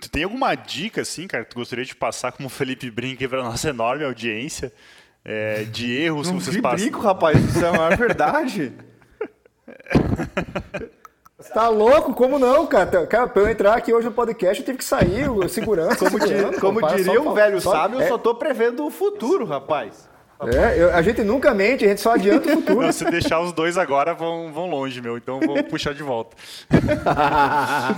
Tu 0.01 0.11
tem 0.11 0.25
alguma 0.25 0.55
dica, 0.55 1.03
assim, 1.03 1.27
cara, 1.29 1.45
que 1.45 1.51
tu 1.51 1.57
gostaria 1.57 1.85
de 1.85 1.95
passar 1.95 2.33
como 2.33 2.49
Felipe 2.49 2.91
Brinque 2.91 3.29
para 3.29 3.43
nossa 3.43 3.69
enorme 3.69 4.05
audiência? 4.05 4.73
É, 5.25 5.63
de 5.63 5.93
erros 5.93 6.27
não 6.27 6.39
que 6.39 6.45
vocês 6.45 6.61
passam? 6.61 6.79
brinco, 6.79 7.01
rapaz, 7.01 7.39
isso 7.39 7.65
é 7.65 7.71
uma 7.71 7.95
verdade. 7.95 8.73
Você 11.43 11.53
tá 11.53 11.69
louco? 11.69 12.15
Como 12.15 12.39
não, 12.39 12.67
cara? 12.69 13.07
Cara, 13.07 13.27
pra 13.27 13.43
eu 13.43 13.49
entrar 13.49 13.75
aqui 13.75 13.93
hoje 13.93 14.07
no 14.07 14.15
podcast, 14.15 14.61
eu 14.61 14.65
tive 14.65 14.79
que 14.79 14.85
sair, 14.85 15.27
segurança. 15.49 15.97
Como, 15.97 16.21
segurança, 16.21 16.61
como 16.61 16.81
pô, 16.81 16.87
diria 16.87 17.21
um 17.21 17.35
velho 17.35 17.61
só, 17.61 17.73
sábio, 17.73 18.01
é... 18.01 18.05
eu 18.05 18.09
só 18.09 18.19
tô 18.19 18.37
prevendo 18.37 18.87
o 18.87 18.91
futuro, 18.91 19.45
rapaz. 19.45 20.09
É, 20.41 20.81
eu, 20.81 20.95
a 20.95 21.03
gente 21.03 21.23
nunca 21.23 21.53
mente, 21.53 21.85
a 21.85 21.89
gente 21.89 22.01
só 22.01 22.15
adianta 22.15 22.49
o 22.49 22.51
futuro. 22.55 22.83
Não, 22.83 22.93
se 22.93 23.05
deixar 23.07 23.41
os 23.41 23.53
dois 23.53 23.77
agora, 23.77 24.15
vão, 24.15 24.53
vão 24.53 24.71
longe, 24.71 25.01
meu. 25.01 25.17
Então 25.17 25.41
vou 25.41 25.63
puxar 25.65 25.95
de 25.95 26.03
volta. 26.03 26.37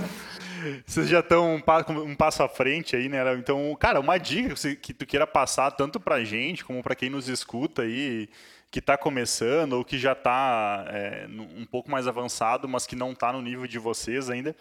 Vocês 0.83 1.07
já 1.07 1.19
estão 1.19 1.61
um 1.87 2.15
passo 2.15 2.41
à 2.41 2.49
frente 2.49 2.95
aí, 2.95 3.07
né? 3.07 3.21
Então, 3.35 3.75
cara, 3.79 3.99
uma 3.99 4.17
dica 4.17 4.55
que 4.81 4.93
tu 4.93 5.05
queira 5.05 5.27
passar 5.27 5.69
tanto 5.69 5.99
pra 5.99 6.23
gente 6.23 6.65
como 6.65 6.81
para 6.81 6.95
quem 6.95 7.11
nos 7.11 7.29
escuta 7.29 7.83
aí 7.83 8.27
que 8.75 8.79
está 8.79 8.97
começando 8.97 9.71
ou 9.71 9.85
que 9.85 9.97
já 9.97 10.11
está 10.11 10.83
é, 10.89 11.25
um 11.29 11.65
pouco 11.65 11.89
mais 11.89 12.09
avançado, 12.09 12.67
mas 12.67 12.85
que 12.85 12.93
não 12.93 13.13
está 13.13 13.31
no 13.31 13.41
nível 13.41 13.65
de 13.65 13.79
vocês 13.79 14.29
ainda, 14.29 14.53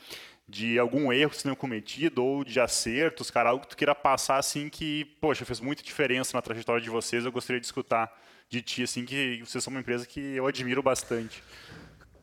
de 0.48 0.78
algum 0.78 1.12
erro 1.12 1.30
que 1.30 1.34
vocês 1.34 1.42
tenham 1.42 1.56
cometido 1.56 2.24
ou 2.24 2.44
de 2.44 2.60
acertos, 2.60 3.28
cara, 3.28 3.50
algo 3.50 3.64
que 3.64 3.70
tu 3.70 3.76
queira 3.76 3.92
passar 3.92 4.36
assim 4.36 4.68
que, 4.68 5.04
poxa, 5.20 5.44
fez 5.44 5.58
muita 5.58 5.82
diferença 5.82 6.36
na 6.36 6.40
trajetória 6.40 6.80
de 6.80 6.88
vocês, 6.88 7.24
eu 7.24 7.32
gostaria 7.32 7.58
de 7.58 7.66
escutar 7.66 8.08
de 8.48 8.62
ti, 8.62 8.84
assim, 8.84 9.04
que 9.04 9.42
vocês 9.44 9.64
são 9.64 9.72
uma 9.72 9.80
empresa 9.80 10.06
que 10.06 10.20
eu 10.20 10.46
admiro 10.46 10.80
bastante. 10.80 11.42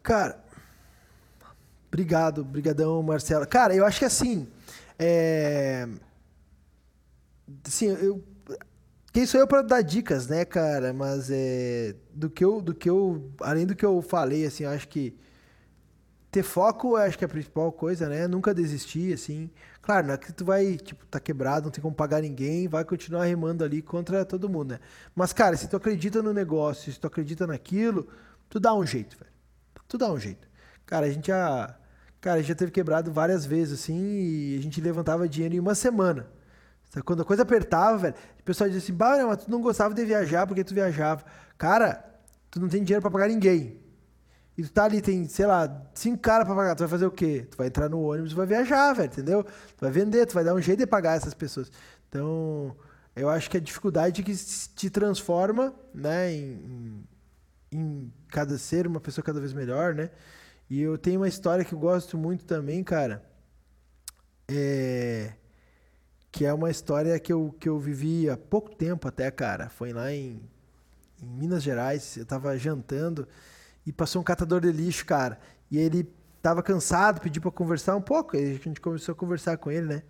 Cara, 0.01 0.41
obrigado, 1.89 2.41
brigadão, 2.41 3.03
Marcelo. 3.03 3.45
Cara, 3.45 3.75
eu 3.75 3.85
acho 3.85 3.99
que 3.99 4.05
assim, 4.05 4.47
é... 4.97 5.89
Assim, 7.67 7.87
eu 7.87 8.23
quem 9.11 9.25
sou 9.25 9.39
eu 9.39 9.47
para 9.47 9.61
dar 9.61 9.81
dicas, 9.81 10.27
né, 10.27 10.45
cara? 10.45 10.93
Mas 10.93 11.29
é 11.31 11.95
do 12.13 12.29
que 12.29 12.43
eu, 12.43 12.61
do 12.61 12.73
que 12.73 12.89
eu, 12.89 13.31
além 13.41 13.65
do 13.65 13.75
que 13.75 13.85
eu 13.85 14.01
falei, 14.01 14.45
assim, 14.45 14.63
eu 14.63 14.69
acho 14.69 14.87
que 14.87 15.15
ter 16.31 16.43
foco, 16.43 16.95
acho 16.95 17.17
que 17.17 17.25
é 17.25 17.27
a 17.27 17.29
principal 17.29 17.71
coisa, 17.73 18.07
né? 18.07 18.25
Nunca 18.27 18.53
desistir, 18.53 19.13
assim. 19.13 19.51
Claro, 19.81 20.07
não 20.07 20.13
é 20.13 20.17
que 20.17 20.31
tu 20.31 20.45
vai, 20.45 20.77
tipo, 20.77 21.05
tá 21.07 21.19
quebrado, 21.19 21.65
não 21.65 21.71
tem 21.71 21.81
como 21.81 21.93
pagar 21.93 22.21
ninguém, 22.21 22.69
vai 22.69 22.85
continuar 22.85 23.25
remando 23.25 23.63
ali 23.65 23.81
contra 23.81 24.23
todo 24.23 24.47
mundo, 24.49 24.71
né? 24.71 24.79
Mas, 25.13 25.33
cara, 25.33 25.57
se 25.57 25.67
tu 25.67 25.75
acredita 25.75 26.21
no 26.23 26.33
negócio, 26.33 26.91
se 26.91 26.99
tu 26.99 27.07
acredita 27.07 27.45
naquilo, 27.45 28.07
tu 28.49 28.59
dá 28.61 28.73
um 28.73 28.85
jeito, 28.85 29.17
velho. 29.17 29.31
Tu 29.89 29.97
dá 29.97 30.09
um 30.11 30.17
jeito. 30.17 30.47
Cara, 30.85 31.05
a 31.07 31.09
gente 31.09 31.27
já, 31.27 31.77
cara, 32.21 32.41
já 32.41 32.55
teve 32.55 32.71
quebrado 32.71 33.11
várias 33.11 33.45
vezes, 33.45 33.81
assim, 33.81 33.99
e 33.99 34.57
a 34.57 34.61
gente 34.61 34.79
levantava 34.79 35.27
dinheiro 35.27 35.55
em 35.55 35.59
uma 35.59 35.75
semana. 35.75 36.27
Quando 37.05 37.21
a 37.21 37.25
coisa 37.25 37.43
apertava, 37.43 37.97
velho, 37.97 38.15
o 38.39 38.43
pessoal 38.43 38.69
dizia 38.69 38.83
assim, 38.83 38.93
bah, 38.93 39.25
mas 39.25 39.45
tu 39.45 39.51
não 39.51 39.61
gostava 39.61 39.93
de 39.93 40.03
viajar 40.03 40.45
porque 40.45 40.63
tu 40.63 40.73
viajava. 40.73 41.23
Cara, 41.57 42.03
tu 42.49 42.59
não 42.59 42.67
tem 42.67 42.83
dinheiro 42.83 43.01
para 43.01 43.09
pagar 43.09 43.29
ninguém. 43.29 43.79
E 44.57 44.63
tu 44.63 44.71
tá 44.73 44.83
ali, 44.83 45.01
tem, 45.01 45.25
sei 45.29 45.45
lá, 45.45 45.89
cinco 45.93 46.17
caras 46.21 46.45
pra 46.45 46.53
pagar. 46.53 46.75
Tu 46.75 46.79
vai 46.79 46.89
fazer 46.89 47.05
o 47.05 47.11
quê? 47.11 47.47
Tu 47.49 47.57
vai 47.57 47.67
entrar 47.67 47.87
no 47.87 48.01
ônibus 48.01 48.33
e 48.33 48.35
vai 48.35 48.45
viajar, 48.45 48.93
velho, 48.93 49.07
entendeu? 49.09 49.43
Tu 49.43 49.79
vai 49.79 49.89
vender, 49.89 50.25
tu 50.25 50.33
vai 50.33 50.43
dar 50.43 50.53
um 50.53 50.61
jeito 50.61 50.79
de 50.79 50.85
pagar 50.85 51.15
essas 51.15 51.33
pessoas. 51.33 51.71
Então, 52.09 52.75
eu 53.15 53.29
acho 53.29 53.49
que 53.49 53.55
a 53.55 53.61
dificuldade 53.61 54.21
que 54.21 54.35
te 54.35 54.89
transforma, 54.89 55.73
né, 55.93 56.33
em, 56.33 57.03
em 57.71 58.11
cada 58.27 58.57
ser 58.57 58.85
uma 58.85 58.99
pessoa 58.99 59.23
cada 59.23 59.39
vez 59.39 59.53
melhor, 59.53 59.95
né? 59.95 60.09
E 60.69 60.81
eu 60.81 60.97
tenho 60.97 61.21
uma 61.21 61.27
história 61.27 61.63
que 61.63 61.73
eu 61.73 61.79
gosto 61.79 62.17
muito 62.17 62.43
também, 62.43 62.83
cara. 62.83 63.23
É 64.49 65.31
que 66.31 66.45
é 66.45 66.53
uma 66.53 66.69
história 66.71 67.19
que 67.19 67.33
eu, 67.33 67.53
que 67.59 67.67
eu 67.67 67.77
vivi 67.77 68.29
há 68.29 68.37
pouco 68.37 68.73
tempo 68.73 69.07
até, 69.07 69.29
cara. 69.29 69.69
Foi 69.69 69.91
lá 69.91 70.11
em, 70.11 70.41
em 71.21 71.25
Minas 71.25 71.61
Gerais, 71.61 72.15
eu 72.17 72.25
tava 72.25 72.57
jantando 72.57 73.27
e 73.85 73.91
passou 73.91 74.21
um 74.21 74.23
catador 74.23 74.61
de 74.61 74.71
lixo, 74.71 75.05
cara. 75.05 75.39
E 75.69 75.77
ele 75.77 76.09
tava 76.41 76.63
cansado, 76.63 77.19
pediu 77.19 77.41
para 77.41 77.51
conversar 77.51 77.95
um 77.95 78.01
pouco. 78.01 78.37
Aí 78.37 78.55
a 78.55 78.57
gente 78.57 78.79
começou 78.79 79.11
a 79.13 79.15
conversar 79.15 79.57
com 79.57 79.69
ele, 79.69 79.87
né? 79.87 80.03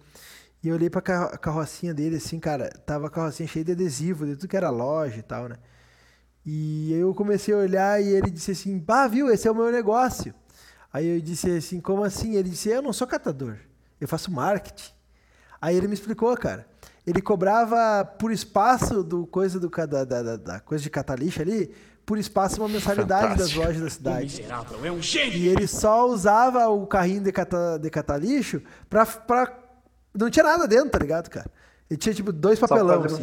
E 0.64 0.68
eu 0.68 0.76
olhei 0.76 0.92
pra 0.92 1.02
carrocinha 1.02 1.92
dele, 1.92 2.18
assim, 2.18 2.40
cara, 2.40 2.70
tava 2.86 3.08
a 3.08 3.10
carrocinha 3.10 3.48
cheia 3.48 3.66
de 3.66 3.72
adesivo, 3.72 4.28
de 4.28 4.36
tudo 4.36 4.48
que 4.48 4.56
era 4.56 4.70
loja 4.70 5.18
e 5.18 5.24
tal, 5.24 5.50
né? 5.50 5.56
E 6.46 6.94
eu 6.94 7.14
comecei 7.16 7.54
a 7.54 7.58
olhar 7.58 8.02
e 8.02 8.10
ele 8.10 8.30
disse 8.30 8.52
assim, 8.52 8.80
pá, 8.80 9.08
viu, 9.08 9.30
esse 9.32 9.48
é 9.48 9.52
o 9.52 9.56
meu 9.56 9.72
negócio. 9.72 10.34
Aí 10.94 11.08
eu 11.08 11.20
disse 11.22 11.50
assim, 11.50 11.82
como 11.82 12.04
assim? 12.04 12.36
Ele 12.36 12.50
disse, 12.50 12.70
eu 12.70 12.82
não 12.82 12.94
sou 12.94 13.08
catador, 13.08 13.58
eu 14.00 14.08
faço 14.08 14.32
marketing. 14.32 14.92
Aí 15.62 15.78
ele 15.78 15.88
me 15.88 15.94
explicou, 15.94 16.36
cara. 16.36 16.66
Ele 17.06 17.22
cobrava 17.22 18.06
por 18.06 18.32
espaço 18.32 19.04
do 19.04 19.26
coisa 19.28 19.60
do 19.60 19.70
da, 19.70 20.04
da, 20.04 20.38
da 20.38 20.60
coisa 20.60 20.84
de 20.84 20.90
catalixa 20.90 21.42
ali, 21.42 21.74
por 22.06 22.18
espaço 22.18 22.62
uma 22.62 22.68
mensalidade 22.70 23.34
Fantástico. 23.34 23.60
das 23.60 23.68
lojas 23.68 23.82
da 23.82 23.90
cidade. 23.90 24.46
É 24.84 24.92
um 24.92 25.00
e 25.34 25.48
ele 25.48 25.68
só 25.68 26.08
usava 26.08 26.68
o 26.68 26.86
carrinho 26.86 27.22
de, 27.22 27.32
cata, 27.32 27.78
de 27.80 27.90
catalixo 27.90 28.62
pra, 28.90 29.06
pra. 29.06 29.58
Não 30.14 30.30
tinha 30.30 30.44
nada 30.44 30.68
dentro, 30.68 30.90
tá 30.90 31.00
ligado, 31.00 31.30
cara? 31.30 31.50
Ele 31.90 31.98
tinha 31.98 32.14
tipo 32.14 32.32
dois 32.32 32.58
papelão. 32.58 33.04
Assim. 33.04 33.22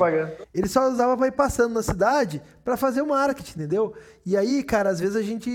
Ele 0.53 0.69
só 0.69 0.91
usava 0.91 1.17
para 1.17 1.29
ir 1.29 1.33
passando 1.33 1.73
na 1.73 1.83
cidade 1.83 2.43
para 2.65 2.77
fazer 2.77 3.01
o 3.01 3.07
marketing, 3.07 3.61
entendeu? 3.61 3.95
E 4.27 4.37
aí, 4.37 4.63
cara, 4.63 4.91
às 4.91 5.01
vezes 5.01 5.17
a 5.17 5.23
gente. 5.23 5.51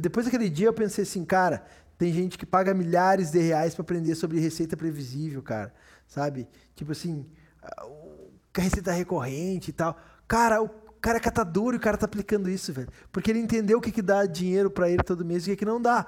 Depois 0.00 0.24
daquele 0.24 0.48
dia 0.48 0.68
eu 0.68 0.72
pensei 0.72 1.04
assim, 1.04 1.24
cara, 1.24 1.62
tem 1.98 2.12
gente 2.12 2.38
que 2.38 2.46
paga 2.46 2.72
milhares 2.72 3.30
de 3.30 3.38
reais 3.38 3.74
para 3.74 3.82
aprender 3.82 4.14
sobre 4.14 4.40
receita 4.40 4.76
previsível, 4.76 5.42
cara. 5.42 5.72
Sabe? 6.12 6.46
Tipo 6.74 6.92
assim, 6.92 7.26
receita 8.54 8.92
recorrente 8.92 9.70
e 9.70 9.72
tal. 9.72 9.96
Cara, 10.28 10.62
o 10.62 10.68
cara 11.00 11.16
é 11.16 11.20
catador 11.20 11.72
e 11.72 11.78
o 11.78 11.80
cara 11.80 11.96
tá 11.96 12.04
aplicando 12.04 12.50
isso, 12.50 12.70
velho. 12.70 12.90
Porque 13.10 13.30
ele 13.30 13.38
entendeu 13.38 13.78
o 13.78 13.80
que, 13.80 13.90
que 13.90 14.02
dá 14.02 14.26
dinheiro 14.26 14.70
para 14.70 14.90
ele 14.90 15.02
todo 15.02 15.24
mês 15.24 15.46
e 15.46 15.50
o 15.50 15.52
que, 15.52 15.60
que 15.60 15.64
não 15.64 15.80
dá. 15.80 16.06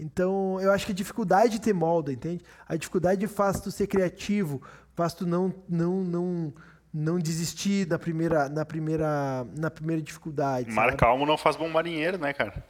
Então, 0.00 0.58
eu 0.58 0.72
acho 0.72 0.86
que 0.86 0.92
a 0.92 0.94
dificuldade 0.94 1.52
de 1.52 1.60
ter 1.60 1.74
molda, 1.74 2.10
entende? 2.10 2.42
A 2.66 2.76
dificuldade 2.76 3.26
faz 3.26 3.60
tu 3.60 3.70
ser 3.70 3.86
criativo, 3.86 4.62
faz 4.94 5.12
tu 5.12 5.26
não 5.26 5.54
não 5.68 6.02
não 6.02 6.54
não 6.90 7.18
desistir 7.18 7.86
na 7.86 7.98
primeira 7.98 8.48
na 8.48 8.64
primeira 8.64 9.46
na 9.54 9.70
primeira 9.70 10.00
dificuldade. 10.00 10.70
Mar 10.70 10.86
sabe? 10.86 10.96
calmo 10.96 11.26
não 11.26 11.36
faz 11.36 11.56
bom 11.56 11.68
marinheiro, 11.68 12.16
né, 12.16 12.32
cara? 12.32 12.64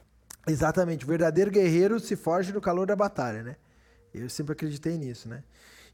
Exatamente. 0.45 1.05
O 1.05 1.07
verdadeiro 1.07 1.49
guerreiro 1.49 1.97
se 1.97 2.17
forge 2.17 2.51
no 2.51 2.59
calor 2.59 2.85
da 2.85 2.95
batalha, 2.95 3.41
né? 3.41 3.55
Eu 4.13 4.29
sempre 4.29 4.51
acreditei 4.51 4.97
nisso, 4.97 5.29
né? 5.29 5.43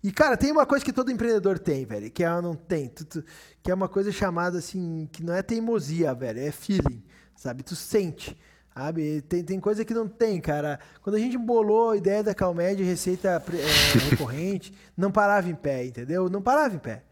E, 0.03 0.11
cara, 0.11 0.37
tem 0.37 0.51
uma 0.51 0.65
coisa 0.65 0.83
que 0.83 0.93
todo 0.93 1.11
empreendedor 1.11 1.59
tem, 1.59 1.85
velho, 1.85 2.09
que 2.09 2.23
ela 2.23 2.41
não 2.41 2.55
tem, 2.55 2.87
tu, 2.87 3.03
tu, 3.03 3.23
que 3.61 3.69
é 3.69 3.73
uma 3.73 3.89
coisa 3.89 4.11
chamada, 4.11 4.57
assim, 4.57 5.09
que 5.11 5.23
não 5.23 5.33
é 5.33 5.41
teimosia, 5.41 6.13
velho, 6.13 6.39
é 6.39 6.51
feeling, 6.51 7.03
sabe? 7.35 7.63
Tu 7.63 7.75
sente. 7.75 8.37
Sabe? 8.73 9.21
Tem, 9.23 9.43
tem 9.43 9.59
coisa 9.59 9.83
que 9.83 9.93
não 9.93 10.07
tem, 10.07 10.39
cara. 10.39 10.79
Quando 11.01 11.15
a 11.15 11.19
gente 11.19 11.37
bolou 11.37 11.91
a 11.91 11.97
ideia 11.97 12.23
da 12.23 12.33
Calmed, 12.33 12.81
receita 12.81 13.43
é, 13.51 13.99
recorrente, 14.09 14.73
não 14.95 15.11
parava 15.11 15.49
em 15.49 15.55
pé, 15.55 15.85
entendeu? 15.85 16.29
Não 16.29 16.41
parava 16.41 16.75
em 16.75 16.79
pé. 16.79 17.03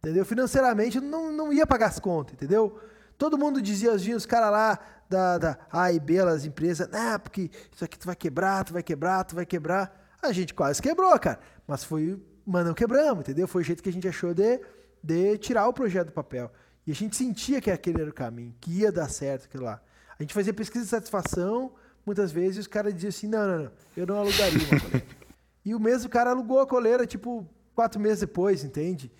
Entendeu? 0.00 0.22
Financeiramente 0.26 1.00
não, 1.00 1.32
não 1.32 1.50
ia 1.50 1.66
pagar 1.66 1.86
as 1.86 1.98
contas, 1.98 2.34
entendeu? 2.34 2.78
Todo 3.16 3.38
mundo 3.38 3.62
dizia, 3.62 3.92
os 3.92 4.26
caras 4.26 4.50
lá 4.50 4.78
da, 5.08 5.38
da 5.38 5.58
A 5.72 5.90
e 5.92 5.98
B, 5.98 6.18
as 6.18 6.44
empresas, 6.44 6.88
ah, 6.92 7.18
porque 7.18 7.50
isso 7.74 7.82
aqui 7.82 7.98
tu 7.98 8.04
vai 8.04 8.16
quebrar, 8.16 8.64
tu 8.64 8.74
vai 8.74 8.82
quebrar, 8.82 9.24
tu 9.24 9.34
vai 9.34 9.46
quebrar. 9.46 9.98
A 10.20 10.30
gente 10.30 10.52
quase 10.52 10.82
quebrou, 10.82 11.18
cara. 11.18 11.38
Mas 11.66 11.84
foi, 11.84 12.20
mas 12.46 12.64
não 12.64 12.74
quebramos, 12.74 13.20
entendeu? 13.20 13.48
Foi 13.48 13.62
o 13.62 13.64
jeito 13.64 13.82
que 13.82 13.88
a 13.88 13.92
gente 13.92 14.06
achou 14.06 14.34
de, 14.34 14.60
de 15.02 15.38
tirar 15.38 15.68
o 15.68 15.72
projeto 15.72 16.08
do 16.08 16.12
papel. 16.12 16.50
E 16.86 16.92
a 16.92 16.94
gente 16.94 17.16
sentia 17.16 17.60
que 17.60 17.70
aquele 17.70 18.00
era 18.00 18.10
o 18.10 18.14
caminho, 18.14 18.54
que 18.60 18.70
ia 18.70 18.92
dar 18.92 19.08
certo 19.08 19.46
aquilo 19.46 19.64
lá. 19.64 19.80
A 20.18 20.22
gente 20.22 20.34
fazia 20.34 20.52
pesquisa 20.52 20.84
de 20.84 20.90
satisfação, 20.90 21.72
muitas 22.04 22.30
vezes 22.30 22.58
os 22.58 22.66
caras 22.66 22.94
diziam 22.94 23.08
assim: 23.08 23.26
não, 23.26 23.46
não, 23.46 23.58
não, 23.64 23.72
eu 23.96 24.06
não 24.06 24.16
alugaria 24.18 24.58
uma 24.58 24.80
coleira. 24.80 25.06
e 25.64 25.74
o 25.74 25.80
mesmo 25.80 26.10
cara 26.10 26.30
alugou 26.30 26.60
a 26.60 26.66
coleira, 26.66 27.06
tipo, 27.06 27.48
quatro 27.74 27.98
meses 28.00 28.20
depois, 28.20 28.62
entende? 28.62 29.10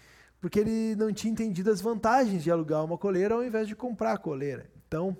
Porque 0.40 0.60
ele 0.60 0.94
não 0.96 1.12
tinha 1.12 1.32
entendido 1.32 1.70
as 1.70 1.80
vantagens 1.80 2.42
de 2.42 2.50
alugar 2.50 2.84
uma 2.84 2.98
coleira 2.98 3.34
ao 3.34 3.42
invés 3.42 3.66
de 3.66 3.74
comprar 3.74 4.12
a 4.12 4.18
coleira. 4.18 4.70
Então, 4.86 5.16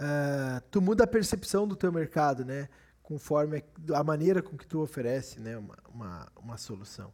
uh, 0.00 0.60
tu 0.70 0.80
muda 0.80 1.04
a 1.04 1.06
percepção 1.06 1.68
do 1.68 1.76
teu 1.76 1.92
mercado, 1.92 2.44
né? 2.44 2.68
Conforme 3.04 3.62
a 3.94 4.02
maneira 4.02 4.42
com 4.42 4.56
que 4.56 4.66
tu 4.66 4.80
oferece 4.80 5.38
né? 5.38 5.56
uma, 5.56 5.76
uma, 5.94 6.28
uma 6.42 6.58
solução. 6.58 7.12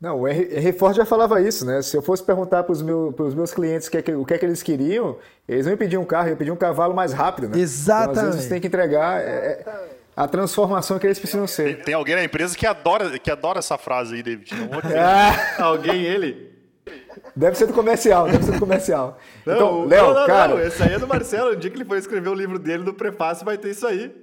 Não, 0.00 0.20
o 0.20 0.28
Henry 0.28 0.72
Ford 0.72 0.94
já 0.94 1.04
falava 1.04 1.40
isso, 1.40 1.64
né? 1.64 1.80
Se 1.80 1.96
eu 1.96 2.02
fosse 2.02 2.22
perguntar 2.22 2.62
para 2.62 2.72
os 2.72 2.82
meu, 2.82 3.14
meus 3.34 3.52
clientes 3.52 3.88
o 3.88 3.90
que, 3.90 3.96
é 3.96 4.02
que, 4.02 4.12
o 4.12 4.24
que 4.24 4.34
é 4.34 4.38
que 4.38 4.44
eles 4.44 4.62
queriam, 4.62 5.18
eles 5.48 5.64
não 5.64 5.72
iam 5.72 5.78
pedir 5.78 5.96
um 5.96 6.04
carro, 6.04 6.28
iam 6.28 6.36
pedir 6.36 6.50
um 6.50 6.56
cavalo 6.56 6.94
mais 6.94 7.12
rápido, 7.12 7.48
né? 7.48 7.58
Exatamente. 7.58 8.10
Então, 8.12 8.22
às 8.22 8.28
vezes 8.28 8.42
você 8.42 8.48
tem 8.50 8.60
que 8.60 8.66
entregar 8.66 9.20
é, 9.20 9.24
é, 9.24 9.88
a 10.16 10.28
transformação 10.28 10.98
que 10.98 11.06
eles 11.06 11.18
precisam 11.18 11.46
ser. 11.46 11.76
Tem, 11.76 11.84
tem, 11.84 11.94
alguém 11.94 12.14
na 12.14 12.24
empresa 12.24 12.56
que 12.56 12.66
adora, 12.66 13.18
que 13.18 13.30
adora 13.30 13.58
essa 13.58 13.78
frase 13.78 14.16
aí, 14.16 14.22
David. 14.22 14.54
Não 14.54 14.78
é. 14.90 15.56
Alguém, 15.62 16.02
ele? 16.02 16.52
Deve 17.34 17.56
ser 17.56 17.66
do 17.66 17.72
comercial, 17.72 18.26
deve 18.28 18.44
ser 18.44 18.52
do 18.52 18.60
comercial. 18.60 19.18
Não, 19.46 19.54
então, 19.54 19.84
Léo, 19.86 20.26
cara... 20.26 20.54
Não, 20.54 20.60
esse 20.60 20.82
aí 20.82 20.92
é 20.92 20.98
do 20.98 21.06
Marcelo. 21.06 21.52
O 21.52 21.56
dia 21.56 21.70
que 21.70 21.76
ele 21.76 21.84
for 21.84 21.96
escrever 21.96 22.28
o 22.28 22.34
livro 22.34 22.58
dele, 22.58 22.84
no 22.84 22.92
prefácio, 22.92 23.44
vai 23.44 23.56
ter 23.56 23.70
isso 23.70 23.86
aí. 23.86 24.14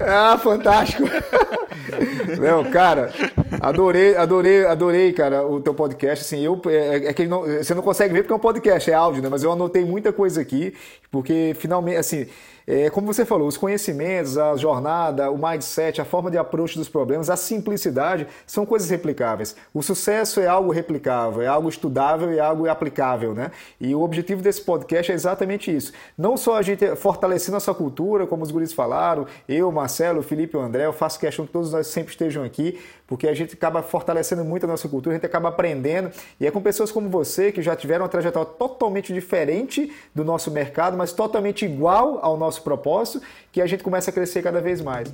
Ah, 0.00 0.38
fantástico. 0.38 1.04
Léo, 2.38 2.70
cara, 2.70 3.12
adorei, 3.60 4.16
adorei, 4.16 4.66
adorei, 4.66 5.12
cara, 5.12 5.46
o 5.46 5.60
teu 5.60 5.74
podcast. 5.74 6.24
Assim, 6.24 6.44
eu, 6.44 6.60
é, 6.66 7.08
é 7.08 7.12
que 7.12 7.26
não, 7.26 7.42
você 7.42 7.74
não 7.74 7.82
consegue 7.82 8.12
ver 8.12 8.22
porque 8.22 8.32
é 8.32 8.36
um 8.36 8.40
podcast, 8.40 8.90
é 8.90 8.94
áudio, 8.94 9.22
né? 9.22 9.28
Mas 9.28 9.42
eu 9.42 9.52
anotei 9.52 9.84
muita 9.84 10.12
coisa 10.12 10.40
aqui, 10.40 10.74
porque 11.10 11.54
finalmente, 11.58 11.96
assim, 11.96 12.26
é, 12.66 12.90
como 12.90 13.06
você 13.06 13.24
falou, 13.24 13.46
os 13.46 13.56
conhecimentos, 13.56 14.36
a 14.36 14.56
jornada, 14.56 15.30
o 15.30 15.38
mindset, 15.38 16.00
a 16.00 16.04
forma 16.04 16.30
de 16.30 16.36
approach 16.36 16.76
dos 16.76 16.88
problemas, 16.88 17.30
a 17.30 17.36
simplicidade 17.36 18.26
são 18.44 18.66
coisas 18.66 18.90
replicáveis. 18.90 19.54
O 19.72 19.82
sucesso 19.82 20.40
é 20.40 20.48
algo 20.48 20.72
replicável, 20.72 21.42
é 21.42 21.46
algo 21.46 21.68
estudável 21.68 22.32
e 22.32 22.38
é 22.38 22.40
algo 22.40 22.68
aplicável, 22.68 23.34
né? 23.34 23.52
E 23.80 23.94
o 23.94 24.00
objetivo 24.00 24.42
desse 24.42 24.60
podcast 24.62 25.12
é 25.12 25.14
exatamente 25.14 25.74
isso. 25.74 25.92
Não 26.18 26.36
só 26.36 26.56
a 26.56 26.62
gente 26.62 26.96
fortalecer 26.96 27.52
nossa 27.52 27.72
cultura, 27.72 28.26
como 28.26 28.42
os 28.42 28.50
guris 28.50 28.72
falaram, 28.72 29.26
eu, 29.48 29.70
Marcelo, 29.70 30.22
Felipe 30.22 30.56
e 30.56 30.60
André, 30.60 30.86
eu 30.86 30.92
faço 30.92 31.20
questão 31.20 31.46
que 31.46 31.52
todos 31.52 31.72
nós 31.72 31.86
sempre 31.86 32.10
estejam 32.10 32.42
aqui, 32.42 32.80
porque 33.06 33.28
a 33.28 33.34
gente 33.34 33.54
acaba 33.54 33.82
fortalecendo 33.82 34.44
muito 34.44 34.64
a 34.64 34.66
nossa 34.66 34.88
cultura, 34.88 35.14
a 35.14 35.18
gente 35.18 35.26
acaba 35.26 35.50
aprendendo, 35.50 36.10
e 36.40 36.46
é 36.46 36.50
com 36.50 36.60
pessoas 36.60 36.90
como 36.90 37.08
você 37.08 37.52
que 37.52 37.62
já 37.62 37.76
tiveram 37.76 38.02
uma 38.02 38.08
trajetória 38.08 38.50
totalmente 38.58 39.12
diferente 39.12 39.92
do 40.12 40.24
nosso 40.24 40.50
mercado, 40.50 40.96
mas 40.96 41.12
totalmente 41.12 41.64
igual 41.64 42.18
ao 42.22 42.36
nosso 42.36 42.55
propósito, 42.60 43.22
que 43.52 43.60
a 43.60 43.66
gente 43.66 43.82
começa 43.82 44.10
a 44.10 44.12
crescer 44.12 44.42
cada 44.42 44.60
vez 44.60 44.80
mais. 44.80 45.08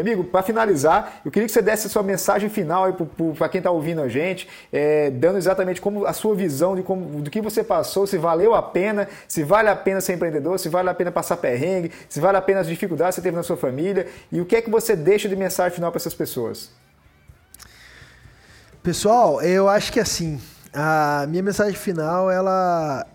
Amigo, 0.00 0.24
para 0.24 0.42
finalizar, 0.42 1.20
eu 1.24 1.30
queria 1.30 1.46
que 1.46 1.52
você 1.52 1.62
desse 1.62 1.86
a 1.86 1.90
sua 1.90 2.02
mensagem 2.02 2.48
final 2.48 2.92
para 3.36 3.48
quem 3.48 3.58
está 3.58 3.70
ouvindo 3.70 4.00
a 4.00 4.08
gente, 4.08 4.48
é, 4.72 5.10
dando 5.10 5.38
exatamente 5.38 5.80
como 5.80 6.06
a 6.06 6.12
sua 6.12 6.34
visão 6.34 6.74
de 6.74 6.82
como, 6.82 7.22
do 7.22 7.30
que 7.30 7.40
você 7.40 7.62
passou, 7.62 8.06
se 8.06 8.18
valeu 8.18 8.54
a 8.54 8.62
pena, 8.62 9.08
se 9.28 9.42
vale 9.42 9.68
a 9.68 9.76
pena 9.76 10.00
ser 10.00 10.14
empreendedor, 10.14 10.58
se 10.58 10.68
vale 10.68 10.88
a 10.88 10.94
pena 10.94 11.10
passar 11.10 11.36
perrengue, 11.36 11.92
se 12.08 12.20
vale 12.20 12.36
a 12.36 12.42
pena 12.42 12.60
as 12.60 12.66
dificuldades 12.66 13.14
que 13.14 13.20
você 13.20 13.22
teve 13.22 13.36
na 13.36 13.42
sua 13.42 13.56
família 13.56 14.06
e 14.30 14.40
o 14.40 14.46
que 14.46 14.56
é 14.56 14.62
que 14.62 14.70
você 14.70 14.96
deixa 14.96 15.28
de 15.28 15.36
mensagem 15.36 15.74
final 15.74 15.90
para 15.90 15.98
essas 15.98 16.14
pessoas. 16.14 16.70
Pessoal, 18.82 19.42
eu 19.42 19.68
acho 19.68 19.92
que 19.92 20.00
assim, 20.00 20.40
a 20.72 21.26
minha 21.28 21.42
mensagem 21.42 21.74
final, 21.74 22.30
ela, 22.30 23.06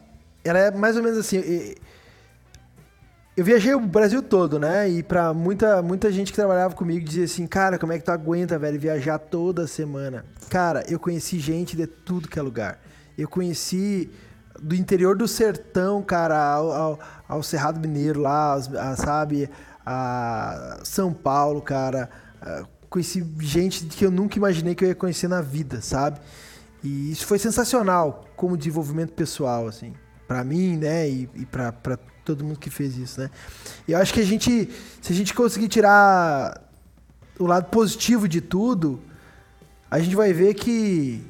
ela 0.43 0.59
é 0.59 0.71
mais 0.71 0.95
ou 0.95 1.03
menos 1.03 1.17
assim. 1.17 1.75
Eu 3.37 3.43
viajei 3.43 3.75
o 3.75 3.81
Brasil 3.81 4.23
todo, 4.23 4.57
né? 4.57 4.87
E 4.87 5.03
pra 5.03 5.33
muita, 5.33 5.81
muita 5.81 6.09
gente 6.09 6.31
que 6.31 6.37
trabalhava 6.37 6.73
comigo 6.73 7.05
dizia 7.05 7.25
assim, 7.25 7.45
cara, 7.45 7.77
como 7.77 7.91
é 7.91 7.99
que 7.99 8.05
tu 8.05 8.11
aguenta, 8.11 8.57
velho, 8.57 8.79
viajar 8.79 9.19
toda 9.19 9.67
semana? 9.67 10.23
Cara, 10.49 10.85
eu 10.87 10.97
conheci 10.97 11.37
gente 11.37 11.75
de 11.75 11.85
tudo 11.85 12.29
que 12.29 12.39
é 12.39 12.41
lugar. 12.41 12.79
Eu 13.17 13.27
conheci 13.27 14.09
do 14.57 14.73
interior 14.73 15.17
do 15.17 15.27
sertão, 15.27 16.01
cara, 16.01 16.41
ao, 16.41 16.71
ao, 16.71 16.99
ao 17.27 17.43
Cerrado 17.43 17.77
Mineiro 17.77 18.21
lá, 18.21 18.53
a, 18.53 18.95
sabe? 18.95 19.49
A 19.85 20.79
São 20.85 21.13
Paulo, 21.13 21.61
cara. 21.61 22.09
A, 22.41 22.63
conheci 22.89 23.21
gente 23.39 23.85
que 23.87 24.05
eu 24.05 24.11
nunca 24.11 24.37
imaginei 24.37 24.73
que 24.75 24.85
eu 24.85 24.87
ia 24.87 24.95
conhecer 24.95 25.27
na 25.27 25.41
vida, 25.41 25.81
sabe? 25.81 26.21
E 26.81 27.11
isso 27.11 27.25
foi 27.25 27.37
sensacional 27.37 28.23
como 28.37 28.55
desenvolvimento 28.55 29.11
pessoal, 29.11 29.67
assim, 29.67 29.93
para 30.25 30.41
mim, 30.41 30.77
né? 30.77 31.09
E, 31.09 31.29
e 31.35 31.45
para 31.45 31.73
todo 32.25 32.43
mundo 32.43 32.59
que 32.59 32.69
fez 32.69 32.97
isso, 32.97 33.21
né? 33.21 33.29
E 33.87 33.91
eu 33.91 33.99
acho 33.99 34.13
que 34.13 34.19
a 34.19 34.25
gente, 34.25 34.69
se 35.01 35.13
a 35.13 35.15
gente 35.15 35.33
conseguir 35.33 35.67
tirar 35.67 36.61
o 37.39 37.45
lado 37.45 37.69
positivo 37.69 38.27
de 38.27 38.41
tudo, 38.41 38.99
a 39.89 39.99
gente 39.99 40.15
vai 40.15 40.33
ver 40.33 40.53
que 40.55 41.23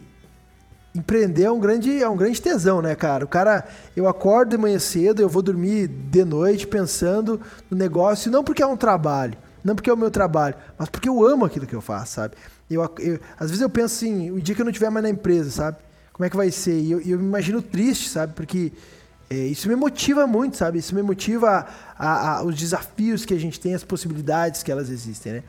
empreender 0.96 1.44
é 1.44 1.52
um 1.52 1.60
grande 1.60 2.02
é 2.02 2.08
um 2.08 2.16
grande 2.16 2.42
tesão, 2.42 2.82
né, 2.82 2.96
cara? 2.96 3.26
O 3.26 3.28
cara, 3.28 3.68
eu 3.96 4.08
acordo 4.08 4.52
de 4.52 4.58
manhã 4.58 4.80
cedo, 4.80 5.22
eu 5.22 5.28
vou 5.28 5.42
dormir 5.42 5.88
de 5.88 6.24
noite 6.24 6.66
pensando 6.66 7.40
no 7.70 7.78
negócio, 7.78 8.32
não 8.32 8.44
porque 8.44 8.64
é 8.64 8.66
um 8.66 8.78
trabalho, 8.78 9.38
não 9.64 9.76
porque 9.76 9.90
é 9.90 9.94
o 9.94 9.98
meu 9.98 10.10
trabalho, 10.10 10.56
mas 10.78 10.88
porque 10.88 11.10
eu 11.10 11.26
amo 11.28 11.44
aquilo 11.44 11.68
que 11.68 11.76
eu 11.76 11.82
faço, 11.82 12.14
sabe? 12.14 12.36
Eu, 12.70 12.82
eu 13.00 13.20
às 13.38 13.50
vezes 13.50 13.62
eu 13.62 13.70
penso 13.70 13.96
assim, 13.96 14.32
o 14.32 14.42
dia 14.42 14.56
que 14.56 14.62
eu 14.62 14.66
não 14.66 14.72
estiver 14.72 14.90
mais 14.90 15.04
na 15.04 15.10
empresa, 15.10 15.52
sabe? 15.52 15.78
Como 16.14 16.26
é 16.26 16.30
que 16.30 16.38
vai 16.38 16.50
ser? 16.50 16.80
E 16.80 16.92
eu, 16.92 17.02
eu 17.02 17.20
me 17.20 17.26
imagino 17.26 17.62
triste, 17.62 18.08
sabe? 18.08 18.34
Porque 18.34 18.72
é, 19.30 19.36
isso 19.36 19.68
me 19.68 19.76
motiva 19.76 20.28
muito, 20.28 20.58
sabe? 20.58 20.80
Isso 20.80 20.94
me 20.94 21.02
motiva 21.02 21.66
a, 21.98 22.38
a, 22.38 22.44
os 22.44 22.56
desafios 22.56 23.26
que 23.26 23.34
a 23.34 23.40
gente 23.40 23.60
tem, 23.60 23.74
as 23.74 23.84
possibilidades 23.84 24.62
que 24.62 24.72
elas 24.72 24.90
existem, 24.90 25.34
né? 25.34 25.44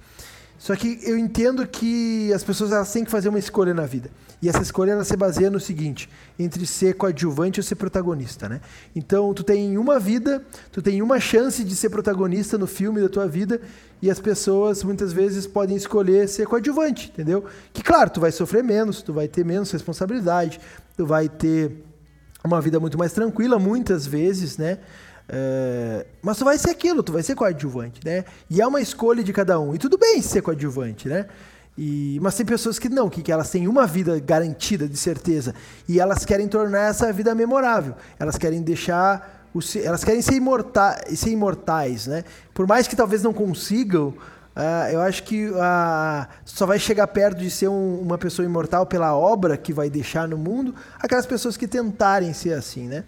Só 0.59 0.75
que 0.75 0.99
eu 1.03 1.19
entendo 1.19 1.67
que 1.67 2.33
as 2.33 2.43
pessoas 2.43 2.73
elas 2.73 2.91
têm 2.91 3.05
que 3.05 3.11
fazer 3.11 3.29
uma 3.29 3.39
escolha 3.39 3.75
na 3.75 3.85
vida. 3.85 4.11
E 4.41 4.49
essa 4.49 4.63
escolha 4.63 4.93
ela 4.93 5.05
se 5.05 5.17
baseia 5.17 5.51
no 5.51 5.61
seguinte: 5.61 6.09
entre 6.39 6.67
ser 6.67 6.95
coadjuvante 6.95 7.61
ou 7.61 7.65
ser 7.65 7.75
protagonista, 7.75 8.49
né? 8.49 8.61
Então, 8.95 9.33
tu 9.35 9.43
tem 9.43 9.77
uma 9.77 9.99
vida, 9.99 10.43
tu 10.73 10.81
tem 10.81 11.03
uma 11.03 11.21
chance 11.21 11.63
de 11.63 11.77
ser 11.77 11.91
protagonista 11.91 12.57
no 12.57 12.67
filme 12.67 13.01
da 13.01 13.09
tua 13.09 13.27
vida, 13.27 13.61
e 14.01 14.11
as 14.11 14.21
pessoas 14.21 14.83
muitas 14.83 15.13
vezes 15.13 15.47
podem 15.47 15.77
escolher 15.77 16.29
ser 16.29 16.47
coadjuvante, 16.47 17.11
entendeu? 17.13 17.45
Que 17.73 17.83
claro, 17.83 18.11
tu 18.11 18.21
vai 18.21 18.33
sofrer 18.33 18.65
menos, 18.65 19.03
tu 19.03 19.13
vai 19.13 19.29
ter 19.29 19.45
menos 19.45 19.71
responsabilidade, 19.71 20.61
tu 20.97 21.07
vai 21.07 21.29
ter 21.29 21.86
uma 22.47 22.61
vida 22.61 22.81
muito 22.81 22.97
mais 22.97 23.13
tranquila 23.13 23.59
muitas 23.59 24.07
vezes, 24.07 24.57
né? 24.57 24.79
É, 25.29 26.07
mas 26.23 26.39
tu 26.39 26.45
vai 26.45 26.57
ser 26.57 26.71
aquilo, 26.71 27.03
tu 27.03 27.13
vai 27.13 27.23
ser 27.23 27.35
coadjuvante, 27.35 28.01
né? 28.05 28.25
E 28.49 28.61
é 28.61 28.67
uma 28.67 28.81
escolha 28.81 29.23
de 29.23 29.33
cada 29.33 29.59
um. 29.59 29.75
E 29.75 29.79
tudo 29.79 29.99
bem 29.99 30.23
ser 30.23 30.43
coadjuvante, 30.43 31.09
né? 31.09 31.27
E, 31.77 32.19
mas 32.23 32.35
tem 32.35 32.47
pessoas 32.47 32.79
que 32.79 32.89
não, 32.89 33.11
que, 33.11 33.23
que 33.23 33.31
elas 33.31 33.51
têm 33.51 33.69
uma 33.69 33.87
vida 33.87 34.19
garantida, 34.19 34.89
de 34.89 34.97
certeza, 34.97 35.55
e 35.87 36.01
elas 36.01 36.25
querem 36.25 36.49
tornar 36.49 36.89
essa 36.89 37.13
vida 37.13 37.35
memorável. 37.35 37.95
Elas 38.19 38.39
querem 38.39 38.63
deixar. 38.63 39.49
O, 39.53 39.61
elas 39.83 40.05
querem 40.05 40.23
ser, 40.23 40.35
imorta, 40.35 40.99
ser 41.15 41.31
imortais, 41.31 42.07
né? 42.07 42.25
Por 42.55 42.67
mais 42.67 42.87
que 42.87 42.97
talvez 42.97 43.23
não 43.23 43.33
consigam, 43.33 44.15
uh, 44.57 44.91
eu 44.93 45.01
acho 45.01 45.23
que 45.23 45.49
uh, 45.49 46.27
só 46.45 46.67
vai 46.67 46.79
chegar 46.79 47.07
perto 47.07 47.39
de 47.39 47.51
ser 47.51 47.69
um, 47.69 48.01
uma 48.01 48.17
pessoa 48.19 48.47
imortal 48.47 48.87
pela 48.87 49.17
obra 49.17 49.57
que 49.57 49.73
vai 49.73 49.91
deixar 49.91 50.27
no 50.27 50.39
mundo 50.39 50.75
aquelas 50.99 51.27
pessoas 51.27 51.57
que 51.57 51.69
tentarem 51.69 52.33
ser 52.33 52.55
assim, 52.55 52.89
né? 52.89 53.05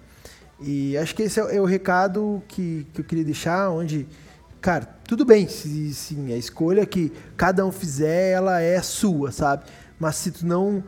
E 0.60 0.96
acho 0.98 1.14
que 1.14 1.22
esse 1.22 1.40
é, 1.40 1.56
é 1.56 1.60
o 1.60 1.64
recado 1.64 2.42
que, 2.48 2.86
que 2.92 3.00
eu 3.00 3.04
queria 3.04 3.24
deixar, 3.24 3.70
onde, 3.70 4.06
cara, 4.60 4.88
tudo 5.06 5.24
bem, 5.24 5.48
se, 5.48 5.94
sim, 5.94 6.32
a 6.32 6.36
escolha 6.36 6.84
que 6.84 7.12
cada 7.36 7.64
um 7.64 7.72
fizer, 7.72 8.32
ela 8.32 8.60
é 8.60 8.80
sua, 8.82 9.30
sabe? 9.30 9.64
Mas 9.98 10.16
se 10.16 10.30
tu 10.30 10.46
não 10.46 10.82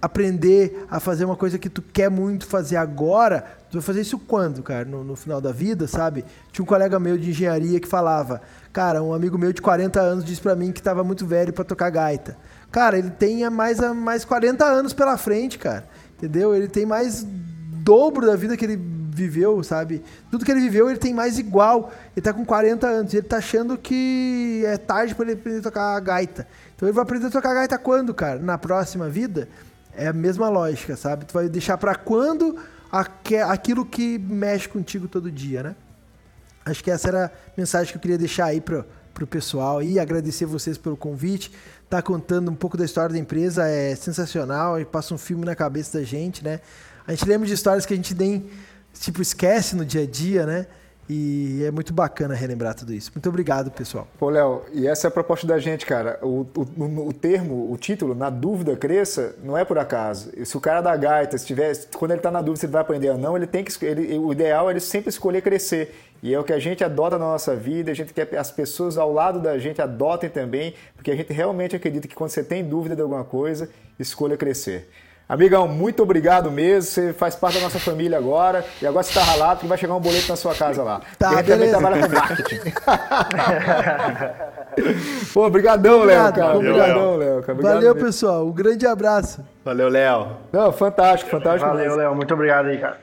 aprender 0.00 0.86
a 0.90 0.98
fazer 0.98 1.24
uma 1.24 1.36
coisa 1.36 1.58
que 1.58 1.68
tu 1.68 1.82
quer 1.82 2.10
muito 2.10 2.46
fazer 2.46 2.76
agora, 2.76 3.44
tu 3.68 3.74
vai 3.74 3.82
fazer 3.82 4.00
isso 4.00 4.18
quando, 4.18 4.62
cara? 4.62 4.84
No, 4.84 5.04
no, 5.04 5.14
final 5.14 5.40
da 5.40 5.52
vida, 5.52 5.86
sabe? 5.86 6.24
Tinha 6.50 6.62
um 6.62 6.66
colega 6.66 6.98
meu 6.98 7.18
de 7.18 7.30
engenharia 7.30 7.78
que 7.78 7.86
falava, 7.86 8.40
cara, 8.72 9.02
um 9.02 9.12
amigo 9.12 9.36
meu 9.38 9.52
de 9.52 9.60
40 9.60 10.00
anos 10.00 10.24
disse 10.24 10.40
para 10.40 10.54
mim 10.54 10.72
que 10.72 10.80
estava 10.80 11.02
muito 11.04 11.26
velho 11.26 11.52
para 11.52 11.64
tocar 11.64 11.90
gaita. 11.90 12.36
Cara, 12.70 12.98
ele 12.98 13.10
tem 13.10 13.48
mais, 13.50 13.80
mais 13.94 14.24
40 14.24 14.64
anos 14.64 14.92
pela 14.92 15.16
frente, 15.16 15.58
cara. 15.58 15.88
Entendeu? 16.16 16.54
Ele 16.54 16.68
tem 16.68 16.86
mais 16.86 17.26
dobro 17.26 18.26
da 18.26 18.36
vida 18.36 18.56
que 18.56 18.64
ele 18.64 18.76
viveu, 18.76 19.62
sabe? 19.64 20.02
Tudo 20.30 20.44
que 20.44 20.50
ele 20.50 20.60
viveu, 20.60 20.88
ele 20.88 20.98
tem 20.98 21.12
mais 21.12 21.38
igual. 21.38 21.92
Ele 22.16 22.22
tá 22.22 22.32
com 22.32 22.44
40 22.44 22.86
anos. 22.86 23.12
Ele 23.12 23.26
tá 23.26 23.38
achando 23.38 23.76
que 23.76 24.62
é 24.66 24.76
tarde 24.76 25.14
para 25.14 25.24
ele 25.24 25.34
aprender 25.34 25.58
a 25.58 25.62
tocar 25.62 26.00
gaita. 26.00 26.46
Então 26.76 26.88
ele 26.88 26.94
vai 26.94 27.02
aprender 27.02 27.26
a 27.26 27.30
tocar 27.30 27.54
gaita 27.54 27.76
quando, 27.76 28.14
cara? 28.14 28.38
Na 28.38 28.56
próxima 28.56 29.08
vida? 29.08 29.48
É 29.96 30.06
a 30.06 30.12
mesma 30.12 30.48
lógica, 30.48 30.96
sabe? 30.96 31.24
Tu 31.24 31.34
vai 31.34 31.48
deixar 31.48 31.76
para 31.76 31.94
quando 31.94 32.56
aquilo 33.48 33.84
que 33.84 34.18
mexe 34.18 34.68
contigo 34.68 35.08
todo 35.08 35.30
dia, 35.30 35.62
né? 35.62 35.74
Acho 36.64 36.84
que 36.84 36.90
essa 36.90 37.08
era 37.08 37.26
a 37.26 37.30
mensagem 37.56 37.90
que 37.92 37.96
eu 37.96 38.00
queria 38.00 38.18
deixar 38.18 38.46
aí 38.46 38.60
pro, 38.60 38.84
pro 39.14 39.26
pessoal 39.26 39.82
e 39.82 39.98
agradecer 39.98 40.44
vocês 40.44 40.76
pelo 40.76 40.96
convite. 40.96 41.52
Tá 41.88 42.00
contando 42.00 42.50
um 42.50 42.54
pouco 42.54 42.76
da 42.76 42.84
história 42.84 43.12
da 43.12 43.18
empresa, 43.18 43.66
é 43.66 43.94
sensacional, 43.96 44.80
e 44.80 44.84
passa 44.84 45.14
um 45.14 45.18
filme 45.18 45.44
na 45.44 45.56
cabeça 45.56 45.98
da 45.98 46.04
gente, 46.04 46.44
né? 46.44 46.60
A 47.06 47.12
gente 47.12 47.26
lembra 47.26 47.46
de 47.46 47.54
histórias 47.54 47.84
que 47.84 47.92
a 47.92 47.96
gente 47.96 48.14
nem 48.14 48.48
tipo, 48.94 49.20
esquece 49.22 49.74
no 49.74 49.84
dia 49.84 50.02
a 50.02 50.06
dia, 50.06 50.46
né? 50.46 50.66
E 51.12 51.64
é 51.64 51.72
muito 51.72 51.92
bacana 51.92 52.36
relembrar 52.36 52.72
tudo 52.72 52.94
isso. 52.94 53.10
Muito 53.12 53.28
obrigado, 53.28 53.68
pessoal. 53.72 54.06
Pô, 54.16 54.30
Léo, 54.30 54.62
e 54.72 54.86
essa 54.86 55.08
é 55.08 55.08
a 55.08 55.10
proposta 55.10 55.44
da 55.44 55.58
gente, 55.58 55.84
cara. 55.84 56.20
O, 56.22 56.46
o, 56.54 57.08
o, 57.08 57.12
termo, 57.12 57.72
o 57.72 57.76
título, 57.76 58.14
na 58.14 58.30
dúvida 58.30 58.76
cresça, 58.76 59.34
não 59.42 59.58
é 59.58 59.64
por 59.64 59.76
acaso. 59.76 60.30
Se 60.44 60.56
o 60.56 60.60
cara 60.60 60.80
da 60.80 60.96
gaita, 60.96 61.36
se 61.36 61.44
tiver, 61.44 61.76
quando 61.96 62.12
ele 62.12 62.20
está 62.20 62.30
na 62.30 62.40
dúvida 62.40 62.60
se 62.60 62.66
ele 62.66 62.72
vai 62.72 62.82
aprender 62.82 63.10
ou 63.10 63.18
não, 63.18 63.36
ele 63.36 63.48
tem 63.48 63.64
que. 63.64 63.84
Ele, 63.84 64.16
o 64.18 64.30
ideal 64.30 64.68
é 64.68 64.72
ele 64.72 64.78
sempre 64.78 65.08
escolher 65.08 65.42
crescer. 65.42 65.92
E 66.22 66.32
é 66.32 66.38
o 66.38 66.44
que 66.44 66.52
a 66.52 66.60
gente 66.60 66.84
adota 66.84 67.18
na 67.18 67.24
nossa 67.24 67.56
vida, 67.56 67.90
a 67.90 67.94
gente 67.94 68.14
quer 68.14 68.26
que 68.26 68.36
as 68.36 68.52
pessoas 68.52 68.96
ao 68.96 69.12
lado 69.12 69.40
da 69.40 69.58
gente 69.58 69.82
adotem 69.82 70.30
também, 70.30 70.74
porque 70.94 71.10
a 71.10 71.16
gente 71.16 71.32
realmente 71.32 71.74
acredita 71.74 72.06
que 72.06 72.14
quando 72.14 72.30
você 72.30 72.44
tem 72.44 72.62
dúvida 72.62 72.94
de 72.94 73.02
alguma 73.02 73.24
coisa, 73.24 73.68
escolha 73.98 74.36
crescer. 74.36 74.88
Amigão, 75.30 75.66
muito 75.68 76.02
obrigado 76.02 76.50
mesmo. 76.50 76.90
Você 76.90 77.12
faz 77.12 77.36
parte 77.36 77.58
da 77.58 77.60
nossa 77.60 77.78
família 77.78 78.18
agora. 78.18 78.64
E 78.82 78.86
agora 78.86 79.04
você 79.04 79.10
está 79.10 79.22
ralado 79.22 79.60
que 79.60 79.66
vai 79.68 79.78
chegar 79.78 79.94
um 79.94 80.00
boleto 80.00 80.28
na 80.28 80.34
sua 80.34 80.56
casa 80.56 80.82
lá. 80.82 81.00
Tá, 81.16 81.40
e 81.40 81.44
também 81.44 81.70
trabalha 81.70 82.04
com 82.04 82.12
marketing. 82.12 82.60
Pô, 85.32 85.46
obrigadão, 85.46 86.02
Léo, 86.02 86.32
cara. 86.32 86.56
Obrigadão, 86.56 87.16
Léo. 87.16 87.44
Valeu, 87.62 87.94
mesmo. 87.94 88.06
pessoal. 88.06 88.44
Um 88.44 88.50
grande 88.50 88.88
abraço. 88.88 89.46
Valeu, 89.64 89.88
Léo. 89.88 90.36
Não, 90.52 90.72
fantástico, 90.72 91.30
fantástico. 91.30 91.64
Valeu, 91.64 91.94
Léo. 91.94 92.16
Muito 92.16 92.34
obrigado 92.34 92.66
aí, 92.66 92.78
cara. 92.78 92.98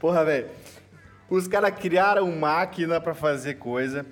Porra, 0.00 0.24
velho. 0.24 0.55
Os 1.28 1.48
caras 1.48 1.72
criaram 1.72 2.30
máquina 2.30 3.00
para 3.00 3.12
fazer 3.12 3.54
coisa, 3.54 4.06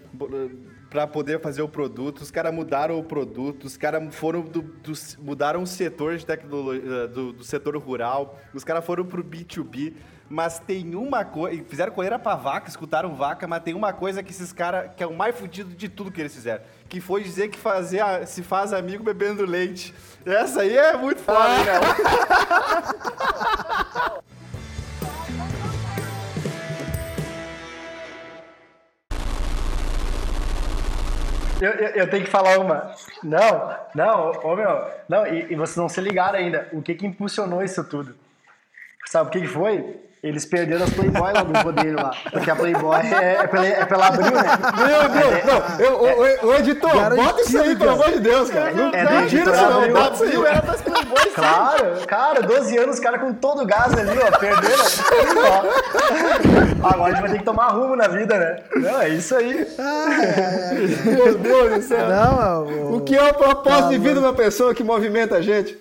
para 0.90 1.06
poder 1.06 1.40
fazer 1.40 1.62
o 1.62 1.68
produto. 1.68 2.22
Os 2.22 2.30
caras 2.30 2.52
mudaram 2.52 2.98
o 2.98 3.04
produto. 3.04 3.64
Os 3.64 3.76
caras 3.76 4.14
foram 4.14 4.42
do, 4.42 4.62
do, 4.62 4.92
mudaram 5.20 5.62
o 5.62 5.66
setor 5.66 6.16
de 6.16 6.26
tecnologia 6.26 6.82
eh, 6.82 7.06
do, 7.06 7.32
do 7.32 7.44
setor 7.44 7.76
rural. 7.76 8.40
Os 8.52 8.64
caras 8.64 8.84
foram 8.84 9.04
pro 9.04 9.22
B2B. 9.22 9.94
Mas 10.28 10.58
tem 10.58 10.96
uma 10.96 11.24
coisa. 11.24 11.62
Fizeram 11.68 11.92
correira 11.92 12.18
pra 12.18 12.34
vaca, 12.34 12.68
escutaram 12.68 13.14
vaca, 13.14 13.46
mas 13.46 13.62
tem 13.62 13.74
uma 13.74 13.92
coisa 13.92 14.22
que 14.22 14.32
esses 14.32 14.52
caras. 14.52 14.90
que 14.96 15.02
é 15.02 15.06
o 15.06 15.14
mais 15.14 15.38
fudido 15.38 15.74
de 15.74 15.88
tudo 15.88 16.10
que 16.10 16.20
eles 16.20 16.34
fizeram. 16.34 16.64
Que 16.88 17.00
foi 17.00 17.22
dizer 17.22 17.48
que 17.48 17.58
fazer 17.58 18.00
a, 18.00 18.26
se 18.26 18.42
faz 18.42 18.72
amigo 18.72 19.04
bebendo 19.04 19.44
leite. 19.44 19.94
Essa 20.24 20.62
aí 20.62 20.76
é 20.76 20.96
muito 20.96 21.20
foda, 21.20 21.48
né? 21.48 21.80
Eu, 31.64 31.72
eu, 31.72 31.88
eu, 31.88 32.10
tenho 32.10 32.24
que 32.24 32.30
falar 32.30 32.58
uma. 32.58 32.94
Não, 33.22 33.76
não, 33.94 34.32
ô 34.42 34.54
meu, 34.54 34.90
não, 35.08 35.26
e, 35.26 35.52
e 35.52 35.54
vocês 35.54 35.78
não 35.78 35.88
se 35.88 35.98
ligaram 36.00 36.38
ainda. 36.38 36.68
O 36.72 36.82
que 36.82 36.94
que 36.94 37.06
impulsionou 37.06 37.62
isso 37.62 37.82
tudo? 37.84 38.14
Sabe 39.06 39.28
o 39.28 39.32
que, 39.32 39.40
que 39.40 39.46
foi? 39.46 39.96
Eles 40.24 40.46
perderam 40.46 40.84
as 40.84 40.90
Playboy 40.90 41.32
lá 41.34 41.42
do 41.42 41.52
grupo 41.52 41.70
dele 41.72 41.96
lá. 41.96 42.10
Porque 42.32 42.50
a 42.50 42.56
Playboy 42.56 42.96
é, 42.96 43.34
é, 43.34 43.46
pela, 43.46 43.66
é 43.66 43.84
pela 43.84 44.06
Abril, 44.06 44.30
né? 44.30 44.42
Meu 44.78 45.08
Deus, 45.10 45.34
é, 45.34 45.44
não, 45.44 45.78
eu, 45.78 45.92
o, 46.00 46.46
o, 46.46 46.54
editor, 46.54 46.92
cara, 46.92 47.14
bota 47.14 47.42
isso 47.42 47.60
aí, 47.60 47.76
pelo 47.76 47.90
amor 47.90 48.10
de 48.10 48.20
Deus, 48.20 48.48
cara. 48.48 48.72
Não, 48.72 48.88
é 48.94 49.04
não 49.04 49.26
tira 49.26 49.52
isso 49.52 49.62
não, 49.62 49.92
bota 49.92 50.14
isso 50.14 50.24
aí. 50.24 50.46
Era 50.46 50.62
das 50.62 50.80
Playboy, 50.80 51.30
Claro, 51.34 52.06
cara, 52.06 52.40
12 52.40 52.78
anos, 52.78 52.94
os 52.94 53.00
caras 53.00 53.20
com 53.20 53.34
todo 53.34 53.64
o 53.64 53.66
gás 53.66 53.92
ali, 53.92 54.18
ó, 54.18 54.38
perderam. 54.38 54.84
Agora 56.82 57.04
a 57.04 57.10
gente 57.10 57.20
vai 57.20 57.30
ter 57.30 57.38
que 57.40 57.44
tomar 57.44 57.68
rumo 57.68 57.94
na 57.94 58.08
vida, 58.08 58.38
né? 58.38 58.62
Não, 58.76 59.02
é 59.02 59.10
isso 59.10 59.36
aí. 59.36 59.66
meu 61.04 61.36
Deus 61.36 61.74
do 61.74 61.82
céu. 61.82 62.08
Não, 62.08 62.64
o... 62.64 62.96
o 62.96 63.00
que 63.02 63.14
é 63.14 63.24
o 63.24 63.34
propósito 63.34 63.90
de 63.90 63.98
vida 63.98 64.14
de 64.14 64.20
uma 64.20 64.32
pessoa 64.32 64.74
que 64.74 64.82
movimenta 64.82 65.36
a 65.36 65.42
gente? 65.42 65.76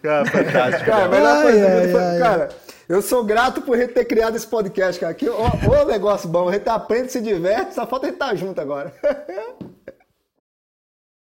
Cara, 0.00 0.24
fantástico. 0.24 0.88
Cara, 0.88 1.08
melhor 1.08 1.42
coisa 1.42 1.66
ai, 1.98 2.18
cara. 2.20 2.65
Eu 2.88 3.02
sou 3.02 3.24
grato 3.24 3.62
por 3.62 3.76
gente 3.76 3.94
ter 3.94 4.04
criado 4.04 4.36
esse 4.36 4.46
podcast, 4.46 5.00
cara. 5.00 5.12
Que, 5.12 5.28
ó, 5.28 5.50
ó 5.68 5.84
negócio 5.84 6.28
bom, 6.28 6.48
a 6.48 6.52
gente 6.52 6.68
aprende, 6.68 7.10
se 7.10 7.20
diverte, 7.20 7.74
só 7.74 7.86
falta 7.86 8.06
a 8.06 8.08
gente 8.10 8.16
estar 8.16 8.28
tá 8.28 8.34
junto 8.36 8.60
agora. 8.60 8.94